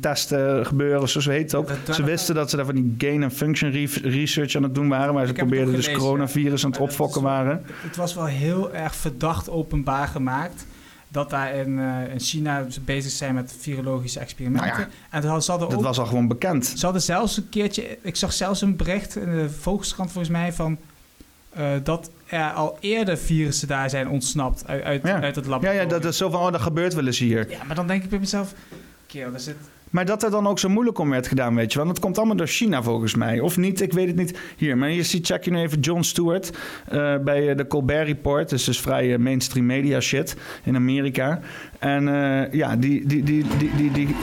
testen 0.00 0.66
gebeuren, 0.66 1.08
zo 1.08 1.30
heet 1.30 1.52
het 1.52 1.54
ook. 1.54 1.68
Dat- 1.88 1.96
Ze 1.96 2.10
wisten 2.10 2.34
dat 2.34 2.50
ze 2.50 2.56
daar 2.56 2.64
van 2.64 2.74
die 2.74 2.94
gain 2.98 3.22
and 3.22 3.32
function 3.32 3.70
re- 3.70 4.00
research 4.08 4.54
aan 4.56 4.62
het 4.62 4.74
doen 4.74 4.88
waren, 4.88 5.14
waar 5.14 5.26
ze 5.26 5.32
probeerden 5.32 5.74
dus 5.74 5.84
gelezen, 5.84 6.06
coronavirus 6.06 6.64
aan 6.64 6.70
het 6.70 6.78
Maar 6.78 6.88
dat 6.88 6.96
opfokken 6.98 7.22
waren. 7.22 7.62
Het 7.66 7.96
was 7.96 8.14
wel 8.14 8.24
heel 8.24 8.72
erg 8.74 8.94
verdacht 8.94 9.50
openbaar 9.50 10.08
gemaakt. 10.08 10.66
Dat 11.10 11.30
daar 11.30 11.54
in, 11.54 11.78
eh, 11.78 12.12
in 12.12 12.20
China 12.20 12.70
ze 12.70 12.80
bezig 12.80 13.10
zijn 13.12 13.34
met 13.34 13.54
virologische 13.58 14.20
experimenten. 14.20 14.68
Nou 14.68 14.80
ja, 14.80 14.88
en 15.10 15.20
toen 15.22 15.42
ze 15.42 15.50
hadden 15.50 15.68
Dat 15.68 15.78
ook, 15.78 15.84
was 15.84 15.98
al 15.98 16.06
gewoon 16.06 16.28
bekend. 16.28 16.66
ze 16.66 16.84
hadden 16.84 17.02
zelfs 17.02 17.36
een 17.36 17.48
keertje... 17.48 17.98
Ik 18.02 18.16
zag 18.16 18.32
zelfs 18.32 18.60
een 18.60 18.76
bericht 18.76 19.16
in 19.16 19.30
de 19.30 19.50
Volkskrant 19.50 20.10
volgens 20.12 20.32
mij 20.32 20.52
van... 20.52 20.78
eh, 21.52 21.66
dat 21.82 22.10
er 22.26 22.52
al 22.52 22.76
eerder 22.80 23.18
virussen 23.18 23.68
daar 23.68 23.90
zijn 23.90 24.08
ontsnapt 24.08 24.66
uit, 24.66 24.82
uit, 24.82 25.02
Ja. 25.02 25.20
uit 25.20 25.34
het 25.36 25.44
Ja, 25.44 25.50
laboratorium. 25.50 25.88
ja, 25.90 25.98
dat 25.98 26.04
is 26.04 26.16
zo 26.16 26.30
van, 26.30 26.40
oh, 26.40 26.52
dat 26.52 26.60
gebeurt 26.60 26.94
wel 26.94 27.06
eens 27.06 27.18
hier. 27.18 27.50
Ja, 27.50 27.64
maar 27.66 27.76
dan 27.76 27.86
denk 27.86 28.02
ik 28.04 28.10
bij 28.10 28.18
mezelf... 28.18 28.52
Kerel, 29.06 29.32
er 29.34 29.40
zit... 29.40 29.56
Maar 29.90 30.04
dat 30.04 30.22
er 30.22 30.30
dan 30.30 30.46
ook 30.46 30.58
zo 30.58 30.68
moeilijk 30.68 30.98
om 30.98 31.10
werd 31.10 31.26
gedaan, 31.26 31.54
weet 31.54 31.72
je 31.72 31.78
wel. 31.78 31.86
Dat 31.86 31.98
komt 31.98 32.18
allemaal 32.18 32.36
door 32.36 32.46
China 32.46 32.82
volgens 32.82 33.14
mij. 33.14 33.40
Of 33.40 33.56
niet, 33.56 33.80
ik 33.80 33.92
weet 33.92 34.06
het 34.06 34.16
niet. 34.16 34.38
Hier, 34.56 34.78
maar 34.78 34.88
hier 34.88 35.04
zie, 35.04 35.24
check 35.24 35.44
je 35.44 35.50
nu 35.50 35.58
even 35.58 35.80
Jon 35.80 36.04
Stewart 36.04 36.50
eh, 36.88 37.16
bij 37.16 37.48
eh, 37.48 37.56
de 37.56 37.66
Colbert 37.66 38.06
Report. 38.06 38.48
Dus 38.48 38.64
dus 38.64 38.80
vrij 38.80 39.12
eh, 39.12 39.18
mainstream 39.18 39.66
media 39.66 40.00
shit 40.00 40.36
in 40.64 40.76
Amerika. 40.76 41.40
En 41.78 42.04
ja, 42.52 42.76
die, 42.76 43.06
die, 43.06 43.22
die, 43.22 43.44
die, 43.58 43.70
die, 43.76 43.92
die 43.92 44.16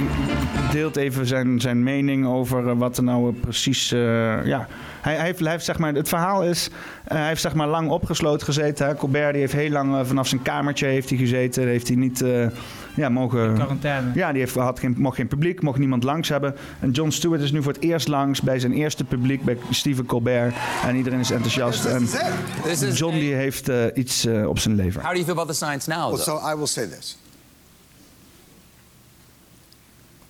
deelt 0.71 0.95
even 0.95 1.25
zijn, 1.25 1.61
zijn 1.61 1.83
mening 1.83 2.25
over 2.25 2.77
wat 2.77 2.97
er 2.97 3.03
nou 3.03 3.33
precies... 3.33 3.89
ja, 3.89 4.67
hij, 5.05 5.15
hij, 5.15 5.25
heeft, 5.25 5.39
hij 5.39 5.51
heeft 5.51 5.65
zeg 5.65 5.77
maar... 5.77 5.93
Het 5.93 6.09
verhaal 6.09 6.43
is... 6.43 6.69
eh, 7.03 7.17
hij 7.17 7.27
heeft 7.27 7.41
zeg 7.41 7.53
maar 7.53 7.67
lang 7.67 7.89
opgesloten 7.89 8.45
gezeten. 8.45 8.87
Hè. 8.87 8.95
Colbert 8.95 9.31
die 9.31 9.41
heeft 9.41 9.53
heel 9.53 9.69
lang 9.69 9.95
eh, 9.95 10.05
vanaf 10.05 10.27
zijn 10.27 10.41
kamertje 10.41 10.85
heeft 10.85 11.09
hij 11.09 11.17
gezeten. 11.17 11.67
Heeft 11.67 11.87
hij 11.87 11.97
niet... 11.97 12.21
eh, 12.21 12.47
ja, 12.95 13.09
mogen... 13.09 13.53
Quarantaine. 13.53 14.11
Ja, 14.13 14.31
die 14.31 14.41
heeft, 14.41 14.55
had 14.55 14.79
geen, 14.79 14.95
mocht 14.97 15.15
geen 15.15 15.27
publiek, 15.27 15.61
mocht 15.61 15.79
niemand 15.79 16.03
langs 16.03 16.29
hebben. 16.29 16.55
En 16.79 16.91
Jon 16.91 17.11
Stewart 17.11 17.41
is 17.41 17.51
nu 17.51 17.63
voor 17.63 17.73
het 17.73 17.81
eerst 17.81 18.07
langs 18.07 18.41
bij 18.41 18.59
zijn 18.59 18.73
eerste 18.73 19.03
publiek, 19.03 19.43
bij 19.43 19.57
Stephen 19.69 20.05
Colbert. 20.05 20.55
En 20.85 20.95
iedereen 20.95 21.19
is 21.19 21.31
enthousiast. 21.31 21.85
En 21.85 22.07
John 22.93 23.13
die 23.15 23.33
heeft 23.33 23.69
eh, 23.69 23.85
iets 23.93 24.25
eh, 24.25 24.47
op 24.47 24.59
zijn 24.59 24.75
lever. 24.75 25.01
How 25.01 25.09
do 25.09 25.15
you 25.15 25.25
feel 25.25 25.33
about 25.33 25.47
the 25.47 25.65
science 25.65 25.89
now? 25.89 25.99
Well, 25.99 26.23
though? 26.23 26.43
so 26.43 26.51
I 26.53 26.55
will 26.55 26.67
say 26.67 26.87
this. 26.87 27.17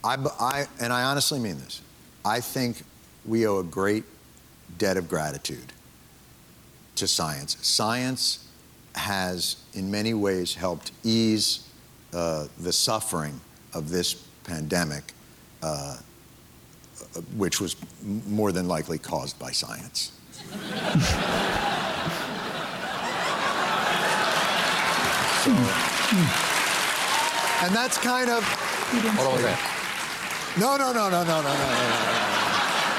I, 0.05 0.15
I- 0.39 0.83
and 0.83 0.91
I 0.91 1.03
honestly 1.09 1.39
mean 1.39 1.57
this. 1.65 1.81
I 2.37 2.41
think 2.53 2.75
we 3.21 3.49
owe 3.49 3.59
a 3.59 3.81
great 3.81 4.03
debt 4.77 4.97
of 4.97 5.09
gratitude 5.09 5.73
to 6.95 7.07
science. 7.07 7.57
Science 7.61 8.39
has, 8.95 9.57
in 9.73 9.91
many 9.91 10.13
ways, 10.13 10.55
helped 10.55 10.91
ease 11.03 11.67
uh, 12.13 12.47
the 12.59 12.71
suffering 12.71 13.39
of 13.73 13.89
this 13.89 14.13
pandemic, 14.45 15.03
uh, 15.61 15.97
which 17.35 17.59
was 17.59 17.75
more 18.27 18.51
than 18.51 18.67
likely 18.67 18.97
caused 18.97 19.37
by 19.39 19.51
science. 19.51 20.11
So, 25.43 25.51
and 25.51 25.59
that's 27.75 27.97
kind 27.97 28.29
of 28.29 28.43
Hold 28.43 29.33
on 29.35 29.41
second. 29.41 29.57
no, 30.59 30.77
no, 30.77 30.93
no, 30.93 31.09
no, 31.09 31.23
no, 31.23 31.23
no, 31.23 31.41
no, 31.41 31.41
no, 31.41 31.49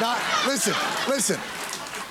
no, 0.01 0.17
listen, 0.47 0.75
listen. 1.09 1.39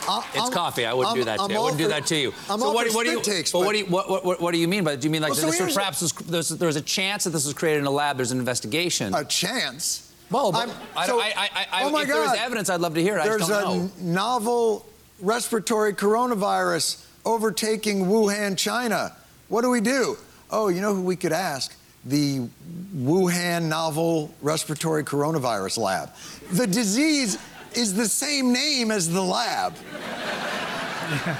I- 0.07 0.25
It's 0.33 0.43
I'm- 0.43 0.51
coffee. 0.51 0.85
I 0.85 0.93
wouldn't 0.93 1.07
I'm- 1.09 1.17
do 1.17 1.25
that. 1.25 1.37
To. 1.37 1.55
I 1.55 1.59
wouldn't 1.59 1.77
do 1.77 1.87
that 1.89 2.05
to 2.07 2.15
you. 2.15 2.33
I'm 2.49 2.59
so 2.59 2.67
all 2.67 2.73
what, 2.73 2.87
for 2.87 2.93
what 2.95 3.05
do 3.05 3.11
you? 3.11 3.21
takes, 3.21 3.51
but 3.51 3.59
what 3.59 3.73
do 3.73 3.79
you? 3.79 3.85
What, 3.85 4.25
what, 4.25 4.41
what 4.41 4.51
do 4.51 4.57
you 4.57 4.67
mean 4.67 4.83
by 4.83 4.91
that? 4.91 5.01
Do 5.01 5.07
you 5.07 5.11
mean 5.11 5.21
like 5.21 5.31
Well, 5.31 5.39
so 5.39 5.45
this 5.47 5.57
here's- 5.57 5.73
perhaps 5.73 6.01
was, 6.01 6.11
there's, 6.13 6.49
there's 6.49 6.75
a 6.75 6.81
chance 6.81 7.23
that 7.25 7.31
this 7.31 7.45
was 7.45 7.53
created 7.53 7.79
in 7.79 7.85
a 7.85 7.91
lab? 7.91 8.17
There's 8.17 8.31
an 8.31 8.39
investigation. 8.39 9.13
a 9.13 9.23
chance. 9.25 10.11
well, 10.31 10.51
but 10.51 10.69
I, 10.95 11.05
so- 11.07 11.19
I, 11.19 11.33
I, 11.35 11.67
I, 11.71 11.83
oh 11.83 11.89
my 11.91 12.03
if 12.03 12.07
was 12.09 12.15
God. 12.17 12.37
evidence, 12.37 12.69
I'd 12.69 12.81
love 12.81 12.93
to 12.95 13.01
hear 13.01 13.17
it. 13.17 13.23
There's 13.23 13.49
a 13.49 13.61
don't 13.61 14.01
know. 14.01 14.11
novel 14.13 14.85
respiratory 15.21 15.93
coronavirus 15.93 17.05
overtaking 17.25 18.05
Wuhan, 18.05 18.57
China. 18.57 19.15
What 19.47 19.61
do 19.61 19.69
we 19.69 19.81
do? 19.81 20.17
Oh, 20.51 20.67
you 20.67 20.81
know 20.81 20.93
who 20.93 21.01
we 21.01 21.15
could 21.15 21.31
ask? 21.31 21.75
The 22.05 22.47
Wuhan 22.95 23.63
Novel 23.63 24.31
Respiratory 24.41 25.03
Coronavirus 25.03 25.79
Lab. 25.79 26.11
The 26.51 26.67
disease 26.67 27.37
is 27.77 27.93
the 27.93 28.07
same 28.07 28.51
name 28.53 28.91
as 28.91 29.09
the 29.09 29.21
lab. 29.21 29.75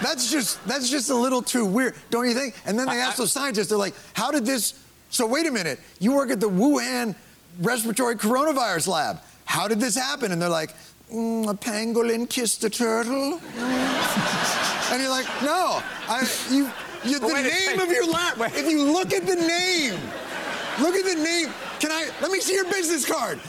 That's 0.02 0.30
just 0.32 0.64
that's 0.68 0.90
just 0.90 1.10
a 1.10 1.16
little 1.16 1.42
too 1.42 1.66
weird, 1.66 1.96
don't 2.10 2.28
you 2.28 2.34
think? 2.36 2.56
And 2.66 2.78
then 2.78 2.86
they 2.88 3.02
I- 3.02 3.06
ask 3.08 3.18
those 3.18 3.32
scientists, 3.32 3.68
they're 3.68 3.78
like, 3.78 3.96
"How 4.14 4.32
did 4.32 4.46
this?" 4.46 4.76
So 5.10 5.26
wait 5.26 5.48
a 5.48 5.52
minute, 5.52 5.80
you 6.00 6.14
work 6.14 6.30
at 6.30 6.40
the 6.40 6.50
Wuhan 6.50 7.16
Respiratory 7.62 8.16
Coronavirus 8.16 8.88
Lab. 8.88 9.20
How 9.46 9.68
did 9.68 9.80
this 9.80 9.96
happen? 9.96 10.32
And 10.32 10.42
they're 10.42 10.50
like, 10.50 10.72
mm, 11.12 11.50
"A 11.50 11.54
pangolin 11.56 12.30
kissed 12.30 12.64
a 12.64 12.70
turtle." 12.70 13.40
and 13.58 15.02
you're 15.02 15.10
like, 15.10 15.28
"No, 15.42 15.82
I 16.08 16.28
you." 16.52 16.70
You, 17.04 17.20
the 17.20 17.28
name 17.28 17.80
of 17.80 17.92
your 17.92 18.08
lab. 18.08 18.38
Wait. 18.40 18.56
If 18.56 18.68
you 18.68 18.82
look 18.92 19.14
at 19.14 19.28
the 19.28 19.36
name, 19.36 19.94
look 20.80 20.96
at 20.96 21.06
the 21.06 21.22
name. 21.24 21.54
Can 21.80 21.92
I? 21.92 22.10
Let 22.20 22.32
me 22.32 22.40
see 22.40 22.56
your 22.56 22.66
business 22.66 23.06
card. 23.06 23.40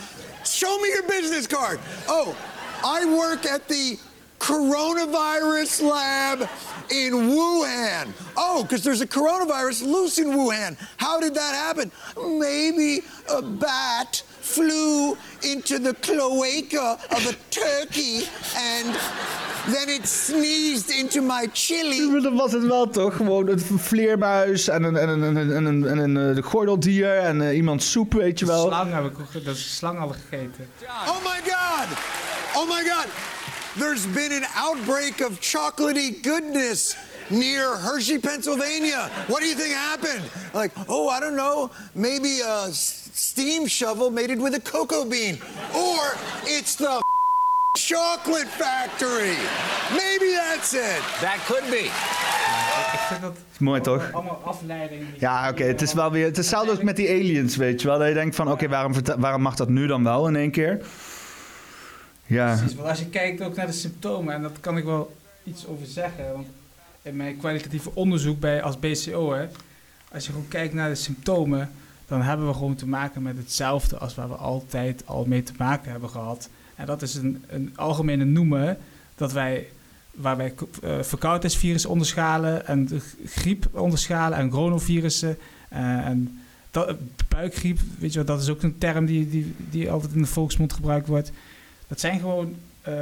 Show 0.44 0.78
me 0.78 0.88
your 0.90 1.04
business 1.04 1.46
card. 1.46 1.80
Oh, 2.06 2.36
I 2.84 3.04
work 3.16 3.46
at 3.46 3.68
the 3.68 3.98
coronavirus 4.38 5.82
lab 5.82 6.48
in 6.90 7.12
Wuhan. 7.12 8.12
Oh, 8.36 8.62
because 8.62 8.84
there's 8.84 9.00
a 9.00 9.06
coronavirus 9.06 9.86
loose 9.86 10.18
in 10.18 10.28
Wuhan. 10.28 10.76
How 10.98 11.18
did 11.20 11.34
that 11.34 11.54
happen? 11.54 11.90
Maybe 12.16 13.02
a 13.28 13.42
bat 13.42 14.22
flew 14.40 15.16
into 15.42 15.78
the 15.78 15.94
cloaca 15.94 16.98
of 17.10 17.26
a 17.26 17.34
turkey 17.50 18.28
and 18.56 18.94
then 19.74 19.88
it 19.88 20.06
sneezed 20.06 20.90
into 20.90 21.20
my 21.22 21.48
chili. 21.52 22.00
Maar 22.10 22.20
Dat 22.26 22.32
was 22.32 22.52
het 22.52 22.62
wel 22.62 22.88
toch? 22.88 23.16
Gewoon 23.16 23.48
een 23.48 23.60
vleermuis 23.78 24.68
en 24.68 24.82
een, 24.82 24.96
en 24.96 25.08
een, 25.08 25.22
en 25.24 25.36
een, 25.36 25.52
en 25.52 25.64
een, 25.64 25.86
en 25.86 25.98
een, 25.98 26.36
eh, 26.36 26.42
gordeldier 26.42 27.18
en 27.18 27.48
eh, 27.48 27.56
iemand 27.56 27.82
soep, 27.82 28.12
weet 28.12 28.38
je 28.38 28.46
wel. 28.46 28.66
Slang 28.66 28.92
heb 28.92 29.04
ik 29.04 29.44
dat 29.44 29.56
is 29.56 29.76
slang 29.76 29.98
al 29.98 30.08
gegeten. 30.08 30.68
Oh 31.06 31.22
my 31.24 31.50
God! 31.50 31.88
Oh 32.58 32.66
my 32.66 32.82
God! 32.84 33.08
There's 33.76 34.06
been 34.06 34.32
an 34.32 34.44
outbreak 34.54 35.20
of 35.20 35.38
chocolatey 35.40 36.22
goodness 36.22 36.94
near 37.30 37.76
Hershey, 37.76 38.18
Pennsylvania. 38.18 39.10
What 39.28 39.40
do 39.40 39.46
you 39.46 39.54
think 39.54 39.74
happened? 39.74 40.22
Like, 40.54 40.72
oh, 40.88 41.08
I 41.08 41.20
don't 41.20 41.36
know. 41.36 41.70
Maybe 41.94 42.40
a 42.40 42.68
s- 42.68 43.10
steam 43.12 43.66
shovel 43.66 44.10
mated 44.10 44.40
with 44.40 44.54
a 44.54 44.60
cocoa 44.60 45.04
bean. 45.04 45.38
Or 45.74 46.00
it's 46.44 46.76
the 46.76 47.02
chocolate 47.76 48.48
factory. 48.48 49.36
Maybe 49.92 50.32
that's 50.34 50.72
it. 50.72 51.02
That 51.20 51.38
could 51.46 51.64
be. 51.70 51.90
Ik 52.94 53.00
vind 53.08 53.20
dat 53.22 53.32
Is 53.52 53.58
mooi 53.58 53.80
toch? 53.80 54.12
allemaal 54.12 54.40
afleiding. 54.44 55.06
Ja, 55.18 55.48
oké. 55.50 55.64
Het 55.64 55.82
is 55.82 55.92
wel 55.92 56.10
weer. 56.10 56.24
Het 56.24 56.32
is 56.32 56.38
hetzelfde 56.38 56.70
als 56.70 56.80
met 56.82 56.96
die 56.96 57.08
aliens, 57.08 57.56
weet 57.56 57.80
je 57.82 57.88
wel. 57.88 57.98
Dat 57.98 58.08
je 58.08 58.14
denkt 58.14 58.36
van, 58.36 58.50
oké, 58.50 58.68
waarom, 58.68 58.92
vertel- 58.94 59.18
waarom 59.18 59.42
mag 59.42 59.54
dat 59.56 59.68
nu 59.68 59.86
dan 59.86 60.04
wel 60.04 60.28
in 60.28 60.36
één 60.36 60.50
keer? 60.50 60.80
Ja. 62.26 62.56
Precies, 62.56 62.76
want 62.76 62.88
als 62.88 62.98
je 62.98 63.08
kijkt 63.08 63.42
ook 63.42 63.56
naar 63.56 63.66
de 63.66 63.72
symptomen, 63.72 64.34
en 64.34 64.42
dat 64.42 64.60
kan 64.60 64.76
ik 64.76 64.84
wel 64.84 65.16
iets 65.44 65.66
over 65.66 65.86
zeggen, 65.86 66.32
want 66.32 66.46
in 67.02 67.16
mijn 67.16 67.36
kwalitatieve 67.36 67.90
onderzoek 67.94 68.40
bij 68.40 68.62
als 68.62 68.78
BCO, 68.78 69.32
hè, 69.32 69.46
als 70.12 70.26
je 70.26 70.32
gewoon 70.32 70.48
kijkt 70.48 70.74
naar 70.74 70.88
de 70.88 70.94
symptomen, 70.94 71.70
dan 72.06 72.22
hebben 72.22 72.46
we 72.46 72.52
gewoon 72.52 72.74
te 72.74 72.86
maken 72.86 73.22
met 73.22 73.36
hetzelfde 73.36 73.98
als 73.98 74.14
waar 74.14 74.28
we 74.28 74.34
altijd 74.34 75.02
al 75.06 75.24
mee 75.24 75.42
te 75.42 75.52
maken 75.58 75.90
hebben 75.90 76.10
gehad. 76.10 76.48
En 76.74 76.86
dat 76.86 77.02
is 77.02 77.14
een, 77.14 77.44
een 77.48 77.72
algemene 77.76 78.24
noemen 78.24 78.78
dat 79.14 79.32
wij, 79.32 79.68
waar 80.10 80.36
wij 80.36 80.54
eh, 80.82 81.02
verkoudheidsvirus 81.02 81.86
onderschalen 81.86 82.66
en 82.66 82.88
griep 83.26 83.68
onderschalen 83.72 84.38
en 84.38 84.50
chronovirussen 84.50 85.38
eh, 85.68 85.80
en 85.80 86.40
dat, 86.70 86.96
buikgriep, 87.28 87.78
weet 87.98 88.12
je 88.12 88.18
wel, 88.18 88.36
dat 88.36 88.42
is 88.42 88.48
ook 88.48 88.62
een 88.62 88.78
term 88.78 89.06
die, 89.06 89.28
die, 89.28 89.54
die 89.70 89.90
altijd 89.90 90.12
in 90.12 90.22
de 90.22 90.28
volksmond 90.28 90.72
gebruikt 90.72 91.06
wordt. 91.06 91.32
Dat 91.86 92.00
zijn 92.00 92.20
gewoon 92.20 92.54
eh, 92.82 92.94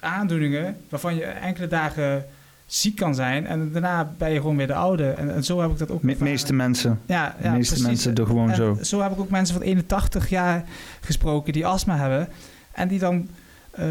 aandoeningen 0.00 0.76
waarvan 0.88 1.14
je 1.14 1.24
enkele 1.24 1.66
dagen 1.66 2.26
ziek 2.66 2.96
kan 2.96 3.14
zijn 3.14 3.46
en 3.46 3.72
daarna 3.72 4.12
ben 4.18 4.30
je 4.30 4.36
gewoon 4.40 4.56
weer 4.56 4.66
de 4.66 4.74
oude. 4.74 5.10
En, 5.10 5.34
en 5.34 5.44
zo 5.44 5.60
heb 5.60 5.70
ik 5.70 5.78
dat 5.78 5.90
ook 5.90 6.00
De 6.02 6.16
meeste 6.18 6.52
mensen. 6.52 7.00
Ja, 7.06 7.34
De 7.38 7.44
ja 7.44 7.52
meeste 7.52 7.72
precies. 7.72 7.88
mensen 7.88 8.14
doen 8.14 8.26
gewoon 8.26 8.50
En 8.50 8.56
zo. 8.56 8.78
Zo 8.82 9.00
heb 9.00 9.12
ik 9.12 9.18
ook 9.18 9.30
mensen 9.30 9.54
van 9.54 9.64
81 9.64 10.28
jaar 10.28 10.64
gesproken 11.00 11.52
die 11.52 11.66
astma 11.66 11.96
hebben. 11.96 12.28
En 12.72 12.88
die 12.88 12.98
dan, 12.98 13.28
eh, 13.70 13.86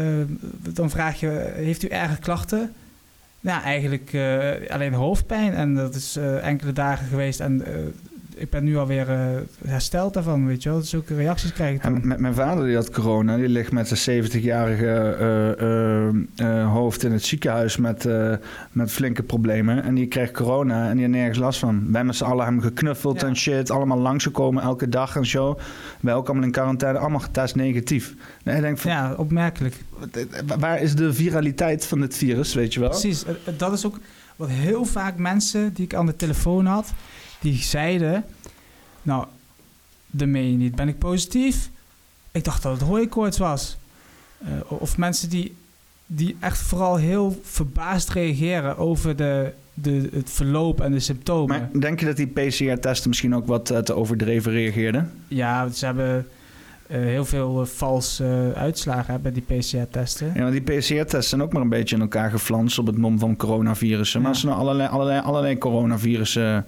dan 0.50 0.90
vraag 0.90 1.20
je, 1.20 1.52
heeft 1.54 1.82
u 1.82 1.88
erge 1.88 2.18
klachten? 2.18 2.72
Nou, 3.40 3.62
eigenlijk 3.62 4.12
eh, 4.12 4.70
alleen 4.70 4.92
hoofdpijn. 4.92 5.54
En 5.54 5.74
dat 5.74 5.94
is 5.94 6.16
enkele 6.42 6.72
dagen 6.72 7.06
geweest. 7.06 7.40
En 7.40 7.64
ik 8.40 8.50
ben 8.50 8.64
nu 8.64 8.76
alweer 8.76 9.08
eh 9.10 9.18
hersteld 9.66 10.14
daarvan, 10.14 10.46
weet 10.46 10.62
je 10.62 10.68
wel. 10.70 10.80
Zulke 10.82 11.14
reacties 11.14 11.52
krijg 11.52 11.82
ik 11.84 12.04
met 12.04 12.18
mijn 12.18 12.34
vader 12.34 12.66
die 12.66 12.74
had 12.74 12.90
corona, 12.90 13.36
die 13.36 13.48
ligt 13.48 13.72
met 13.72 13.88
zijn 13.88 14.24
70-jarige 14.24 14.86
eh, 14.86 16.60
eh, 16.60 16.72
hoofd 16.72 17.02
in 17.04 17.12
het 17.12 17.24
ziekenhuis 17.24 17.76
met, 17.76 18.08
met 18.72 18.90
flinke 18.92 19.22
problemen. 19.22 19.82
En 19.82 19.94
die 19.94 20.06
kreeg 20.06 20.30
corona 20.30 20.88
en 20.88 20.94
die 20.96 21.04
had 21.04 21.14
nergens 21.14 21.38
last 21.38 21.58
van. 21.58 21.92
Wij 21.92 22.04
met 22.04 22.16
z'n 22.16 22.24
allen 22.24 22.44
hebben 22.44 22.62
hem 22.62 22.68
geknuffeld 22.72 23.20
Ja. 23.20 23.26
en 23.26 23.36
shit. 23.36 23.70
Allemaal 23.70 23.98
langsgekomen 23.98 24.62
elke 24.62 24.88
dag 24.88 25.16
en 25.16 25.26
zo. 25.26 25.58
Wij 26.00 26.14
ook 26.14 26.26
allemaal 26.28 26.44
in 26.44 26.50
quarantaine, 26.52 26.98
allemaal 26.98 27.20
getest 27.20 27.54
negatief. 27.54 28.14
En 28.44 28.56
ik 28.56 28.62
denk 28.62 28.78
van, 28.78 28.90
Ja, 28.90 29.14
opmerkelijk. 29.16 29.74
wa- 30.46 30.58
waar 30.58 30.80
is 30.82 30.94
de 30.94 31.12
viraliteit 31.14 31.86
van 31.86 32.00
dit 32.00 32.16
virus, 32.16 32.54
weet 32.54 32.74
je 32.74 32.80
wel? 32.80 32.88
Precies. 32.88 33.24
Dat 33.56 33.72
is 33.72 33.86
ook 33.86 33.98
wat 34.36 34.48
heel 34.48 34.84
vaak 34.84 35.16
mensen 35.16 35.72
die 35.72 35.84
ik 35.84 35.94
aan 35.94 36.06
de 36.06 36.16
telefoon 36.16 36.66
had, 36.66 36.92
die 37.40 37.56
zeiden, 37.56 38.24
nou, 39.02 39.26
dat 40.06 40.28
meen 40.28 40.50
je 40.50 40.56
niet. 40.56 40.74
Ben 40.74 40.88
ik 40.88 40.98
positief? 40.98 41.70
Ik 42.30 42.44
dacht 42.44 42.62
dat 42.62 42.72
het 42.72 42.88
hooikoorts 42.88 43.38
was. 43.38 43.78
Eh, 44.38 44.48
of 44.68 44.98
mensen 44.98 45.28
die, 45.30 45.56
die 46.06 46.36
echt 46.40 46.58
vooral 46.58 46.96
heel 46.96 47.40
verbaasd 47.42 48.10
reageren 48.10 48.78
over 48.78 49.16
de, 49.16 49.52
de, 49.74 50.08
het 50.12 50.30
verloop 50.30 50.80
en 50.80 50.92
de 50.92 51.00
symptomen. 51.00 51.68
Maar 51.72 51.80
denk 51.80 52.00
je 52.00 52.06
dat 52.06 52.16
die 52.16 52.26
PCR-testen 52.26 53.08
misschien 53.08 53.34
ook 53.34 53.46
wat 53.46 53.70
eh, 53.70 53.78
te 53.78 53.94
overdreven 53.94 54.52
reageerden? 54.52 55.12
Ja, 55.28 55.68
ze 55.68 55.84
hebben 55.84 56.26
eh, 56.86 56.98
heel 56.98 57.24
veel 57.24 57.66
valse 57.66 58.52
uitslagen 58.56 59.22
bij 59.22 59.32
die 59.32 59.42
PCR-testen. 59.42 60.32
Ja, 60.34 60.50
want 60.50 60.52
die 60.52 60.78
PCR-tests 60.78 61.28
zijn 61.28 61.42
ook 61.42 61.52
maar 61.52 61.62
een 61.62 61.68
beetje 61.68 61.94
in 61.94 62.02
elkaar 62.02 62.30
geflanst 62.30 62.78
op 62.78 62.86
het 62.86 62.98
mom 62.98 63.18
van 63.18 63.36
coronavirussen. 63.36 64.20
Maar 64.20 64.30
als 64.30 64.42
er 64.42 64.48
nou 64.48 64.60
allerlei, 64.60 64.88
allerlei, 64.88 65.20
allerlei 65.20 65.58
coronavirussen... 65.58 66.66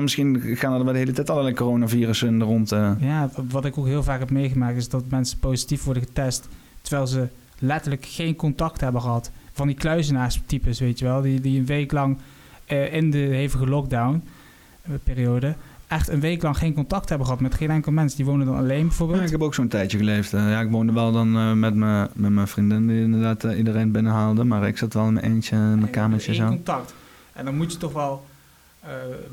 Misschien 0.00 0.40
gaan 0.56 0.72
er 0.78 0.84
wel 0.84 0.92
de 0.92 0.98
hele 0.98 1.12
tijd 1.12 1.30
allerlei 1.30 1.54
coronavirussen 1.54 2.42
rond. 2.42 2.72
eh. 2.72 2.90
Ja, 2.98 3.30
wat 3.50 3.64
ik 3.64 3.78
ook 3.78 3.86
heel 3.86 4.02
vaak 4.02 4.18
heb 4.18 4.30
meegemaakt 4.30 4.76
is 4.76 4.88
dat 4.88 5.04
mensen 5.10 5.38
positief 5.38 5.84
worden 5.84 6.02
getest 6.02 6.48
terwijl 6.80 7.06
ze 7.06 7.28
letterlijk 7.58 8.04
geen 8.06 8.36
contact 8.36 8.80
hebben 8.80 9.00
gehad. 9.00 9.30
Van 9.52 9.66
die 9.66 9.76
kluizenaarstypes, 9.76 10.80
weet 10.80 10.98
je 10.98 11.04
wel, 11.04 11.20
die, 11.22 11.40
die 11.40 11.58
een 11.58 11.66
week 11.66 11.92
lang 11.92 12.18
eh, 12.64 12.94
in 12.94 13.10
de 13.10 13.18
hevige 13.18 13.66
lockdown-periode 13.66 15.54
echt 15.86 16.08
een 16.08 16.20
week 16.20 16.42
lang 16.42 16.56
geen 16.56 16.74
contact 16.74 17.08
hebben 17.08 17.26
gehad 17.26 17.42
met 17.42 17.54
geen 17.54 17.70
enkel 17.70 17.92
mens. 17.92 18.14
Die 18.14 18.24
wonen 18.24 18.46
dan 18.46 18.56
alleen 18.56 18.86
bijvoorbeeld. 18.86 19.18
Ja, 19.18 19.24
ik 19.24 19.30
heb 19.30 19.42
ook 19.42 19.54
zo'n 19.54 19.68
tijdje 19.68 19.98
geleefd. 19.98 20.32
Eh, 20.32 20.50
ja, 20.50 20.60
ik 20.60 20.70
woonde 20.70 20.92
wel 20.92 21.12
dan 21.12 21.36
eh, 21.36 21.52
met 21.52 21.74
mijn 21.74 22.08
met 22.14 22.30
mijn 22.30 22.48
vriendin 22.48 22.86
die 22.86 23.00
inderdaad 23.02 23.44
eh, 23.44 23.58
iedereen 23.58 23.92
binnenhaalde. 23.92 24.44
Maar 24.44 24.66
ik 24.66 24.78
zat 24.78 24.94
wel 24.94 25.06
in 25.06 25.12
mijn 25.12 25.26
eentje 25.26 25.56
in 25.56 25.78
mijn 25.78 25.90
kamertje 25.90 26.32
Geen 26.34 26.40
zo. 26.42 26.48
contact. 26.48 26.94
En 27.32 27.44
dan 27.44 27.56
moet 27.56 27.72
je 27.72 27.78
toch 27.78 27.92
wel 27.92 28.12
eh, 28.12 28.31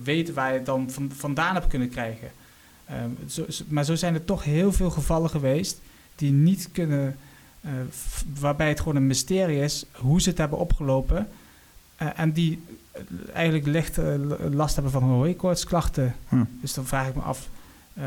weten 0.04 0.34
waar 0.34 0.52
je 0.52 0.58
het 0.58 0.66
dan 0.66 0.90
van, 0.90 1.12
vandaan 1.16 1.54
hebt 1.54 1.68
kunnen 1.68 1.90
krijgen. 1.90 2.32
Ehm, 2.86 3.10
zo, 3.28 3.46
maar 3.68 3.86
zo 3.86 3.96
zijn 3.96 4.14
er 4.14 4.26
toch 4.26 4.44
heel 4.44 4.72
veel 4.72 4.90
gevallen 4.90 5.30
geweest 5.30 5.82
die 6.16 6.32
niet 6.32 6.70
kunnen, 6.72 7.18
eh, 7.62 7.72
waarbij 8.40 8.68
het 8.68 8.80
gewoon 8.80 8.96
een 8.96 9.08
mysterie 9.08 9.62
is 9.62 9.86
hoe 9.94 10.22
ze 10.22 10.30
het 10.30 10.38
hebben 10.38 10.58
opgelopen. 10.60 11.28
Eh, 11.96 12.08
en 12.16 12.32
die 12.32 12.64
eh, 12.92 13.02
eigenlijk 13.34 13.66
licht 13.68 13.98
eh, 13.98 14.14
last 14.52 14.74
hebben 14.74 14.92
van 14.92 15.04
hooikoortsklachten. 15.04 16.16
Hm. 16.28 16.44
Dus 16.62 16.74
dan 16.74 16.86
vraag 16.86 17.08
ik 17.08 17.16
me 17.16 17.22
af, 17.22 17.50
eh, 17.94 18.06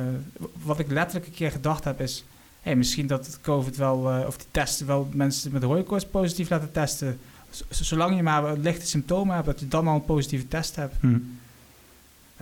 wat 0.62 0.78
ik 0.78 0.90
letterlijk 0.90 1.26
een 1.26 1.32
keer 1.32 1.50
gedacht 1.50 1.84
heb 1.84 2.00
is, 2.00 2.24
hey, 2.62 2.76
misschien 2.76 3.06
dat 3.06 3.26
het 3.26 3.40
COVID 3.40 3.76
wel, 3.76 4.10
eh, 4.10 4.26
of 4.26 4.36
die 4.36 4.46
testen 4.50 4.86
wel 4.86 5.08
mensen 5.12 5.52
met 5.52 5.62
hooikoorts 5.62 6.06
positief 6.06 6.50
laten 6.50 6.72
testen. 6.72 7.18
Zolang 7.68 8.16
je 8.16 8.22
maar 8.22 8.56
lichte 8.56 8.86
symptomen 8.86 9.34
hebt, 9.34 9.46
dat 9.46 9.60
je 9.60 9.68
dan 9.68 9.88
al 9.88 9.94
een 9.94 10.04
positieve 10.04 10.48
test 10.48 10.76
hebt. 10.76 10.94
Hm. 11.00 11.18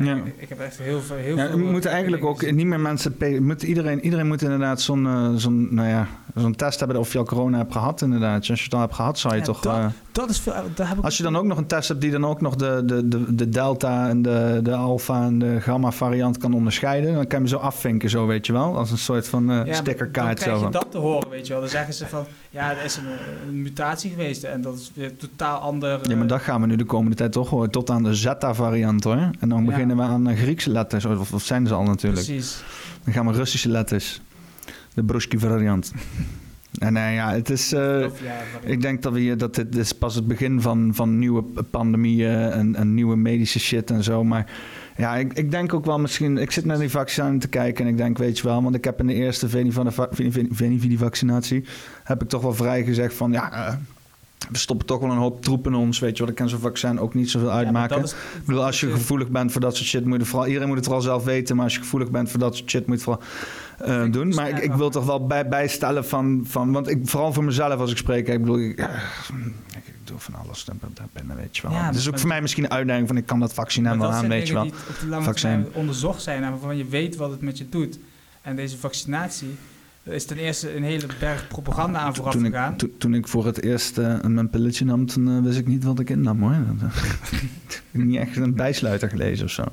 Ja. 0.05 0.15
Ik, 0.15 0.35
ik 0.37 0.49
heb 0.49 0.61
echt 0.61 0.79
heel 0.79 1.01
veel. 1.01 1.17
Heel 1.17 1.37
Ja, 1.37 1.49
veel 1.49 1.59
we 1.59 1.65
moeten 1.65 1.91
eigenlijk 1.91 2.25
ook 2.25 2.51
niet 2.51 2.67
meer 2.67 2.81
mensen... 2.81 3.17
Moet 3.41 3.63
iedereen, 3.63 4.01
iedereen 4.05 4.27
moet 4.27 4.43
inderdaad 4.43 4.81
zo'n 4.81 5.07
eh, 5.07 5.29
zo'n 5.35 5.75
nou 5.75 5.89
ja, 5.89 6.07
zo'n 6.35 6.55
test 6.55 6.79
hebben 6.79 6.99
of 6.99 7.13
je 7.13 7.19
al 7.19 7.25
corona 7.25 7.59
hebt 7.59 7.73
gehad 7.73 8.03
inderdaad. 8.03 8.49
Als 8.49 8.59
je 8.59 8.65
het 8.65 8.75
al 8.75 8.81
hebt 8.81 8.95
gehad, 8.95 9.19
zou 9.19 9.35
je 9.35 9.41
Ja, 9.41 9.47
toch... 9.47 9.61
dat- 9.61 9.77
eh. 9.77 9.87
Dat 10.13 10.31
is 10.31 10.39
veel. 10.41 10.53
Daar 10.75 10.89
heb 10.89 10.99
ik 10.99 11.05
Als 11.05 11.17
je 11.17 11.23
dan 11.23 11.37
ook 11.37 11.45
nog 11.45 11.59
een 11.59 11.67
test 11.67 11.89
hebt 11.89 12.01
die 12.01 12.11
dan 12.11 12.25
ook 12.27 12.41
nog 12.41 12.57
de, 12.57 12.83
de, 12.85 13.09
de, 13.09 13.35
de 13.35 13.49
delta 13.49 14.09
en 14.09 14.23
de, 14.23 14.61
de 14.63 14.75
alpha 14.75 15.25
en 15.25 15.39
de 15.39 15.61
gamma 15.61 15.91
variant 15.91 16.39
kan 16.39 16.53
onderscheiden, 16.55 17.15
dan 17.15 17.27
kan 17.27 17.29
je 17.29 17.37
hem 17.37 17.47
zo 17.47 17.57
afvinken, 17.57 18.11
zo 18.11 18.27
weet 18.27 18.47
je 18.47 18.53
wel. 18.53 18.77
Als 18.77 18.91
een 18.91 18.99
soort 18.99 19.29
van 19.29 19.51
eh 19.51 19.67
Ja, 19.67 19.75
stickerkaart. 19.75 20.27
Dan 20.39 20.47
krijg 20.49 20.61
je 20.61 20.69
dat 20.71 20.87
te 20.91 20.99
horen, 20.99 21.29
weet 21.31 21.47
je 21.47 21.53
wel. 21.53 21.63
Dan 21.63 21.71
zeggen 21.71 21.95
ze 21.95 22.07
van, 22.07 22.25
ja, 22.51 22.71
er 22.71 22.85
is 22.85 22.97
een, 22.97 23.05
een 23.49 23.63
mutatie 23.63 24.11
geweest 24.11 24.43
en 24.45 24.61
dat 24.61 24.75
is 24.75 24.93
weer 24.95 25.17
totaal 25.17 25.59
ander. 25.59 26.01
Ja, 26.09 26.17
maar 26.17 26.27
dat 26.27 26.41
gaan 26.41 26.61
we 26.61 26.67
nu 26.67 26.77
de 26.77 26.85
komende 26.85 27.17
tijd 27.17 27.33
toch 27.33 27.49
horen. 27.51 27.71
Tot 27.71 27.91
aan 27.91 28.03
de 28.03 28.15
Zeta-variant 28.15 29.05
hoor. 29.05 29.31
En 29.41 29.49
dan 29.49 29.65
Ja. 29.65 29.73
Beginnen 29.97 30.23
we 30.25 30.29
aan 30.29 30.37
eh, 30.37 30.43
Griekse 30.43 30.71
letters. 30.71 31.05
Of, 31.05 31.33
of 31.33 31.43
zijn 31.43 31.67
ze 31.67 31.75
al 31.75 31.83
natuurlijk. 31.83 32.25
Precies. 32.25 32.63
Dan 33.05 33.13
gaan 33.15 33.27
we 33.27 33.33
Russische 33.33 33.69
letters. 33.69 34.21
De 34.95 35.05
Bruski-variant. 35.05 35.93
en 36.79 36.93
nee, 36.93 37.15
ja, 37.15 37.33
het 37.33 37.51
is... 37.51 37.73
eh, 37.73 38.05
Ik 38.65 38.81
denk 38.83 39.03
dat, 39.03 39.13
we 39.13 39.21
hier, 39.21 39.37
dat 39.39 39.55
dit, 39.55 39.77
is 39.77 39.93
pas 39.93 40.15
het 40.15 40.27
begin 40.27 40.61
van, 40.61 40.91
van 40.95 41.19
nieuwe 41.19 41.43
pandemieën 41.71 42.31
en, 42.51 42.75
en 42.75 42.95
nieuwe 42.95 43.17
medische 43.17 43.59
shit 43.59 43.91
en 43.91 44.03
zo. 44.05 44.25
Maar 44.25 44.51
ja, 44.97 45.17
ik, 45.17 45.33
ik 45.33 45.51
denk 45.51 45.75
ook 45.75 45.85
wel 45.85 45.99
misschien... 45.99 46.39
Ik 46.39 46.51
zit 46.51 46.65
naar 46.65 46.79
die 46.79 46.91
vaccin 46.91 47.39
te 47.39 47.49
kijken 47.49 47.85
en 47.85 47.91
ik 47.91 47.97
denk, 47.97 48.19
weet 48.19 48.39
je 48.39 48.45
wel... 48.45 48.63
Want 48.63 48.75
ik 48.75 48.85
heb 48.85 49.01
in 49.01 49.07
de 49.07 49.15
eerste 49.15 49.49
Venividi-vaccinatie... 50.51 51.65
heb 52.05 52.23
ik 52.23 52.29
toch 52.29 52.43
wel 52.43 52.55
vrij 52.55 52.85
gezegd 52.85 53.15
van... 53.15 53.33
Ja, 53.33 53.53
eh, 53.53 53.75
we 54.49 54.59
stoppen 54.59 54.87
toch 54.87 55.01
wel 55.01 55.11
een 55.11 55.17
hoop 55.17 55.43
troep 55.43 55.67
in 55.67 55.75
ons, 55.75 55.99
weet 55.99 56.17
je 56.17 56.23
wel. 56.23 56.29
Ik 56.33 56.39
kan 56.39 56.49
zo'n 56.49 56.59
vaccin 56.59 57.01
ook 57.01 57.15
niet 57.15 57.31
zoveel 57.31 57.51
uitmaken. 57.51 57.97
dat 57.97 58.05
is- 58.05 58.13
ik 58.13 58.45
bedoel, 58.45 58.65
als 58.65 58.81
je 58.81 58.91
gevoelig 58.91 59.29
bent 59.29 59.53
voor 59.53 59.61
dat 59.61 59.77
soort 59.77 59.89
shit... 59.89 60.05
Moet 60.05 60.21
je 60.21 60.27
vooral, 60.27 60.47
iedereen 60.47 60.69
moet 60.69 60.77
het 60.77 60.87
vooral 60.87 61.03
zelf 61.05 61.25
weten. 61.25 61.57
Maar 61.57 61.65
als 61.65 61.75
je 61.75 61.81
gevoelig 61.81 62.11
bent 62.11 62.31
voor 62.31 62.41
dat 62.41 62.57
soort 62.57 62.71
shit... 62.71 62.87
moet 62.87 63.03
je 63.03 63.11
het 63.11 63.21
vooral 63.79 64.03
eh, 64.05 64.13
doen. 64.13 64.29
Maar 64.35 64.49
ik, 64.49 64.59
ik 64.59 64.73
wil 64.73 64.91
toch 64.91 65.05
wel 65.05 65.27
bij, 65.27 65.49
bijstellen 65.49 66.05
van... 66.05 66.45
van 66.47 66.73
want 66.73 66.89
ik, 66.89 66.99
vooral 67.09 67.33
voor 67.33 67.45
mezelf 67.45 67.81
als 67.81 67.91
ik 67.91 67.97
spreek... 67.97 68.29
Ik 68.29 68.41
bedoel, 68.41 68.59
ik, 68.59 68.79
ja, 68.79 68.91
ik, 69.77 69.95
doe 70.05 70.19
van 70.19 70.35
alles 70.35 70.65
daar 70.65 70.77
binnen, 71.13 71.37
weet 71.37 71.57
je 71.57 71.63
wel. 71.63 71.73
Ja, 71.73 71.87
het 71.87 71.97
is 71.97 72.09
ook 72.09 72.19
voor 72.19 72.29
mij 72.29 72.41
misschien 72.41 72.65
een 72.65 72.71
uitdaging 72.71 73.07
van... 73.07 73.17
ik 73.17 73.27
kan 73.27 73.41
dat 73.41 73.55
vaccin 73.55 73.87
helemaal 73.87 74.11
dat 74.11 74.23
aan, 74.23 74.29
weet 74.29 74.47
je 74.47 74.55
wel. 74.55 74.63
die 74.63 74.73
op 74.73 75.01
de 75.01 75.07
lange 75.07 75.25
Vaccin. 75.25 75.51
termijn 75.51 75.75
onderzocht 75.75 76.23
zijn 76.23 76.41
waarvan 76.41 76.77
je 76.77 76.85
weet 76.85 77.17
wat 77.17 77.31
het 77.31 77.41
met 77.41 77.59
je 77.59 77.69
doet. 77.69 77.99
En 78.43 78.57
deze 78.57 78.79
vaccinatie 78.79 79.57
is 80.11 80.25
ten 80.25 80.37
eerste 80.37 80.77
een 80.77 80.83
hele 80.83 81.07
berg 81.21 81.49
propaganda 81.49 81.99
aan 81.99 82.15
vooraf 82.15 82.33
Toen 82.33 82.45
ik, 82.45 82.53
gegaan. 82.53 82.77
to- 82.77 82.89
toen 82.99 83.15
ik 83.15 83.29
voor 83.29 83.47
het 83.47 83.63
eerst 83.63 83.99
eh, 83.99 84.21
mijn 84.23 84.51
pilletje 84.51 84.85
nam... 84.85 85.07
toen 85.07 85.29
eh, 85.37 85.43
wist 85.43 85.59
ik 85.59 85.67
niet 85.67 85.85
wat 85.85 85.99
ik 86.01 86.11
innam, 86.11 86.43
hoor. 86.43 86.53
Ik 87.69 87.81
heb 87.93 88.03
niet 88.05 88.17
echt 88.19 88.37
een 88.37 88.55
bijsluiter 88.55 89.09
gelezen 89.09 89.45
of 89.45 89.51
zo. 89.51 89.65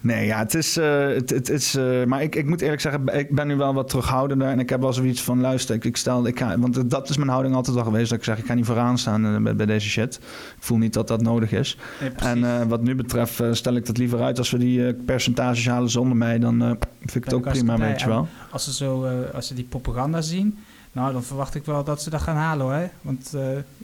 Nee, 0.00 0.26
ja, 0.26 0.38
het 0.38 0.54
is... 0.54 0.76
eh, 0.76 1.06
het, 1.06 1.30
het 1.30 1.48
is 1.48 1.74
eh, 1.74 2.04
maar 2.04 2.22
ik, 2.22 2.34
ik 2.34 2.46
moet 2.46 2.60
eerlijk 2.60 2.80
zeggen, 2.80 3.18
ik 3.18 3.30
ben 3.30 3.46
nu 3.46 3.56
wel 3.56 3.74
wat 3.74 3.88
terughoudender... 3.88 4.48
en 4.48 4.58
ik 4.58 4.68
heb 4.68 4.80
wel 4.80 4.92
zoiets 4.92 5.22
van, 5.22 5.40
luister, 5.40 5.74
ik, 5.74 5.84
ik 5.84 5.96
stel... 5.96 6.26
Ik 6.26 6.38
ga, 6.38 6.58
want 6.58 6.90
dat 6.90 7.08
is 7.08 7.16
mijn 7.16 7.28
houding 7.28 7.54
altijd 7.54 7.76
al 7.76 7.84
geweest... 7.84 8.10
dat 8.10 8.18
ik 8.18 8.24
zeg, 8.24 8.38
ik 8.38 8.46
ga 8.46 8.54
niet 8.54 8.66
vooraan 8.66 8.98
staan 8.98 9.26
eh, 9.26 9.42
bij, 9.42 9.56
bij 9.56 9.66
deze 9.66 9.88
shit. 9.88 10.14
Ik 10.56 10.62
voel 10.62 10.78
niet 10.78 10.92
dat 10.92 11.08
dat 11.08 11.22
nodig 11.22 11.52
is. 11.52 11.78
Nee. 12.00 12.10
En 12.10 12.68
wat 12.68 12.82
nu 12.82 12.94
betreft 12.94 13.42
stel 13.52 13.74
ik 13.74 13.86
dat 13.86 13.98
liever 13.98 14.22
uit... 14.22 14.38
als 14.38 14.50
we 14.50 14.58
die 14.58 14.94
percentages 14.94 15.68
halen 15.68 15.90
zonder 15.90 16.16
mij... 16.16 16.38
dan 16.38 16.78
vind 17.00 17.14
ik 17.14 17.24
het 17.24 17.34
ook 17.34 17.48
prima, 17.48 17.78
weet 17.78 18.00
je 18.00 18.08
wel. 18.08 18.28
als 18.50 18.64
ze, 18.64 18.72
zo, 18.72 19.06
als 19.34 19.46
ze 19.46 19.54
die 19.54 19.64
propaganda 19.64 20.20
zien, 20.20 20.58
nou, 20.92 21.12
dan 21.12 21.22
verwacht 21.22 21.54
ik 21.54 21.64
wel 21.64 21.84
dat 21.84 22.02
ze 22.02 22.10
dat 22.10 22.20
gaan 22.20 22.36
halen 22.36 22.66
hoor. 22.66 22.88
Want 23.02 23.30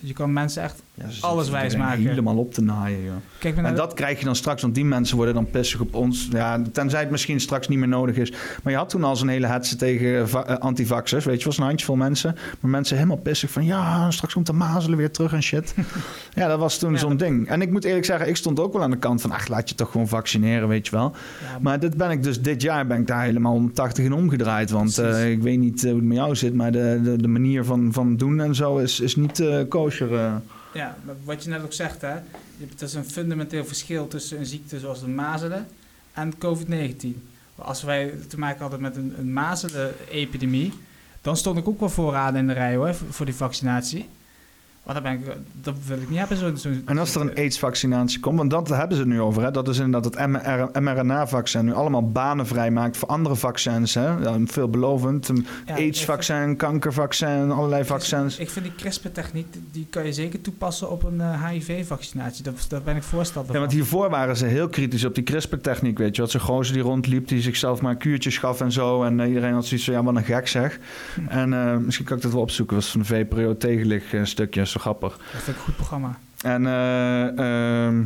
je 0.01 0.13
kan 0.13 0.33
mensen 0.33 0.63
echt 0.63 0.83
Ja, 0.95 1.11
ze 1.11 1.27
alles 1.27 1.45
zitten 1.45 1.53
wijs 1.61 1.73
iedereen 1.73 1.89
maken. 1.95 2.09
Helemaal 2.09 2.37
op 2.37 2.55
te 2.55 2.63
naaien, 2.63 3.03
joh. 3.05 3.13
Kijk 3.39 3.57
En 3.57 3.63
de- 3.65 3.73
dat 3.73 3.95
krijg 3.95 4.19
je 4.19 4.25
dan 4.25 4.37
straks, 4.37 4.63
want 4.63 4.75
die 4.75 4.85
mensen 4.85 5.17
worden 5.17 5.35
dan 5.35 5.51
pissig 5.51 5.81
op 5.81 5.95
ons. 5.95 6.29
Ja, 6.31 6.63
tenzij 6.73 7.01
het 7.01 7.11
misschien 7.11 7.41
straks 7.41 7.69
niet 7.69 7.79
meer 7.79 7.89
nodig 7.89 8.17
is. 8.17 8.33
Maar 8.63 8.73
je 8.73 8.79
had 8.79 8.89
toen 8.89 9.05
al 9.05 9.17
zo'n 9.17 9.29
hele 9.29 9.47
hetze 9.47 9.77
tegen 9.77 10.29
va- 10.29 10.47
eh, 10.47 10.57
antivaxers. 10.57 11.25
Weet 11.25 11.39
je, 11.39 11.45
was 11.45 11.59
een 11.59 11.65
handjevol 11.65 11.97
mensen. 11.97 12.37
Maar 12.61 12.71
mensen 12.71 12.97
helemaal 12.97 13.17
pissig 13.17 13.51
van 13.51 13.65
ja, 13.65 14.11
straks 14.11 14.35
komt 14.35 14.47
de 14.47 14.53
mazelen 14.53 14.99
weer 14.99 15.11
terug 15.11 15.33
en 15.33 15.43
shit. 15.43 15.75
ja, 16.35 16.49
dat 16.49 16.59
was 16.59 16.79
toen 16.79 16.93
Ja, 16.93 16.99
zo'n 16.99 17.09
dat- 17.09 17.19
ding. 17.19 17.49
En 17.49 17.63
ik 17.63 17.71
moet 17.71 17.85
eerlijk 17.85 18.05
zeggen, 18.05 18.29
ik 18.29 18.37
stond 18.37 18.61
ook 18.61 18.73
wel 18.73 18.83
aan 18.83 18.91
de 18.91 18.97
kant 18.99 19.21
van 19.21 19.31
ach, 19.31 19.49
laat 19.49 19.69
je 19.69 19.75
toch 19.75 19.91
gewoon 19.91 20.09
vaccineren, 20.09 20.69
weet 20.69 20.87
je 20.87 20.93
wel. 20.97 21.13
ja, 21.53 21.59
Maar 21.61 21.81
dit 21.81 21.97
ben 21.97 22.11
ik 22.11 22.23
dus 22.23 22.41
dit 22.43 22.63
jaar 22.63 22.87
ben 22.87 23.01
ik 23.01 23.07
daar 23.07 23.23
helemaal 23.23 23.55
om 23.55 23.73
80 23.73 24.05
in 24.05 24.13
omgedraaid. 24.13 24.71
Want 24.71 24.99
eh, 24.99 25.31
ik 25.31 25.43
weet 25.43 25.59
niet 25.59 25.85
eh, 25.85 25.91
hoe 25.91 25.99
het 25.99 26.09
met 26.09 26.17
jou 26.17 26.37
zit, 26.37 26.55
maar 26.55 26.73
de, 26.73 27.01
de, 27.03 27.17
de 27.17 27.29
manier 27.29 27.65
van, 27.65 27.93
van 27.93 28.17
doen 28.17 28.41
en 28.41 28.55
zo 28.55 28.77
is, 28.79 29.01
is 29.01 29.17
niet 29.17 29.41
eh 29.41 29.59
kosher. 29.69 30.15
eh. 30.15 30.33
Ja, 30.75 30.97
wat 31.25 31.45
je 31.45 31.49
net 31.49 31.63
ook 31.63 31.73
zegt, 31.73 32.01
hè, 32.01 32.15
hebt 32.59 32.79
dus 32.79 32.95
een 32.95 33.05
fundamenteel 33.05 33.65
verschil 33.65 34.09
tussen 34.09 34.39
een 34.39 34.47
ziekte 34.47 34.79
zoals 34.79 35.01
de 35.01 35.09
mazelen 35.09 35.67
en 36.13 36.33
COVID-19. 36.39 37.07
Als 37.57 37.83
wij 37.83 38.15
te 38.29 38.39
maken 38.39 38.61
hadden 38.61 38.81
met 38.81 38.97
een, 38.97 39.15
een 39.19 39.33
mazelen-epidemie, 39.33 40.73
dan 41.21 41.37
stond 41.37 41.59
ik 41.59 41.69
ook 41.69 41.81
wel 41.81 41.89
vooraan 41.89 42.37
in 42.37 42.47
de 42.47 42.53
rij 42.53 42.77
hoor, 42.77 42.95
voor 42.95 43.27
die 43.27 43.35
vaccinatie. 43.35 44.09
Maar 44.87 44.95
dan 44.95 45.03
ben 45.03 45.13
ik, 45.13 45.37
dat 45.53 45.75
wil 45.87 45.97
ik 45.97 46.09
niet 46.11 46.19
hebben. 46.19 46.59
Zo'n- 46.59 46.83
En 46.85 46.99
als 46.99 47.15
er 47.15 47.21
een 47.21 47.35
AIDS-vaccinatie 47.35 48.21
komt, 48.21 48.39
want 48.39 48.51
dat 48.51 48.69
hebben 48.69 48.97
ze 48.97 49.07
nu 49.07 49.21
over. 49.21 49.43
Hè? 49.43 49.51
Dat 49.51 49.69
is 49.69 49.79
inderdaad 49.79 50.15
het 50.15 50.27
MR 50.29 50.83
mRNA-vaccin 50.83 51.65
nu 51.65 51.73
allemaal 51.73 52.11
banen 52.11 52.47
vrijmaakt 52.47 52.97
voor 52.97 53.09
andere 53.09 53.37
vaccins. 53.37 53.95
Hè? 53.95 54.07
Ja, 54.07 54.37
veelbelovend. 54.45 55.29
Een 55.29 55.47
Ja, 55.67 55.75
AIDS-vaccin, 55.75 56.57
kankervaccin, 56.57 57.51
allerlei 57.51 57.85
vaccins. 57.85 58.39
Ik 58.39 58.51
vind 58.51 58.65
die 58.65 58.75
CRISPR-techniek, 58.75 59.47
die 59.73 59.87
kan 59.91 60.05
je 60.07 60.13
zeker 60.13 60.41
toepassen 60.41 60.91
op 60.91 61.03
een 61.05 61.21
eh, 61.21 61.47
HIV-vaccinatie. 61.49 62.45
Daar, 62.45 62.55
daar 62.69 62.83
ben 62.83 62.97
ik 62.97 63.03
voorstander 63.03 63.53
Ja, 63.55 63.61
want 63.61 63.73
hiervoor 63.73 64.11
waren 64.11 64.37
ze 64.37 64.47
heel 64.47 64.69
kritisch 64.69 65.05
op 65.05 65.15
die 65.15 65.25
CRISPR-techniek, 65.25 65.99
weet 65.99 66.17
je. 66.17 66.23
Wat 66.23 66.31
zo'n 66.31 66.41
gozer 66.41 66.75
die 66.75 66.83
rondliep, 66.83 67.29
die 67.29 67.41
zichzelf 67.43 67.81
maar 67.81 67.97
kuurtjes 67.97 68.39
gaf 68.39 68.61
en 68.61 68.73
zo. 68.73 69.03
En 69.05 69.21
eh, 69.21 69.29
iedereen 69.29 69.53
had 69.53 69.67
zoiets 69.67 69.87
van, 69.87 69.95
ja, 69.95 70.03
wat 70.03 70.17
een 70.17 70.25
gek 70.25 70.49
zeg. 70.49 70.79
Hm. 71.15 71.27
En 71.29 71.53
eh, 71.53 71.77
misschien 71.77 72.07
kan 72.07 72.17
ik 72.17 72.23
dat 72.23 72.33
wel 72.33 72.41
opzoeken. 72.41 72.77
was 72.77 72.91
van 72.91 73.01
de 73.01 73.07
VPRO 73.07 73.57
tegenlig 73.57 74.13
een 74.13 74.27
grappig. 74.79 75.17
Dat 75.17 75.43
vind 75.43 75.47
ik 75.47 75.55
een 75.57 75.61
goed 75.63 75.77
programma. 75.77 76.19
En, 76.43 76.67
eh, 76.67 77.27
ehm, 77.87 78.03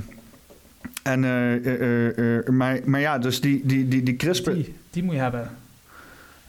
en 1.02 1.24
eh, 1.24 1.54
eh, 1.54 2.08
eh, 2.08 2.38
eh, 2.38 2.46
maar, 2.46 2.80
maar 2.84 3.00
ja, 3.00 3.18
dus 3.18 3.40
die, 3.40 3.60
die, 3.64 3.88
die, 3.88 4.02
die 4.02 4.16
CRISPR... 4.16 4.50
Die, 4.50 4.74
die 4.90 5.02
moet 5.02 5.14
je 5.14 5.20
hebben. 5.20 5.50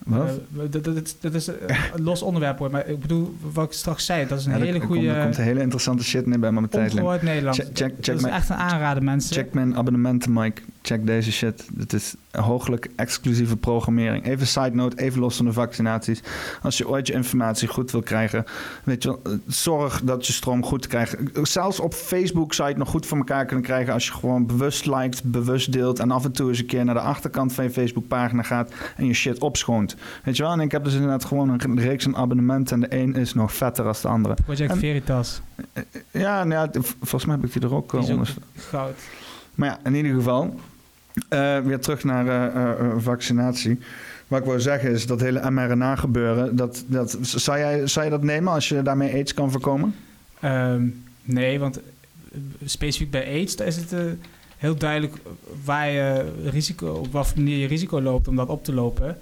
Wat? 0.07 0.27
Eh, 0.27 0.33
dat, 0.69 0.83
dat, 0.83 0.95
dat- 0.95 1.15
dat 1.19 1.33
is 1.33 1.47
eh, 1.47 1.55
een 1.95 2.03
los 2.03 2.21
onderwerp 2.21 2.57
hoor. 2.57 2.71
Maar 2.71 2.87
ik 2.87 2.99
bedoel, 2.99 3.35
wat 3.53 3.65
ik 3.65 3.71
straks 3.71 4.05
zei, 4.05 4.27
dat 4.27 4.39
is 4.39 4.45
een 4.45 4.51
Ja, 4.51 4.57
hele 4.57 4.71
komt- 4.79 4.83
Er 4.83 4.87
goede... 4.87 5.21
komt 5.21 5.37
een 5.37 5.43
hele 5.43 5.61
interessante 5.61 6.03
shit 6.03 6.25
in 6.25 6.39
bij 6.39 6.51
mijn 6.51 6.69
tijdlijn. 6.69 7.05
Ongehoord 7.05 7.21
Nederlands. 7.23 7.57
Check- 7.57 7.67
check- 7.73 7.93
check 7.95 8.05
dat 8.05 8.15
is 8.15 8.21
mijn- 8.21 8.33
echt 8.33 8.49
een 8.49 8.55
aanrader, 8.55 9.03
mensen. 9.03 9.35
Check 9.35 9.53
mijn 9.53 9.75
abonnementen, 9.75 10.33
Mike. 10.33 10.61
Check 10.81 11.05
deze 11.05 11.31
shit. 11.31 11.67
Dit 11.73 11.93
is 11.93 12.15
hooglijk 12.31 12.89
exclusieve 12.95 13.57
programmering. 13.57 14.25
Even 14.25 14.47
side 14.47 14.71
note, 14.75 14.97
even 15.01 15.19
los 15.19 15.35
van 15.35 15.45
de 15.45 15.53
vaccinaties. 15.53 16.21
Als 16.61 16.77
je 16.77 16.87
ooit 16.89 17.07
je 17.07 17.13
informatie 17.13 17.67
goed 17.67 17.91
wil 17.91 18.01
krijgen, 18.01 18.43
weet 18.83 19.03
je 19.03 19.09
wel, 19.09 19.19
eh, 19.23 19.31
zorg 19.47 20.01
dat 20.03 20.27
je 20.27 20.33
stroom 20.33 20.63
goed 20.63 20.87
krijgt. 20.87 21.15
Zelfs 21.43 21.79
op 21.79 21.93
Facebook 21.93 22.53
zou 22.53 22.67
je 22.67 22.73
het 22.73 22.83
nog 22.83 22.91
goed 22.93 23.05
voor 23.05 23.17
elkaar 23.17 23.45
kunnen 23.45 23.65
krijgen 23.65 23.93
als 23.93 24.05
je 24.05 24.11
gewoon 24.13 24.45
bewust 24.45 24.85
liked, 24.85 25.23
bewust 25.23 25.71
deelt 25.71 25.99
en 25.99 26.11
af 26.11 26.25
en 26.25 26.31
toe 26.31 26.49
eens 26.49 26.59
een 26.59 26.65
keer 26.65 26.85
naar 26.85 26.93
de 26.95 27.01
achterkant 27.01 27.53
van 27.53 27.63
je 27.63 27.69
Facebookpagina 27.69 28.41
gaat 28.41 28.71
en 28.97 29.05
je 29.05 29.13
shit 29.13 29.39
opschoont. 29.39 29.95
Weet 30.23 30.37
je 30.37 30.43
wel? 30.43 30.51
En 30.51 30.59
ik 30.59 30.71
heb 30.71 30.83
dus 30.83 30.93
inderdaad 30.93 31.25
gewoon 31.25 31.49
een 31.49 31.79
reeks 31.79 32.05
aan 32.07 32.15
abonnementen 32.15 32.73
en 32.83 32.89
de 32.89 32.95
een 32.97 33.15
is 33.15 33.33
nog 33.33 33.53
vetter 33.53 33.87
dan 33.87 34.01
de 34.01 34.07
andere. 34.07 34.33
Project 34.45 34.71
En- 34.71 34.77
Veritas. 34.77 35.41
Ja, 36.11 36.43
nou 36.43 36.69
ja, 36.73 36.81
v- 36.81 36.91
volgens 36.99 37.25
mij 37.25 37.35
heb 37.35 37.45
ik 37.45 37.53
die 37.53 37.61
er 37.61 37.75
ook 37.75 37.91
Die 37.91 37.99
eh, 37.99 38.05
is 38.05 38.11
ook 38.11 38.17
onder. 38.17 38.33
goud. 38.55 38.95
Maar 39.55 39.69
ja, 39.69 39.79
in 39.83 39.95
ieder 39.95 40.13
geval, 40.13 40.55
eh, 41.29 41.59
weer 41.59 41.79
terug 41.79 42.03
naar 42.03 42.27
eh, 42.27 42.45
eh, 42.63 42.79
eh, 42.79 42.91
vaccinatie. 42.97 43.79
Wat 44.27 44.39
ik 44.39 44.45
wil 44.45 44.59
zeggen 44.59 44.91
is 44.91 45.05
dat 45.05 45.21
hele 45.21 45.51
mRNA 45.51 45.95
gebeuren, 45.95 46.55
dat, 46.55 46.83
dat, 46.87 47.17
zou, 47.21 47.57
jij, 47.57 47.87
zou 47.87 48.05
je 48.05 48.11
dat 48.11 48.23
nemen 48.23 48.53
als 48.53 48.69
je 48.69 48.81
daarmee 48.81 49.13
aids 49.13 49.33
kan 49.33 49.51
voorkomen? 49.51 49.95
Ehm, 50.39 50.85
nee, 51.23 51.59
want 51.59 51.79
eh, 51.79 51.83
specifiek 52.65 53.11
bij 53.11 53.25
AIDS, 53.25 53.55
is 53.55 53.75
het 53.75 53.93
eh, 53.93 53.99
heel 54.57 54.75
duidelijk 54.75 55.13
waar 55.63 55.89
je 55.89 56.31
risico, 56.43 56.91
op 56.93 57.11
wat 57.11 57.35
manier 57.35 57.57
je 57.57 57.67
risico 57.67 58.01
loopt 58.01 58.27
om 58.27 58.35
dat 58.35 58.47
op 58.47 58.63
te 58.63 58.73
lopen. 58.73 59.17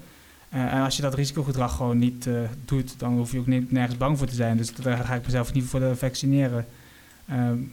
Eh, 0.48 0.72
en 0.72 0.82
als 0.82 0.96
je 0.96 1.02
dat 1.02 1.14
risicogedrag 1.14 1.76
gewoon 1.76 1.98
niet 1.98 2.26
eh, 2.26 2.34
doet, 2.64 2.98
dan 2.98 3.12
hoef 3.16 3.32
je 3.32 3.38
ook 3.38 3.46
niet, 3.46 3.72
nergens 3.72 3.96
bang 3.96 4.18
voor 4.18 4.26
te 4.26 4.34
zijn. 4.34 4.56
Dus 4.56 4.74
daar 4.74 5.04
ga 5.04 5.14
ik 5.14 5.24
mezelf 5.24 5.52
niet 5.52 5.64
voor 5.64 5.80
de 5.80 5.96
vaccineren. 5.96 6.66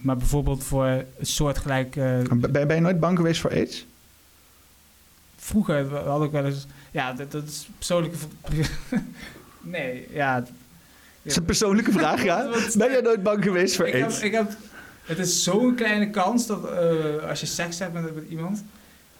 Maar 0.00 0.16
bijvoorbeeld 0.16 0.64
voor 0.64 0.86
een 0.86 1.06
soortgelijk... 1.20 1.96
eh, 1.96 2.20
Ben, 2.30 2.66
ben 2.66 2.74
je 2.74 2.80
nooit 2.80 3.00
bang 3.00 3.16
geweest 3.16 3.40
voor 3.40 3.50
aids? 3.50 3.86
vroeger 5.36 5.96
had 5.96 6.24
ik 6.24 6.30
wel 6.30 6.44
eens... 6.44 6.66
Ja, 6.90 7.12
dat, 7.12 7.32
dat 7.32 7.44
is 7.48 7.68
persoonlijke... 7.78 8.16
nee, 9.60 10.08
ja... 10.10 10.40
Dat 10.40 10.52
is 11.22 11.36
een 11.36 11.44
persoonlijke 11.44 11.92
vraag, 11.92 12.22
ja. 12.22 12.48
Ben 12.78 12.90
jij 12.90 13.00
nooit 13.00 13.22
bang 13.22 13.44
geweest 13.44 13.76
voor 13.76 13.86
ik 13.86 13.92
heb, 13.92 14.02
aids? 14.02 14.20
ik 14.20 14.32
heb, 14.32 14.52
het 15.04 15.18
is 15.18 15.42
zo'n 15.42 15.74
kleine 15.74 16.10
kans 16.10 16.46
dat 16.46 16.70
eh, 16.70 17.28
als 17.28 17.40
je 17.40 17.46
seks 17.46 17.78
hebt 17.78 17.92
met, 17.92 18.14
met 18.14 18.24
iemand, 18.28 18.64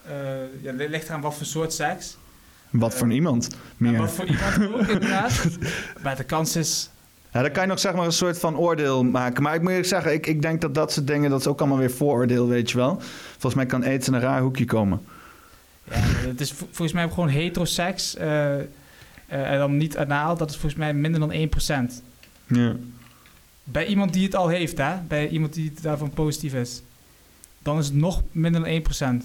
eh 0.07 0.63
ja, 0.63 0.75
het 0.75 0.91
ligt 0.91 1.09
eraan 1.09 1.21
wat 1.21 1.35
voor 1.35 1.47
soort 1.47 1.73
seks. 1.73 2.17
Wat 2.75 2.95
voor 2.95 3.07
een 3.07 3.13
iemand? 3.13 3.49
Meer. 3.77 3.99
wat 3.99 4.11
voor 4.11 4.25
iemand 4.27 4.75
ook 4.75 4.87
inderdaad. 4.95 5.47
Maar 6.03 6.17
de 6.17 6.25
kans 6.25 6.57
is, 6.57 6.91
Ja, 7.33 7.43
dan 7.43 7.51
kan 7.51 7.63
je 7.63 7.69
nog 7.69 7.79
zeg 7.79 7.95
maar 7.95 8.05
een 8.07 8.13
soort 8.13 8.39
van 8.39 8.57
oordeel 8.57 9.05
maken. 9.05 9.43
Maar 9.43 9.55
ik 9.55 9.61
moet 9.61 9.71
eerlijk 9.71 9.89
zeggen, 9.89 10.13
ik, 10.13 10.27
ik 10.27 10.43
denk 10.43 10.61
dat 10.61 10.75
dat 10.75 10.93
soort 10.93 11.07
dingen, 11.07 11.31
dat 11.31 11.41
is 11.41 11.47
ook 11.47 11.59
allemaal 11.61 11.79
weer 11.79 11.91
vooroordeel, 11.91 12.49
weet 12.49 12.71
je 12.71 12.77
wel. 12.77 13.01
Volgens 13.31 13.55
mij 13.55 13.67
kan 13.67 13.85
in 13.85 14.01
een 14.15 14.21
raar 14.21 14.41
hoekje 14.41 14.65
komen. 14.65 15.03
ja, 15.91 15.95
het 16.29 16.41
is 16.41 16.53
vo- 16.53 16.65
volgens 16.71 16.93
mij 16.93 17.09
gewoon 17.09 17.29
heteroseks 17.29 18.17
eh, 18.17 18.59
eh, 18.59 18.65
en 19.27 19.59
dan 19.59 19.77
niet 19.77 19.97
anaal, 19.97 20.37
dat 20.37 20.51
is 20.51 20.57
volgens 20.57 20.81
mij 20.81 20.95
minder 20.95 21.21
dan 21.21 21.33
1%. 21.91 22.03
Ja. 22.47 22.75
Bij 23.65 23.87
iemand 23.87 24.13
die 24.13 24.25
het 24.25 24.35
al 24.37 24.49
heeft, 24.49 24.79
hè? 24.79 24.95
bij 25.09 25.29
iemand 25.29 25.53
die 25.55 25.73
daarvan 25.83 26.11
positief 26.11 26.55
is. 26.55 26.83
Dan 27.63 27.79
is 27.79 27.87
het 27.87 27.95
nog 27.95 28.23
minder 28.33 28.61
dan 28.63 28.71
1%. 28.71 29.25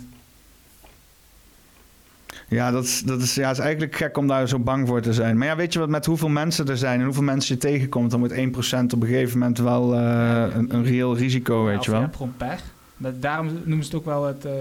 Ja, 2.50 2.72
dat 2.72 2.84
is, 2.84 3.02
dat 3.02 3.22
is, 3.22 3.36
ja, 3.36 3.48
het 3.48 3.58
is 3.58 3.64
eigenlijk 3.64 3.96
gek 3.96 4.18
om 4.18 4.28
daar 4.28 4.48
zo 4.48 4.60
bang 4.60 4.88
voor 4.88 5.02
te 5.02 5.14
zijn. 5.14 5.38
Maar 5.38 5.48
ja, 5.48 5.56
weet 5.56 5.74
je 5.74 5.80
wat, 5.80 5.90
met 5.90 6.06
hoeveel 6.06 6.30
mensen 6.30 6.68
er 6.68 6.78
zijn 6.78 7.00
en 7.00 7.06
hoeveel 7.06 7.24
mensen 7.24 7.56
je 7.56 7.62
tegenkomt, 7.62 8.12
dan 8.12 8.20
wordt 8.20 8.34
1% 8.36 8.38
op 8.40 9.02
een 9.02 9.08
gegeven 9.08 9.40
moment 9.40 9.58
wel 9.58 9.96
eh, 9.96 10.46
een, 10.54 10.76
een 10.76 10.84
reëel 10.84 11.18
risico, 11.18 11.64
weet 11.64 11.86
je 11.86 11.92
wel. 11.92 12.10
pech. 12.38 12.64
Maar 12.98 13.20
daarom 13.20 13.46
noemen 13.64 13.86
ze 13.86 13.92
het 13.92 14.00
ook 14.00 14.06
wel 14.06 14.26
het... 14.26 14.46
eh, 14.46 14.52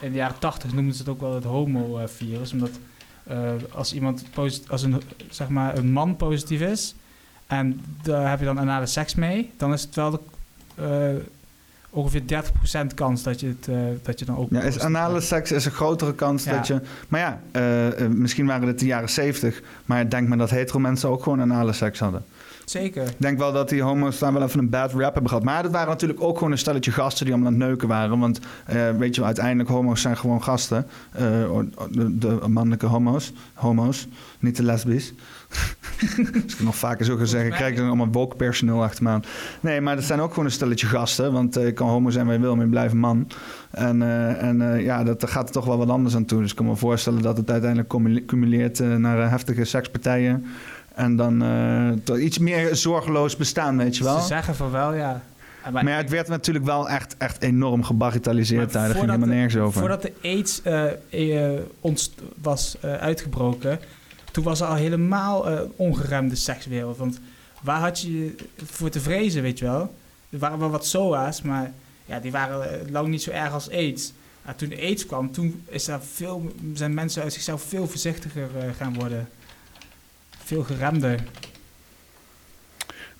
in 0.00 0.10
de 0.10 0.16
jaren 0.16 0.38
80 0.38 0.72
noemden 0.72 0.94
ze 0.94 1.00
het 1.00 1.08
ook 1.10 1.20
wel 1.20 1.34
het 1.34 1.44
homo-virus. 1.44 2.52
Omdat 2.52 2.70
eh, 3.26 3.38
als 3.72 3.92
iemand 3.94 4.24
posit- 4.34 4.70
als 4.70 4.82
een, 4.82 5.02
zeg 5.30 5.48
maar, 5.48 5.76
een 5.78 5.92
man 5.92 6.16
positief 6.16 6.60
is... 6.60 6.94
en 7.46 7.80
daar 8.02 8.30
heb 8.30 8.38
je 8.38 8.44
dan 8.44 8.58
anale 8.60 8.86
seks 8.86 9.14
mee... 9.14 9.50
dan 9.56 9.72
is 9.72 9.82
het 9.82 9.94
wel 9.94 10.10
de, 10.10 10.18
ongeveer 11.96 12.22
30% 12.90 12.94
kans 12.94 13.22
dat 13.22 13.40
je, 13.40 13.46
het, 13.46 13.68
eh, 13.68 13.76
dat 14.02 14.18
je 14.18 14.24
dan 14.24 14.36
ook... 14.36 14.50
Ja, 14.50 14.60
is 14.60 14.78
anale 14.78 15.20
seks 15.20 15.52
is 15.52 15.64
een 15.64 15.72
grotere 15.72 16.14
kans 16.14 16.44
Ja. 16.44 16.52
dat 16.52 16.66
je... 16.66 16.80
Maar 17.08 17.20
ja, 17.20 17.40
eh, 17.50 18.00
eh, 18.00 18.10
misschien 18.10 18.46
waren 18.46 18.68
het 18.68 18.78
de 18.78 18.86
jaren 18.86 19.08
70, 19.08 19.62
maar 19.84 20.00
ik 20.00 20.10
denk 20.10 20.28
maar 20.28 20.38
dat 20.38 20.50
hetero 20.50 20.78
mensen 20.78 21.08
ook 21.08 21.22
gewoon 21.22 21.40
anale 21.40 21.72
seks 21.72 21.98
hadden. 21.98 22.24
Zeker. 22.64 23.02
Ik 23.02 23.14
denk 23.16 23.38
wel 23.38 23.52
dat 23.52 23.68
die 23.68 23.82
homo's 23.82 24.18
daar 24.18 24.32
wel 24.32 24.42
even 24.42 24.58
een 24.58 24.70
bad 24.70 24.92
rap 24.92 25.12
hebben 25.12 25.28
gehad. 25.28 25.44
Maar 25.44 25.62
dat 25.62 25.72
waren 25.72 25.88
natuurlijk 25.88 26.20
ook 26.20 26.36
gewoon 26.36 26.52
een 26.52 26.58
stelletje 26.58 26.90
gasten 26.92 27.24
die 27.24 27.34
allemaal 27.34 27.52
aan 27.52 27.58
het 27.58 27.68
neuken 27.68 27.88
waren. 27.88 28.18
Want 28.18 28.40
weet 28.98 29.14
je 29.14 29.20
wel, 29.20 29.24
uiteindelijk 29.24 29.68
homo's 29.68 30.00
zijn 30.00 30.16
gewoon 30.16 30.42
gasten. 30.42 30.86
De, 31.90 32.18
de 32.18 32.38
mannelijke 32.48 32.86
homo's. 32.86 33.32
Homo's, 33.54 34.08
niet 34.38 34.56
de 34.56 34.62
lesbisch. 34.62 35.12
Als 36.44 36.52
ik 36.54 36.60
nog 36.60 36.76
vaker 36.76 37.04
zo 37.04 37.16
ga 37.16 37.24
zeggen, 37.24 37.50
krijg 37.52 37.70
ik 37.70 37.76
dan 37.76 37.86
allemaal 37.86 38.08
woke 38.12 38.36
personeel 38.36 38.82
achter 38.82 39.02
me 39.04 39.10
aan. 39.10 39.24
Nee, 39.60 39.80
maar 39.80 39.94
dat 39.96 40.04
zijn 40.04 40.20
ook 40.20 40.30
gewoon 40.30 40.44
een 40.44 40.50
stelletje 40.50 40.86
gasten. 40.86 41.32
Want 41.32 41.56
eh, 41.56 41.64
je 41.64 41.72
kan 41.72 41.88
homo 41.88 42.10
zijn 42.10 42.24
waar 42.26 42.34
je 42.34 42.40
wil, 42.40 42.54
maar 42.56 42.64
je 42.64 42.70
blijft 42.70 42.94
man. 42.94 43.28
En, 43.70 44.02
eh, 44.02 44.42
en 44.42 44.72
eh, 44.74 44.84
ja, 44.84 45.04
dat, 45.04 45.20
daar 45.20 45.30
gaat 45.30 45.46
er 45.48 45.52
toch 45.54 45.64
wel 45.64 45.78
wat 45.78 45.88
anders 45.88 46.14
aan 46.14 46.24
toe. 46.24 46.40
Dus 46.40 46.50
ik 46.50 46.56
kan 46.56 46.66
me 46.66 46.76
voorstellen 46.76 47.22
dat 47.22 47.36
het 47.36 47.50
uiteindelijk 47.50 47.88
cumule- 47.88 48.24
cumuleert 48.24 48.78
naar 48.78 49.30
heftige 49.30 49.64
sekspartijen. 49.64 50.44
En 50.94 51.16
dan 51.16 51.44
iets 52.18 52.38
meer 52.38 52.76
zorgeloos 52.76 53.36
bestaan, 53.36 53.76
weet 53.76 53.96
je 53.96 54.04
wel. 54.04 54.20
Ze 54.20 54.26
zeggen 54.26 54.54
van 54.54 54.70
wel, 54.70 54.94
ja. 54.94 55.22
Maar 55.72 55.88
ja, 55.88 55.96
het 55.96 56.10
werd 56.10 56.28
natuurlijk 56.28 56.64
wel 56.64 56.88
echt, 56.88 57.14
echt 57.18 57.42
enorm 57.42 57.82
gebagitaliseerd 57.84 58.72
daar. 58.72 58.82
Daar 58.88 58.96
ging 58.96 58.96
voordat 58.98 59.14
helemaal 59.16 59.34
de- 59.34 59.40
nergens 59.42 59.62
over. 59.62 59.80
Voordat 59.80 60.02
de 60.02 60.12
AIDS 60.22 60.62
was 62.42 62.76
uitgebroken, 62.82 63.78
toen 64.36 64.44
was 64.44 64.60
er 64.60 64.66
al 64.66 64.74
helemaal 64.74 65.48
eh 65.50 65.60
ongeremde 65.76 66.34
sekswereld. 66.34 66.96
Want 66.96 67.20
waar 67.60 67.80
had 67.80 68.00
je 68.00 68.34
voor 68.64 68.88
te 68.90 69.00
vrezen, 69.00 69.42
weet 69.42 69.58
je 69.58 69.64
wel? 69.64 69.94
Er 70.30 70.38
waren 70.38 70.58
wel 70.58 70.70
wat 70.70 70.86
SOA's, 70.86 71.42
maar 71.42 71.72
ja, 72.06 72.20
die 72.20 72.30
waren 72.32 72.80
eh, 72.80 72.90
lang 72.90 73.08
niet 73.08 73.22
zo 73.22 73.30
erg 73.30 73.52
als 73.52 73.70
AIDS. 73.70 74.12
Maar 74.44 74.54
toen 74.56 74.72
AIDS 74.80 75.06
kwam, 75.06 75.32
toen 75.32 75.62
is 75.68 75.84
daar 75.84 76.00
veel, 76.02 76.52
zijn 76.74 76.94
mensen 76.94 77.22
uit 77.22 77.32
zichzelf 77.32 77.62
veel 77.62 77.86
voorzichtiger 77.88 78.48
eh, 78.58 78.64
gaan 78.76 78.94
worden. 78.94 79.28
Veel 80.44 80.62
geremder. 80.62 81.24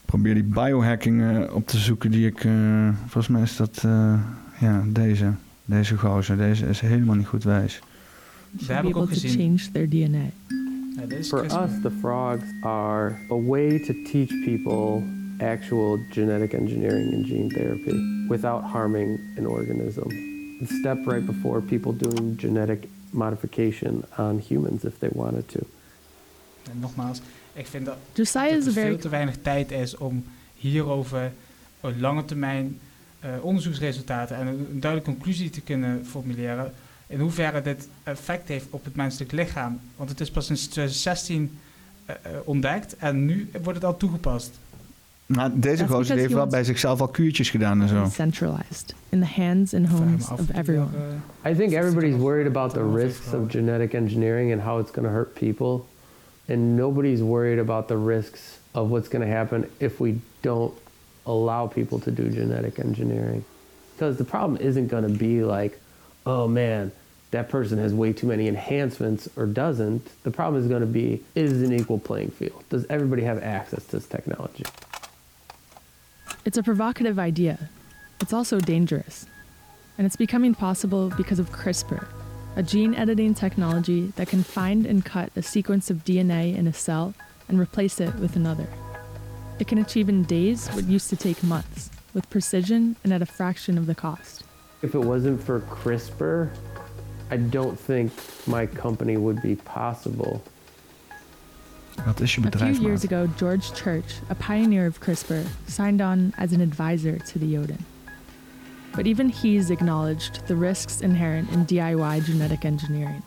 probeer 0.04 0.34
die 0.34 0.42
biohacking 0.42 1.48
op 1.50 1.66
te 1.66 1.78
zoeken 1.78 2.10
die 2.10 2.26
ik... 2.26 2.44
eh, 2.44 2.88
volgens 2.98 3.28
mij 3.28 3.42
is 3.42 3.56
dat 3.56 3.82
eh, 3.84 4.20
ja, 4.60 4.84
deze. 4.86 5.32
Deze 5.64 5.96
gozer. 5.98 6.36
Deze 6.36 6.66
is 6.66 6.80
helemaal 6.80 7.14
niet 7.14 7.26
goed 7.26 7.44
wijs. 7.44 7.78
Dat 8.50 8.62
Should 8.64 8.74
heb 8.74 8.82
be 8.82 8.88
ik 8.88 8.96
ook 8.96 9.08
gezien. 9.08 9.58
change 9.58 9.70
their 9.72 9.88
DNA. 9.88 10.30
For 11.28 11.44
us, 11.44 11.78
the 11.82 11.90
frogs 11.90 12.48
are 12.62 13.20
a 13.28 13.36
way 13.36 13.78
to 13.78 13.92
teach 13.92 14.30
people 14.44 15.04
actual 15.40 15.98
genetic 16.10 16.54
engineering 16.54 17.12
and 17.12 17.26
gene 17.26 17.50
therapy 17.50 18.26
without 18.28 18.64
harming 18.64 19.18
an 19.36 19.46
organism. 19.46 20.08
The 20.60 20.66
step 20.66 20.98
right 21.06 21.26
before 21.26 21.60
people 21.60 21.92
doing 21.92 22.38
genetic 22.38 22.88
modification 23.12 24.04
on 24.16 24.38
humans 24.38 24.84
if 24.84 24.98
they 24.98 25.10
wanted 25.12 25.48
to. 25.48 25.66
En 26.70 26.78
nogmaals, 26.78 27.20
ik 27.52 27.66
vind 27.66 27.84
dat 27.84 27.96
Josiah 28.12 28.50
dat 28.50 28.66
er 28.66 28.72
very 28.72 28.86
veel 28.86 28.98
te 28.98 29.08
weinig 29.08 29.36
tijd 29.42 29.70
is 29.70 29.96
om 29.96 30.24
hierover 30.54 31.32
op 31.80 31.92
lange 31.98 32.24
termijn 32.24 32.78
eh, 33.20 33.30
onderzoeksresultaten 33.40 34.36
en 34.36 34.46
een, 34.46 34.66
een 34.70 34.80
duidelijke 34.80 35.12
conclusie 35.14 35.50
te 35.50 35.60
kunnen 35.60 36.06
formuleren. 36.06 36.72
In 37.06 37.20
hoeverre 37.20 37.62
dit 37.62 37.88
effect 38.04 38.48
heeft 38.48 38.66
op 38.70 38.84
het 38.84 38.96
menselijk 38.96 39.32
lichaam. 39.32 39.80
Want 39.96 40.10
het 40.10 40.20
is 40.20 40.30
pas 40.30 40.48
in 40.50 40.54
2016 40.56 41.58
eh, 42.06 42.14
eh, 42.22 42.30
ontdekt 42.44 42.96
en 42.96 43.24
nu 43.24 43.50
wordt 43.62 43.78
het 43.78 43.84
al 43.84 43.96
toegepast. 43.96 44.58
Nou, 45.26 45.50
deze 45.54 45.86
gozer 45.88 46.16
heeft 46.16 46.28
he 46.30 46.34
wel 46.36 46.46
bij 46.46 46.64
zichzelf 46.64 47.00
al 47.00 47.08
kuurtjes 47.08 47.50
gedaan 47.50 47.82
en 47.82 47.88
zo. 47.88 48.08
centralized 48.12 48.94
in 49.08 49.20
the 49.20 49.26
hands 49.42 49.74
and 49.74 49.86
homes 49.88 50.28
of 50.30 50.40
everyone. 50.54 50.88
eh, 51.42 51.50
I 51.50 51.54
think 51.54 51.72
everybody's 51.72 52.16
worried 52.16 52.46
about 52.46 52.72
the 52.72 52.92
risks 52.94 53.26
of- 53.26 53.32
of 53.40 53.50
genetic 53.50 53.92
engineering 53.94 54.52
and 54.52 54.60
how 54.62 54.80
it's 54.80 54.90
going 54.90 55.06
to 55.08 55.14
hurt 55.14 55.34
people. 55.34 55.80
And 56.48 56.76
nobody's 56.76 57.20
worried 57.20 57.58
about 57.58 57.88
the 57.88 57.96
risks 58.06 58.40
of 58.70 58.88
what's 58.88 59.08
going 59.08 59.24
to 59.24 59.30
happen 59.36 59.64
if 59.78 59.98
we 60.00 60.14
don't 60.40 60.72
allow 61.24 61.66
people 61.66 61.98
to 61.98 62.22
do 62.22 62.30
genetic 62.30 62.78
engineering. 62.78 63.42
Because 63.96 64.16
the 64.16 64.24
problem 64.24 64.60
isn't 64.60 64.88
going 64.90 65.06
to 65.12 65.18
be 65.18 65.42
like, 65.56 65.78
oh 66.26 66.48
man, 66.48 66.92
that 67.30 67.48
person 67.48 67.78
has 67.78 67.94
way 67.94 68.12
too 68.12 68.26
many 68.26 68.48
enhancements 68.48 69.28
or 69.36 69.46
doesn't. 69.46 70.06
The 70.24 70.30
problem 70.30 70.62
is 70.62 70.68
going 70.68 70.80
to 70.80 70.86
be, 70.86 71.22
is 71.34 71.62
an 71.62 71.72
equal 71.72 71.98
playing 71.98 72.30
field? 72.30 72.64
Does 72.68 72.84
everybody 72.90 73.22
have 73.22 73.42
access 73.42 73.84
to 73.86 73.96
this 73.96 74.06
technology? 74.06 74.64
It's 76.44 76.56
a 76.58 76.62
provocative 76.62 77.18
idea. 77.18 77.70
It's 78.20 78.32
also 78.32 78.60
dangerous. 78.60 79.26
And 79.98 80.06
it's 80.06 80.16
becoming 80.16 80.54
possible 80.54 81.12
because 81.16 81.38
of 81.38 81.50
CRISPR, 81.50 82.06
a 82.54 82.62
gene 82.62 82.94
editing 82.94 83.34
technology 83.34 84.12
that 84.16 84.28
can 84.28 84.42
find 84.42 84.86
and 84.86 85.04
cut 85.04 85.30
a 85.36 85.42
sequence 85.42 85.90
of 85.90 86.04
DNA 86.04 86.56
in 86.56 86.66
a 86.66 86.72
cell 86.72 87.14
and 87.48 87.58
replace 87.58 88.00
it 88.00 88.14
with 88.16 88.36
another. 88.36 88.68
It 89.58 89.68
can 89.68 89.78
achieve 89.78 90.08
in 90.08 90.24
days 90.24 90.68
what 90.68 90.84
used 90.84 91.08
to 91.10 91.16
take 91.16 91.42
months, 91.42 91.90
with 92.12 92.28
precision 92.30 92.96
and 93.04 93.12
at 93.12 93.22
a 93.22 93.26
fraction 93.26 93.78
of 93.78 93.86
the 93.86 93.94
cost. 93.94 94.45
If 94.82 94.94
it 94.94 94.98
wasn't 94.98 95.42
for 95.42 95.60
CRISPR, 95.60 96.50
I 97.30 97.36
don't 97.38 97.78
think 97.78 98.12
my 98.46 98.66
company 98.66 99.16
would 99.16 99.42
be 99.42 99.56
possible. 99.56 100.42
Wat 102.04 102.20
is 102.20 102.30
je 102.30 102.42
A 102.44 102.58
few 102.58 102.82
years 102.82 103.04
ago, 103.04 103.26
George 103.38 103.72
Church, 103.72 104.20
a 104.28 104.34
pioneer 104.34 104.86
of 104.86 105.00
CRISPR, 105.00 105.46
signed 105.66 106.00
on 106.00 106.34
as 106.36 106.52
an 106.52 106.60
advisor 106.60 107.18
to 107.18 107.38
the 107.38 107.56
Odin. 107.56 107.84
But 108.94 109.06
even 109.06 109.28
he's 109.28 109.70
acknowledged 109.70 110.46
the 110.46 110.56
risks 110.56 111.00
inherent 111.00 111.50
in 111.52 111.66
DIY 111.66 112.24
genetic 112.24 112.64
engineering. 112.64 113.22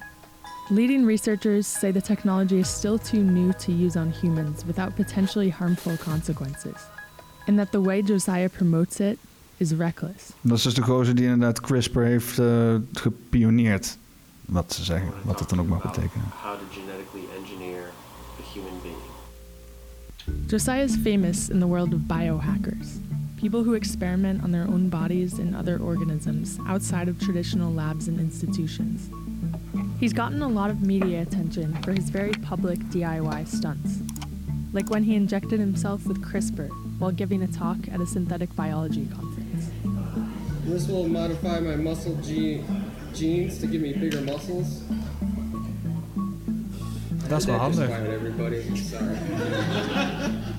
Leading 0.69 1.03
researchers 1.03 1.65
say 1.65 1.91
the 1.91 2.01
technology 2.01 2.59
is 2.59 2.69
still 2.69 2.99
too 2.99 3.23
new 3.23 3.53
to 3.53 3.71
use 3.71 3.97
on 3.97 4.11
humans 4.11 4.63
without 4.65 4.95
potentially 4.95 5.49
harmful 5.49 5.97
consequences, 5.97 6.77
and 7.47 7.57
that 7.57 7.71
the 7.71 7.81
way 7.81 8.03
Josiah 8.03 8.49
promotes 8.49 9.01
it 9.01 9.17
is 9.60 9.72
reckless. 9.72 10.30
Dat 10.41 10.57
is 10.57 10.64
dus 10.64 10.74
de 10.74 10.82
gozer 10.82 11.16
die 11.16 11.26
inderdaad 11.26 11.62
CRISPR 11.62 11.99
heeft 11.99 12.39
eh, 12.39 12.76
gepioneerd. 12.93 13.97
Wat 14.45 14.74
ze 14.74 14.84
zeggen, 14.84 15.12
wat 15.24 15.39
dat 15.39 15.49
dan 15.49 15.60
ook 15.60 15.68
mag 15.68 15.82
betekenen. 15.82 16.26
How 16.43 16.53
to 16.53 16.66
genetically 16.72 17.24
engineer 17.38 17.91
a 18.39 18.53
human 18.53 18.82
being. 18.82 18.97
Josiah 20.47 20.84
is 20.84 20.95
famous 20.95 21.49
in 21.49 21.60
the 21.60 21.68
world 21.68 21.93
of 21.93 21.99
biohackers, 21.99 22.88
people 23.36 23.64
who 23.64 23.74
experiment 23.74 24.43
on 24.43 24.51
their 24.51 24.68
own 24.68 24.89
bodies 24.89 25.39
and 25.39 25.55
other 25.55 25.80
organisms 25.80 26.57
outside 26.68 27.10
of 27.10 27.18
traditional 27.20 27.74
labs 27.74 28.07
and 28.07 28.20
institutions. 28.20 29.10
He's 29.99 30.14
gotten 30.14 30.41
a 30.41 30.47
lot 30.47 30.70
of 30.70 30.82
media 30.82 31.22
attention 31.22 31.74
for 31.84 31.93
his 31.93 32.10
very 32.10 32.32
public 32.32 32.80
DIY 32.91 33.47
stunts, 33.47 33.99
like 34.74 34.89
when 34.89 35.03
he 35.03 35.16
injected 35.16 35.60
himself 35.60 36.07
with 36.07 36.22
CRISPR 36.22 36.70
while 36.99 37.12
giving 37.12 37.43
a 37.43 37.47
talk 37.47 37.78
at 37.91 38.01
a 38.01 38.05
synthetic 38.05 38.55
biology 38.55 39.07
conference. 39.07 39.38
This 40.70 40.88
will 40.88 41.07
modify 41.07 41.59
my 41.59 41.76
muscle 41.76 42.17
gene, 42.22 42.63
genes 43.13 43.59
to 43.59 43.67
give 43.67 43.82
me 43.82 43.93
bigger 43.93 44.22
muscles. 44.22 44.67
dat 47.28 47.39
is 47.39 47.45
wel 47.45 47.55
handig. 47.55 47.89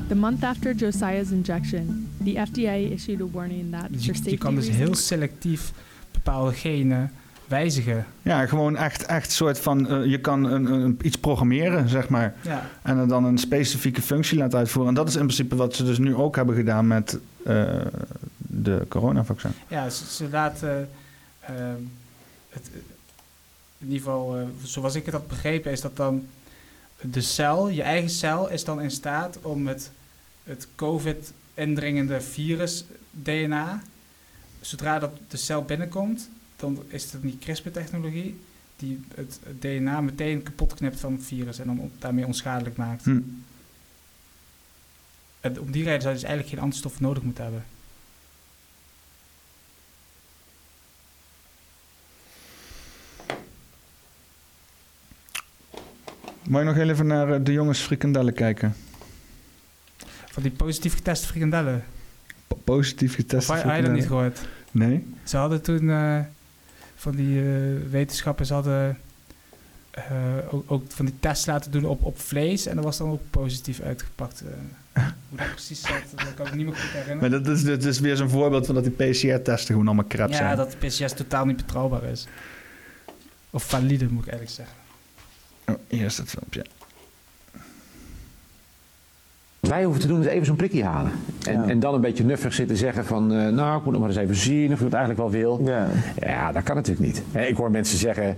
The 0.09 0.15
month 0.15 0.45
after 0.45 0.75
Josiah's 0.75 1.31
injection, 1.31 2.09
the 2.25 2.47
FDA 2.47 2.93
issued 2.93 3.21
a 3.21 3.27
warning 3.33 3.73
that 3.73 3.87
Dus 3.91 4.05
for 4.05 4.07
je, 4.07 4.15
safety 4.15 4.31
je 4.31 4.39
kan 4.39 4.55
dus 4.55 4.69
heel 4.69 4.95
selectief 4.95 5.73
bepaalde 6.11 6.53
genen 6.53 7.11
wijzigen. 7.49 8.07
Ja, 8.23 8.47
gewoon 8.47 8.77
echt, 8.77 9.07
echt 9.07 9.33
soort 9.33 9.59
van... 9.59 9.89
eh, 9.89 10.05
je 10.05 10.19
kan 10.19 10.45
een, 10.45 10.73
een, 10.73 10.99
iets 11.03 11.17
programmeren, 11.17 11.89
zeg 11.89 12.09
maar. 12.09 12.35
Ja, 12.43 12.67
En 12.83 12.97
er 12.97 13.09
dan 13.09 13.25
een 13.25 13.39
specifieke 13.39 14.03
functie 14.03 14.39
laten 14.39 14.59
uitvoeren. 14.59 14.89
En 14.89 14.95
dat 14.95 15.09
is 15.09 15.15
in 15.15 15.23
principe 15.23 15.57
wat 15.57 15.75
ze 15.75 15.85
dus 15.85 15.99
nu 15.99 16.15
ook 16.15 16.37
hebben 16.37 16.55
gedaan 16.55 16.87
met 16.87 17.19
eh, 17.45 17.65
de 18.79 18.87
coronavaccin. 18.89 19.53
ja 19.69 19.91
ze, 19.91 20.05
ze 20.05 20.29
laten 20.29 20.91
ehm, 21.41 21.83
het, 22.49 22.71
in 23.79 23.87
ieder 23.87 23.99
geval, 23.99 24.37
eh, 24.37 24.43
zoals 24.63 24.95
ik 24.95 25.05
het 25.05 25.15
had 25.15 25.29
begrepen, 25.29 25.73
is 25.73 25.81
dat 25.81 25.97
dan 25.97 26.27
de 27.01 27.21
cel, 27.21 27.69
je 27.69 27.83
eigen 27.83 28.11
cel, 28.11 28.49
is 28.49 28.65
dan 28.65 28.81
in 28.81 28.91
staat 28.91 29.39
om 29.43 29.67
het, 29.67 29.91
het 30.45 30.69
COVID-indringende 30.75 32.21
virus 32.21 32.85
DNA, 33.11 33.83
zodra 34.61 34.99
dat 34.99 35.19
de 35.29 35.37
cel 35.37 35.63
binnenkomt, 35.63 36.31
dan 36.57 36.83
is 36.87 37.13
het 37.13 37.23
niet 37.23 37.39
CRISPR-technologie, 37.39 38.41
die 38.77 39.05
het 39.15 39.41
DNA 39.59 40.01
meteen 40.01 40.43
kapot 40.43 40.75
knipt 40.75 41.01
van 41.01 41.13
het 41.13 41.25
virus 41.25 41.59
en 41.59 41.67
dan 41.67 41.91
daarmee 41.99 42.27
onschadelijk 42.27 42.77
maakt. 42.77 43.05
Hm. 43.05 43.21
En 45.41 45.61
om 45.61 45.71
die 45.71 45.85
reden 45.85 46.01
zou 46.03 46.15
je 46.15 46.21
dus 46.21 46.29
eigenlijk 46.29 46.55
geen 46.55 46.65
antistof 46.65 47.01
nodig 47.01 47.23
moeten 47.23 47.45
hebben. 47.45 47.65
Moet 56.51 56.59
je 56.61 56.65
nog 56.67 56.75
heel 56.75 56.89
even 56.89 57.07
naar 57.07 57.33
eh, 57.33 57.41
de 57.43 57.53
jongens 57.53 57.79
frikandellen 57.81 58.33
kijken? 58.35 58.75
Van 60.31 60.43
die 60.43 60.53
positief 60.53 60.95
geteste 60.95 61.27
frikandellen. 61.27 61.85
Po- 62.47 62.61
Positief 62.65 63.15
geteste 63.15 63.53
had 63.53 63.63
had 63.63 63.77
je 63.77 63.83
dat 63.83 63.93
niet 63.93 64.01
frikandellen? 64.05 64.33
gehoord? 64.37 64.49
Nee? 64.71 65.07
Ze 65.25 65.37
hadden 65.37 65.63
toen 65.63 65.91
eh, 65.91 66.19
van 66.95 67.15
die 67.15 67.41
eh, 67.41 67.47
wetenschappers 67.91 68.49
hadden 68.51 68.99
ook, 70.51 70.65
ook 70.71 70.83
van 70.89 71.05
die 71.05 71.15
tests 71.21 71.47
laten 71.47 71.71
doen 71.71 71.85
op, 71.85 72.05
op 72.05 72.21
vlees. 72.21 72.67
En 72.67 72.75
dat 72.75 72.85
was 72.85 72.97
dan 72.99 73.11
ook 73.11 73.21
positief 73.31 73.81
uitgepakt. 73.81 74.43
hoe 74.93 75.03
dat 75.39 75.51
precies 75.51 75.81
zat, 75.81 76.03
dat 76.17 76.35
kan 76.35 76.47
ik 76.47 76.55
niet 76.55 76.67
meer 76.67 76.75
goed 76.77 76.93
Maar 76.93 77.03
herinneren. 77.03 77.43
dat 77.45 77.57
is, 77.57 77.65
dat 77.65 77.85
is 77.85 78.01
weer 78.01 78.17
zo'n 78.17 78.29
voorbeeld 78.31 78.67
van 78.67 78.75
dat 78.75 78.85
die 78.85 78.93
PCR-testen 79.11 79.67
gewoon 79.67 79.87
allemaal 79.87 80.07
crap 80.09 80.31
Ja, 80.31 80.37
zijn. 80.37 80.57
dat 80.57 80.77
PCS 80.79 81.13
totaal 81.13 81.45
niet 81.47 81.57
betrouwbaar 81.57 82.05
is. 82.05 82.27
Of 83.51 83.63
valide, 83.69 84.05
moet 84.09 84.27
ik 84.27 84.31
eigenlijk 84.33 84.51
zeggen. 84.57 84.77
Oh, 85.71 85.79
hier 85.89 86.05
is 86.05 86.17
het 86.17 86.29
filmpje. 86.31 86.65
Wat 89.61 89.71
wij 89.71 89.85
hoeven 89.85 90.01
te 90.03 90.07
doen 90.09 90.21
is 90.21 90.27
even 90.27 90.47
zo'n 90.47 90.57
prikje 90.57 90.85
halen. 90.85 91.13
En, 91.47 91.69
en 91.69 91.81
dan 91.81 91.95
een 91.95 92.01
beetje 92.01 92.25
nuffig 92.25 92.55
zitten 92.55 92.77
zeggen 92.77 93.05
van... 93.07 93.33
eh, 93.33 93.49
nou, 93.49 93.79
ik 93.79 93.85
moet 93.85 93.93
nog 93.93 94.01
maar 94.01 94.11
eens 94.11 94.19
even 94.19 94.35
zien 94.35 94.73
of 94.73 94.79
ik 94.79 94.85
het 94.85 94.93
eigenlijk 94.95 95.31
wel 95.31 95.41
wil. 95.41 95.61
Ja. 95.65 95.89
Ja, 96.21 96.53
dat 96.53 96.63
kan 96.63 96.77
natuurlijk 96.77 97.07
niet. 97.07 97.23
Hè, 97.33 97.45
Ik 97.47 97.57
hoor 97.57 97.71
mensen 97.71 97.99
zeggen 97.99 98.37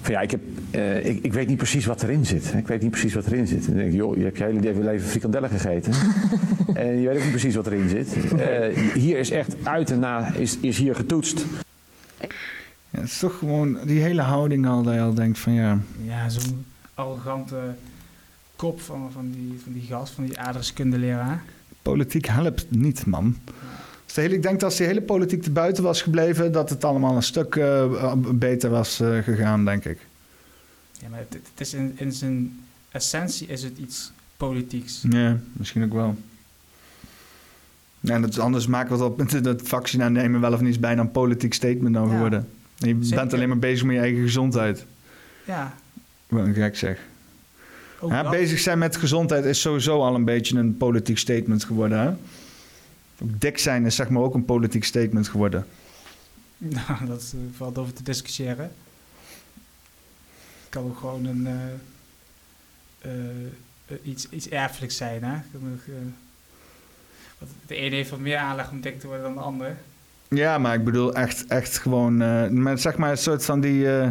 van 0.00 0.12
ja, 0.12 0.20
ik, 0.20 0.30
heb, 0.30 0.40
eh, 0.70 1.06
ik, 1.06 1.22
ik 1.22 1.32
weet 1.32 1.48
niet 1.48 1.56
precies 1.56 1.86
wat 1.86 2.02
erin 2.02 2.26
zit. 2.26 2.52
Ik 2.56 2.66
weet 2.68 2.82
niet 2.82 2.90
precies 2.90 3.14
wat 3.14 3.26
erin 3.26 3.46
zit. 3.46 3.60
En 3.60 3.66
dan 3.66 3.76
denk 3.76 3.88
ik, 3.88 3.96
joh, 3.96 4.16
je 4.16 4.24
hebt 4.24 4.38
je 4.38 4.44
hele 4.44 4.82
leven 4.84 5.08
frikandellen 5.08 5.50
gegeten. 5.50 5.92
en 6.74 7.00
je 7.00 7.08
weet 7.08 7.16
ook 7.16 7.22
niet 7.22 7.30
precies 7.30 7.54
wat 7.54 7.66
erin 7.66 7.88
zit. 7.88 8.14
Eh, 8.32 8.76
hier 8.94 9.18
is 9.18 9.30
echt 9.30 9.56
uit 9.62 9.90
en 9.90 9.98
na, 9.98 10.32
is, 10.34 10.58
is 10.60 10.78
hier 10.78 10.94
getoetst. 10.94 11.44
Ja, 12.90 13.00
het 13.00 13.10
is 13.10 13.18
toch 13.18 13.38
gewoon 13.38 13.78
die 13.84 14.00
hele 14.00 14.22
houding 14.22 14.66
al, 14.66 14.82
dat 14.82 14.94
je 14.94 15.00
al 15.00 15.14
denkt 15.14 15.38
van 15.38 15.52
ja... 15.52 15.78
Ja, 16.04 16.28
zo'n 16.28 16.64
arrogante 16.94 17.74
kop 18.56 18.80
van, 18.80 19.12
van, 19.12 19.30
die, 19.30 19.60
van 19.62 19.72
die 19.72 19.82
gast, 19.82 20.12
van 20.12 20.24
die 20.24 20.38
aardrijkskundeleraar. 20.38 21.42
Politiek 21.82 22.26
helpt 22.26 22.70
niet, 22.70 23.06
man. 23.06 23.36
Dus 24.04 24.14
de 24.14 24.20
hele, 24.20 24.34
ik 24.34 24.42
denk 24.42 24.54
dat 24.54 24.68
als 24.68 24.76
die 24.76 24.86
hele 24.86 25.02
politiek 25.02 25.42
te 25.42 25.50
buiten 25.50 25.82
was 25.82 26.02
gebleven... 26.02 26.52
dat 26.52 26.70
het 26.70 26.84
allemaal 26.84 27.16
een 27.16 27.22
stuk 27.22 27.56
eh, 27.56 28.12
beter 28.32 28.70
was 28.70 29.00
eh, 29.00 29.18
gegaan, 29.18 29.64
denk 29.64 29.84
ik. 29.84 29.98
Ja, 30.92 31.08
maar 31.08 31.18
het, 31.18 31.32
het 31.32 31.60
is 31.60 31.74
in, 31.74 31.92
in 31.96 32.12
zijn 32.12 32.60
essentie 32.90 33.46
is 33.46 33.62
het 33.62 33.78
iets 33.78 34.12
politieks. 34.36 35.04
Ja, 35.10 35.36
misschien 35.52 35.84
ook 35.84 35.92
wel. 35.92 36.16
Ja, 38.00 38.14
en 38.14 38.22
dat, 38.22 38.38
anders 38.38 38.66
maken 38.66 38.96
we 38.96 39.02
het 39.02 39.12
op 39.12 39.18
met 39.18 39.44
dat 39.44 39.62
vaccin 39.62 40.12
nemen 40.12 40.40
wel 40.40 40.52
of 40.52 40.60
niet 40.60 40.70
is 40.70 40.78
bijna 40.78 41.00
een 41.00 41.10
politiek 41.10 41.54
statement 41.54 41.94
dan 41.94 42.10
geworden. 42.10 42.38
En 42.38 42.57
je 42.78 42.96
Zeker. 43.00 43.16
bent 43.16 43.34
alleen 43.34 43.48
maar 43.48 43.58
bezig 43.58 43.86
met 43.86 43.94
je 43.94 44.00
eigen 44.02 44.22
gezondheid. 44.22 44.86
Ja, 45.44 45.74
Wat 46.26 46.46
een 46.46 46.54
gek 46.54 46.76
zeg. 46.76 46.98
Ja, 48.08 48.30
bezig 48.30 48.58
zijn 48.58 48.78
met 48.78 48.96
gezondheid 48.96 49.44
is 49.44 49.60
sowieso 49.60 50.00
al 50.00 50.14
een 50.14 50.24
beetje 50.24 50.58
een 50.58 50.76
politiek 50.76 51.18
statement 51.18 51.64
geworden. 51.64 51.98
Hè? 51.98 52.08
Ook 53.22 53.40
dik 53.40 53.58
zijn 53.58 53.84
is 53.84 53.94
zeg 53.94 54.08
maar 54.08 54.22
ook 54.22 54.34
een 54.34 54.44
politiek 54.44 54.84
statement 54.84 55.28
geworden. 55.28 55.66
Nou, 56.58 57.06
dat 57.06 57.20
is, 57.20 57.32
eh, 57.32 57.38
valt 57.56 57.78
over 57.78 57.92
te 57.92 58.02
discussiëren. 58.02 58.72
Het 60.60 60.68
kan 60.68 60.84
ook 60.84 60.98
gewoon 60.98 61.24
een, 61.24 61.46
eh, 61.46 63.10
eh, 63.12 63.96
iets, 64.02 64.28
iets 64.30 64.48
erfelijks 64.48 64.96
zijn. 64.96 65.24
Hè? 65.24 65.38
De 67.66 67.74
ene 67.74 67.94
heeft 67.94 68.10
wat 68.10 68.18
meer 68.18 68.36
aanleg 68.36 68.70
om 68.70 68.80
dik 68.80 69.00
te 69.00 69.06
worden 69.06 69.24
dan 69.24 69.34
de 69.34 69.40
ander. 69.40 69.76
Ja, 70.28 70.58
maar 70.58 70.74
ik 70.74 70.84
bedoel 70.84 71.14
echt, 71.14 71.46
echt 71.46 71.78
gewoon... 71.78 72.22
eh, 72.22 72.72
zeg 72.76 72.96
maar 72.96 73.10
een 73.10 73.18
soort 73.18 73.44
van 73.44 73.60
die... 73.60 73.98
eh, 73.98 74.08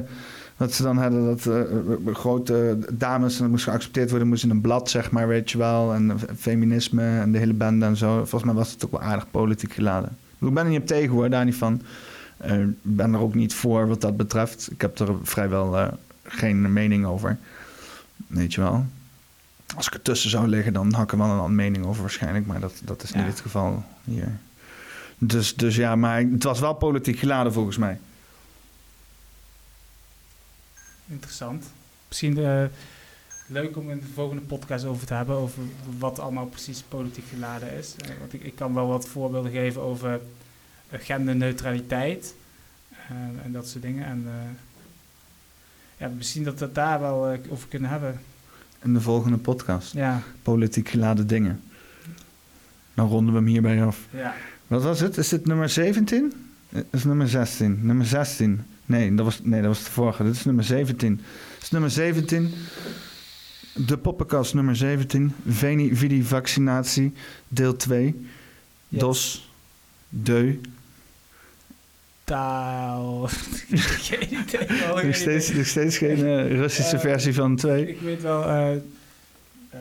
wat 0.58 0.74
ze 0.74 0.84
dan 0.84 0.98
hadden, 0.98 1.26
dat 1.26 1.46
eh, 1.46 2.14
grote 2.14 2.78
dames... 2.92 3.36
en 3.36 3.42
dat 3.42 3.50
moest 3.50 3.64
geaccepteerd 3.64 4.10
worden, 4.10 4.28
moest 4.28 4.44
in 4.44 4.50
een 4.50 4.62
blad, 4.62 4.90
zeg 4.90 5.12
maar, 5.12 5.28
weet 5.28 5.52
je 5.52 5.58
wel. 5.58 5.94
En 5.94 6.20
feminisme 6.40 7.20
en 7.20 7.32
de 7.32 7.38
hele 7.38 7.54
bende 7.54 7.86
en 7.86 7.98
zo. 7.98 8.16
Volgens 8.16 8.44
mij 8.44 8.54
was 8.54 8.72
het 8.72 8.86
ook 8.86 8.92
wel 8.92 9.02
aardig 9.02 9.32
politiek 9.32 9.74
geladen. 9.74 10.18
Ik 10.40 10.54
ben 10.54 10.64
er 10.64 10.70
niet 10.70 10.80
op 10.82 10.88
tegen, 10.88 11.10
hoor, 11.10 11.30
daar 11.30 11.46
niet 11.46 11.56
van. 11.56 11.82
Ik 12.44 12.68
ben 12.82 13.14
er 13.14 13.20
ook 13.20 13.34
niet 13.36 13.54
voor 13.54 13.88
wat 13.88 14.02
dat 14.02 14.18
betreft. 14.18 14.70
Ik 14.72 14.82
heb 14.82 15.00
er 15.00 15.16
vrijwel 15.24 15.92
geen 16.24 16.74
mening 16.74 17.06
over. 17.06 17.38
Weet 18.28 18.54
je 18.54 18.62
wel. 18.62 18.86
Als 19.76 19.88
ik 19.88 19.94
ertussen 19.94 20.30
zou 20.30 20.48
liggen, 20.48 20.74
dan 20.74 20.94
had 20.94 21.04
ik 21.04 21.12
er 21.12 21.18
wel 21.18 21.28
een 21.28 21.32
andere 21.34 21.54
mening 21.54 21.86
over 21.86 22.02
waarschijnlijk. 22.02 22.46
Maar 22.46 22.60
dat, 22.60 22.74
dat 22.84 23.04
is 23.04 23.12
niet 23.14 23.24
Ja. 23.24 23.30
het 23.30 23.40
geval 23.40 23.84
hier. 24.04 24.32
Dus, 25.18 25.56
dus 25.56 25.76
ja, 25.76 25.96
maar 25.96 26.22
het 26.22 26.44
was 26.44 26.60
wel 26.60 26.74
politiek 26.74 27.20
geladen 27.20 27.54
volgens 27.54 27.78
mij. 27.78 28.00
Interessant. 31.08 31.66
Misschien 32.08 32.38
eh, 32.38 32.64
leuk 33.48 33.78
om 33.78 33.92
in 33.92 34.00
de 34.00 34.06
volgende 34.14 34.42
podcast 34.42 34.86
over 34.86 35.08
te 35.08 35.14
hebben. 35.14 35.36
Over 35.36 35.64
wat 35.98 36.20
allemaal 36.20 36.46
precies 36.46 36.82
politiek 36.82 37.26
geladen 37.30 37.74
is. 37.74 37.96
Eh, 37.98 38.10
want 38.20 38.34
ik, 38.34 38.44
ik 38.44 38.56
kan 38.56 38.74
wel 38.74 38.88
wat 38.88 39.08
voorbeelden 39.08 39.52
geven 39.52 39.82
over 39.82 40.22
genderneutraliteit. 40.92 42.34
eh, 42.90 43.16
en 43.46 43.52
dat 43.52 43.68
soort 43.68 43.84
dingen. 43.84 44.06
En 44.06 44.28
ja, 45.98 46.08
misschien 46.08 46.44
dat 46.44 46.60
we 46.60 46.66
het 46.66 46.76
daar 46.76 47.00
wel 47.00 47.38
over 47.50 47.68
kunnen 47.68 47.90
hebben. 47.90 48.22
In 48.84 48.94
de 48.94 49.02
volgende 49.02 49.38
podcast. 49.38 49.94
Ja, 49.94 50.22
Politiek 50.42 50.90
geladen 50.90 51.28
dingen. 51.28 51.62
Dan 52.94 53.08
ronden 53.08 53.34
we 53.34 53.40
hem 53.40 53.48
hierbij 53.50 53.84
af. 53.84 54.00
ja. 54.12 54.36
Wat 54.68 54.84
was 54.84 55.00
het? 55.00 55.18
Is 55.18 55.30
dit 55.30 55.46
nummer 55.46 55.70
17? 55.70 56.34
Dat 56.70 56.84
is 56.92 57.04
nummer 57.04 57.28
16. 57.28 57.80
Nummer 57.82 58.06
16. 58.06 58.62
Nee, 58.86 59.16
dat 59.16 59.26
was, 59.26 59.40
nee, 59.44 59.62
dat 59.62 59.70
was 59.76 59.84
de 59.84 59.92
vorige. 59.92 60.24
Dit 60.24 60.36
is 60.36 60.46
nummer 60.46 60.64
17. 60.64 61.16
Dit 61.16 61.64
is 61.64 61.70
nummer 61.70 61.92
17. 61.92 62.54
De 63.74 63.98
poppenkast 63.98 64.54
nummer 64.54 64.76
17. 64.76 65.34
Veni 65.48 65.96
Vidi 65.96 66.24
Vaccinatie. 66.24 67.14
Deel 67.48 67.76
2. 67.76 68.16
Yes. 68.88 69.00
DOS. 69.02 69.52
Deu. 70.10 70.60
Taal. 72.24 73.28
Geen 74.08 74.34
idee. 74.34 75.04
Nog 75.04 75.16
steeds, 75.16 75.52
nog 75.52 75.66
steeds 75.66 75.98
geen 75.98 76.18
eh, 76.26 76.48
Russische 76.58 76.96
Eh, 76.96 77.02
versie 77.02 77.34
van 77.34 77.56
2. 77.56 77.88
Ik 77.88 78.02
weet 78.02 78.22
wel, 78.22 78.44
eh 78.46 78.74
eh 79.70 79.80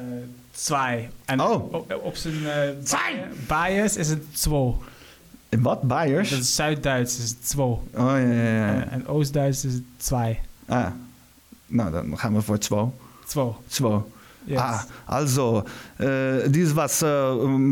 zwei. 0.56 1.10
En 1.24 1.40
Oh. 1.40 1.72
op, 1.74 2.00
op 2.02 2.16
zijn 2.16 2.34
eh 2.46 3.16
bias 3.48 3.96
is 3.96 4.08
het 4.08 4.22
zwo. 4.32 4.82
In 5.48 5.62
wat? 5.62 5.82
Bayers? 5.82 6.30
Dat 6.30 6.38
is 6.38 6.54
Zuid-Duits, 6.54 7.18
is 7.18 7.28
het 7.28 7.48
zwo. 7.48 7.64
Oh 7.64 7.82
ja, 7.94 8.16
ja, 8.18 8.32
ja. 8.32 8.72
En, 8.74 8.90
en 8.90 9.06
Oost-Duits 9.06 9.64
is 9.64 9.72
het 9.72 9.82
zwei. 9.98 10.40
Ah. 10.66 10.86
Nou, 11.66 11.90
dan 11.90 12.18
gaan 12.18 12.34
we 12.34 12.42
voor 12.42 12.54
het 12.54 12.62
2. 12.64 12.84
Zwo. 13.26 13.56
2. 13.68 13.98
Yes. 14.48 14.58
Ah, 14.58 14.80
also, 15.06 15.64
äh, 15.98 16.48
dies 16.48 16.76
was 16.76 17.02
äh, 17.02 17.08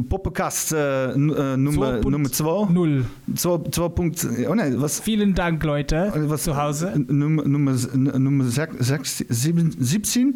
Poppenkast 0.09 0.72
äh, 0.72 1.12
äh, 1.12 1.16
Nummer, 1.16 2.01
Zwei 2.01 2.11
Nummer 2.11 2.32
2. 2.32 2.66
Null. 2.72 3.05
2 3.37 3.89
Punkt, 3.91 4.26
oh 4.49 4.55
nee, 4.55 4.80
was, 4.80 4.99
Vielen 5.01 5.35
Dank, 5.35 5.62
Leute, 5.62 6.12
was 6.28 6.43
zu 6.43 6.57
Hause. 6.57 6.93
Nummer, 7.07 7.47
Nummer, 7.47 7.76
Nummer 7.95 8.51
6, 8.51 9.24
17. 9.28 10.35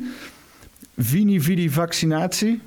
Vini 1.01 1.41
Vidi 1.41 1.71
Vaccinatie. 1.71 2.61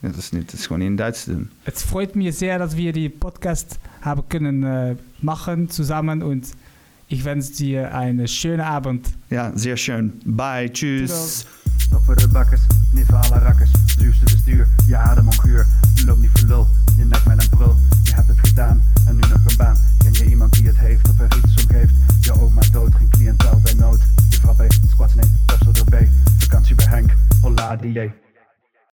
Ja, 0.00 0.08
dat 0.08 0.16
is 0.16 0.30
niet, 0.30 0.50
dat 0.50 0.58
is 0.58 0.66
gewoon 0.66 0.78
niet 0.78 0.88
in 0.88 0.96
Duits 0.96 1.24
doen. 1.24 1.50
Es 1.62 1.82
freut 1.82 2.14
mich 2.14 2.34
sehr, 2.34 2.58
dass 2.58 2.74
wir 2.74 2.92
die 2.92 3.08
Podcast 3.08 3.78
haben 4.00 4.24
können 4.28 4.64
äh, 4.64 4.96
machen 5.20 5.68
zusammen 5.68 6.22
und 6.22 6.46
ich 7.08 7.24
wünsche 7.24 7.52
dir 7.52 7.94
einen 7.94 8.26
schönen 8.28 8.60
Abend. 8.60 9.06
Ja, 9.28 9.52
zeer 9.54 9.76
schön. 9.76 10.20
Bye, 10.24 10.70
tschüss. 10.72 11.40
Stop 11.40 11.55
voor 12.06 12.16
de 12.16 12.28
bakkers, 12.28 12.60
alle 13.10 13.38
rakkers. 13.38 13.70
Zuurste 13.98 14.24
bestuur, 14.24 14.68
je 14.86 14.96
adem 14.96 15.26
onguur. 15.26 15.66
Loop 16.06 16.18
niet 16.18 16.30
voor 16.32 16.48
lul, 16.48 16.68
je 16.96 17.04
nek 17.04 17.24
met 17.24 17.42
een 17.42 17.48
brul. 17.48 17.76
Je 18.02 18.14
hebt 18.14 18.28
het 18.28 18.38
gedaan 18.48 18.82
en 19.06 19.14
nu 19.14 19.20
nog 19.20 19.44
een 19.46 19.56
baan. 19.56 19.76
Ken 19.98 20.12
je 20.12 20.24
iemand 20.24 20.52
die 20.52 20.66
het 20.66 20.78
heeft 20.78 21.08
of 21.08 21.20
er 21.20 21.36
iets 21.36 21.62
om 21.62 21.70
geeft? 21.70 21.94
Je 22.20 22.40
oma 22.40 22.62
dood, 22.72 22.94
geen 22.94 23.08
cliëntel 23.08 23.60
bij 23.60 23.74
nood. 23.74 24.00
Je 24.28 24.36
vrouw 24.40 24.54
bij 24.54 24.70
squats, 24.90 25.14
nee, 25.14 25.30
kapsel 25.46 25.72
erbij. 25.72 26.10
Vakantie 26.38 26.74
bij 26.74 26.86
Henk, 26.86 27.14
holla 27.40 27.76
die 27.76 27.92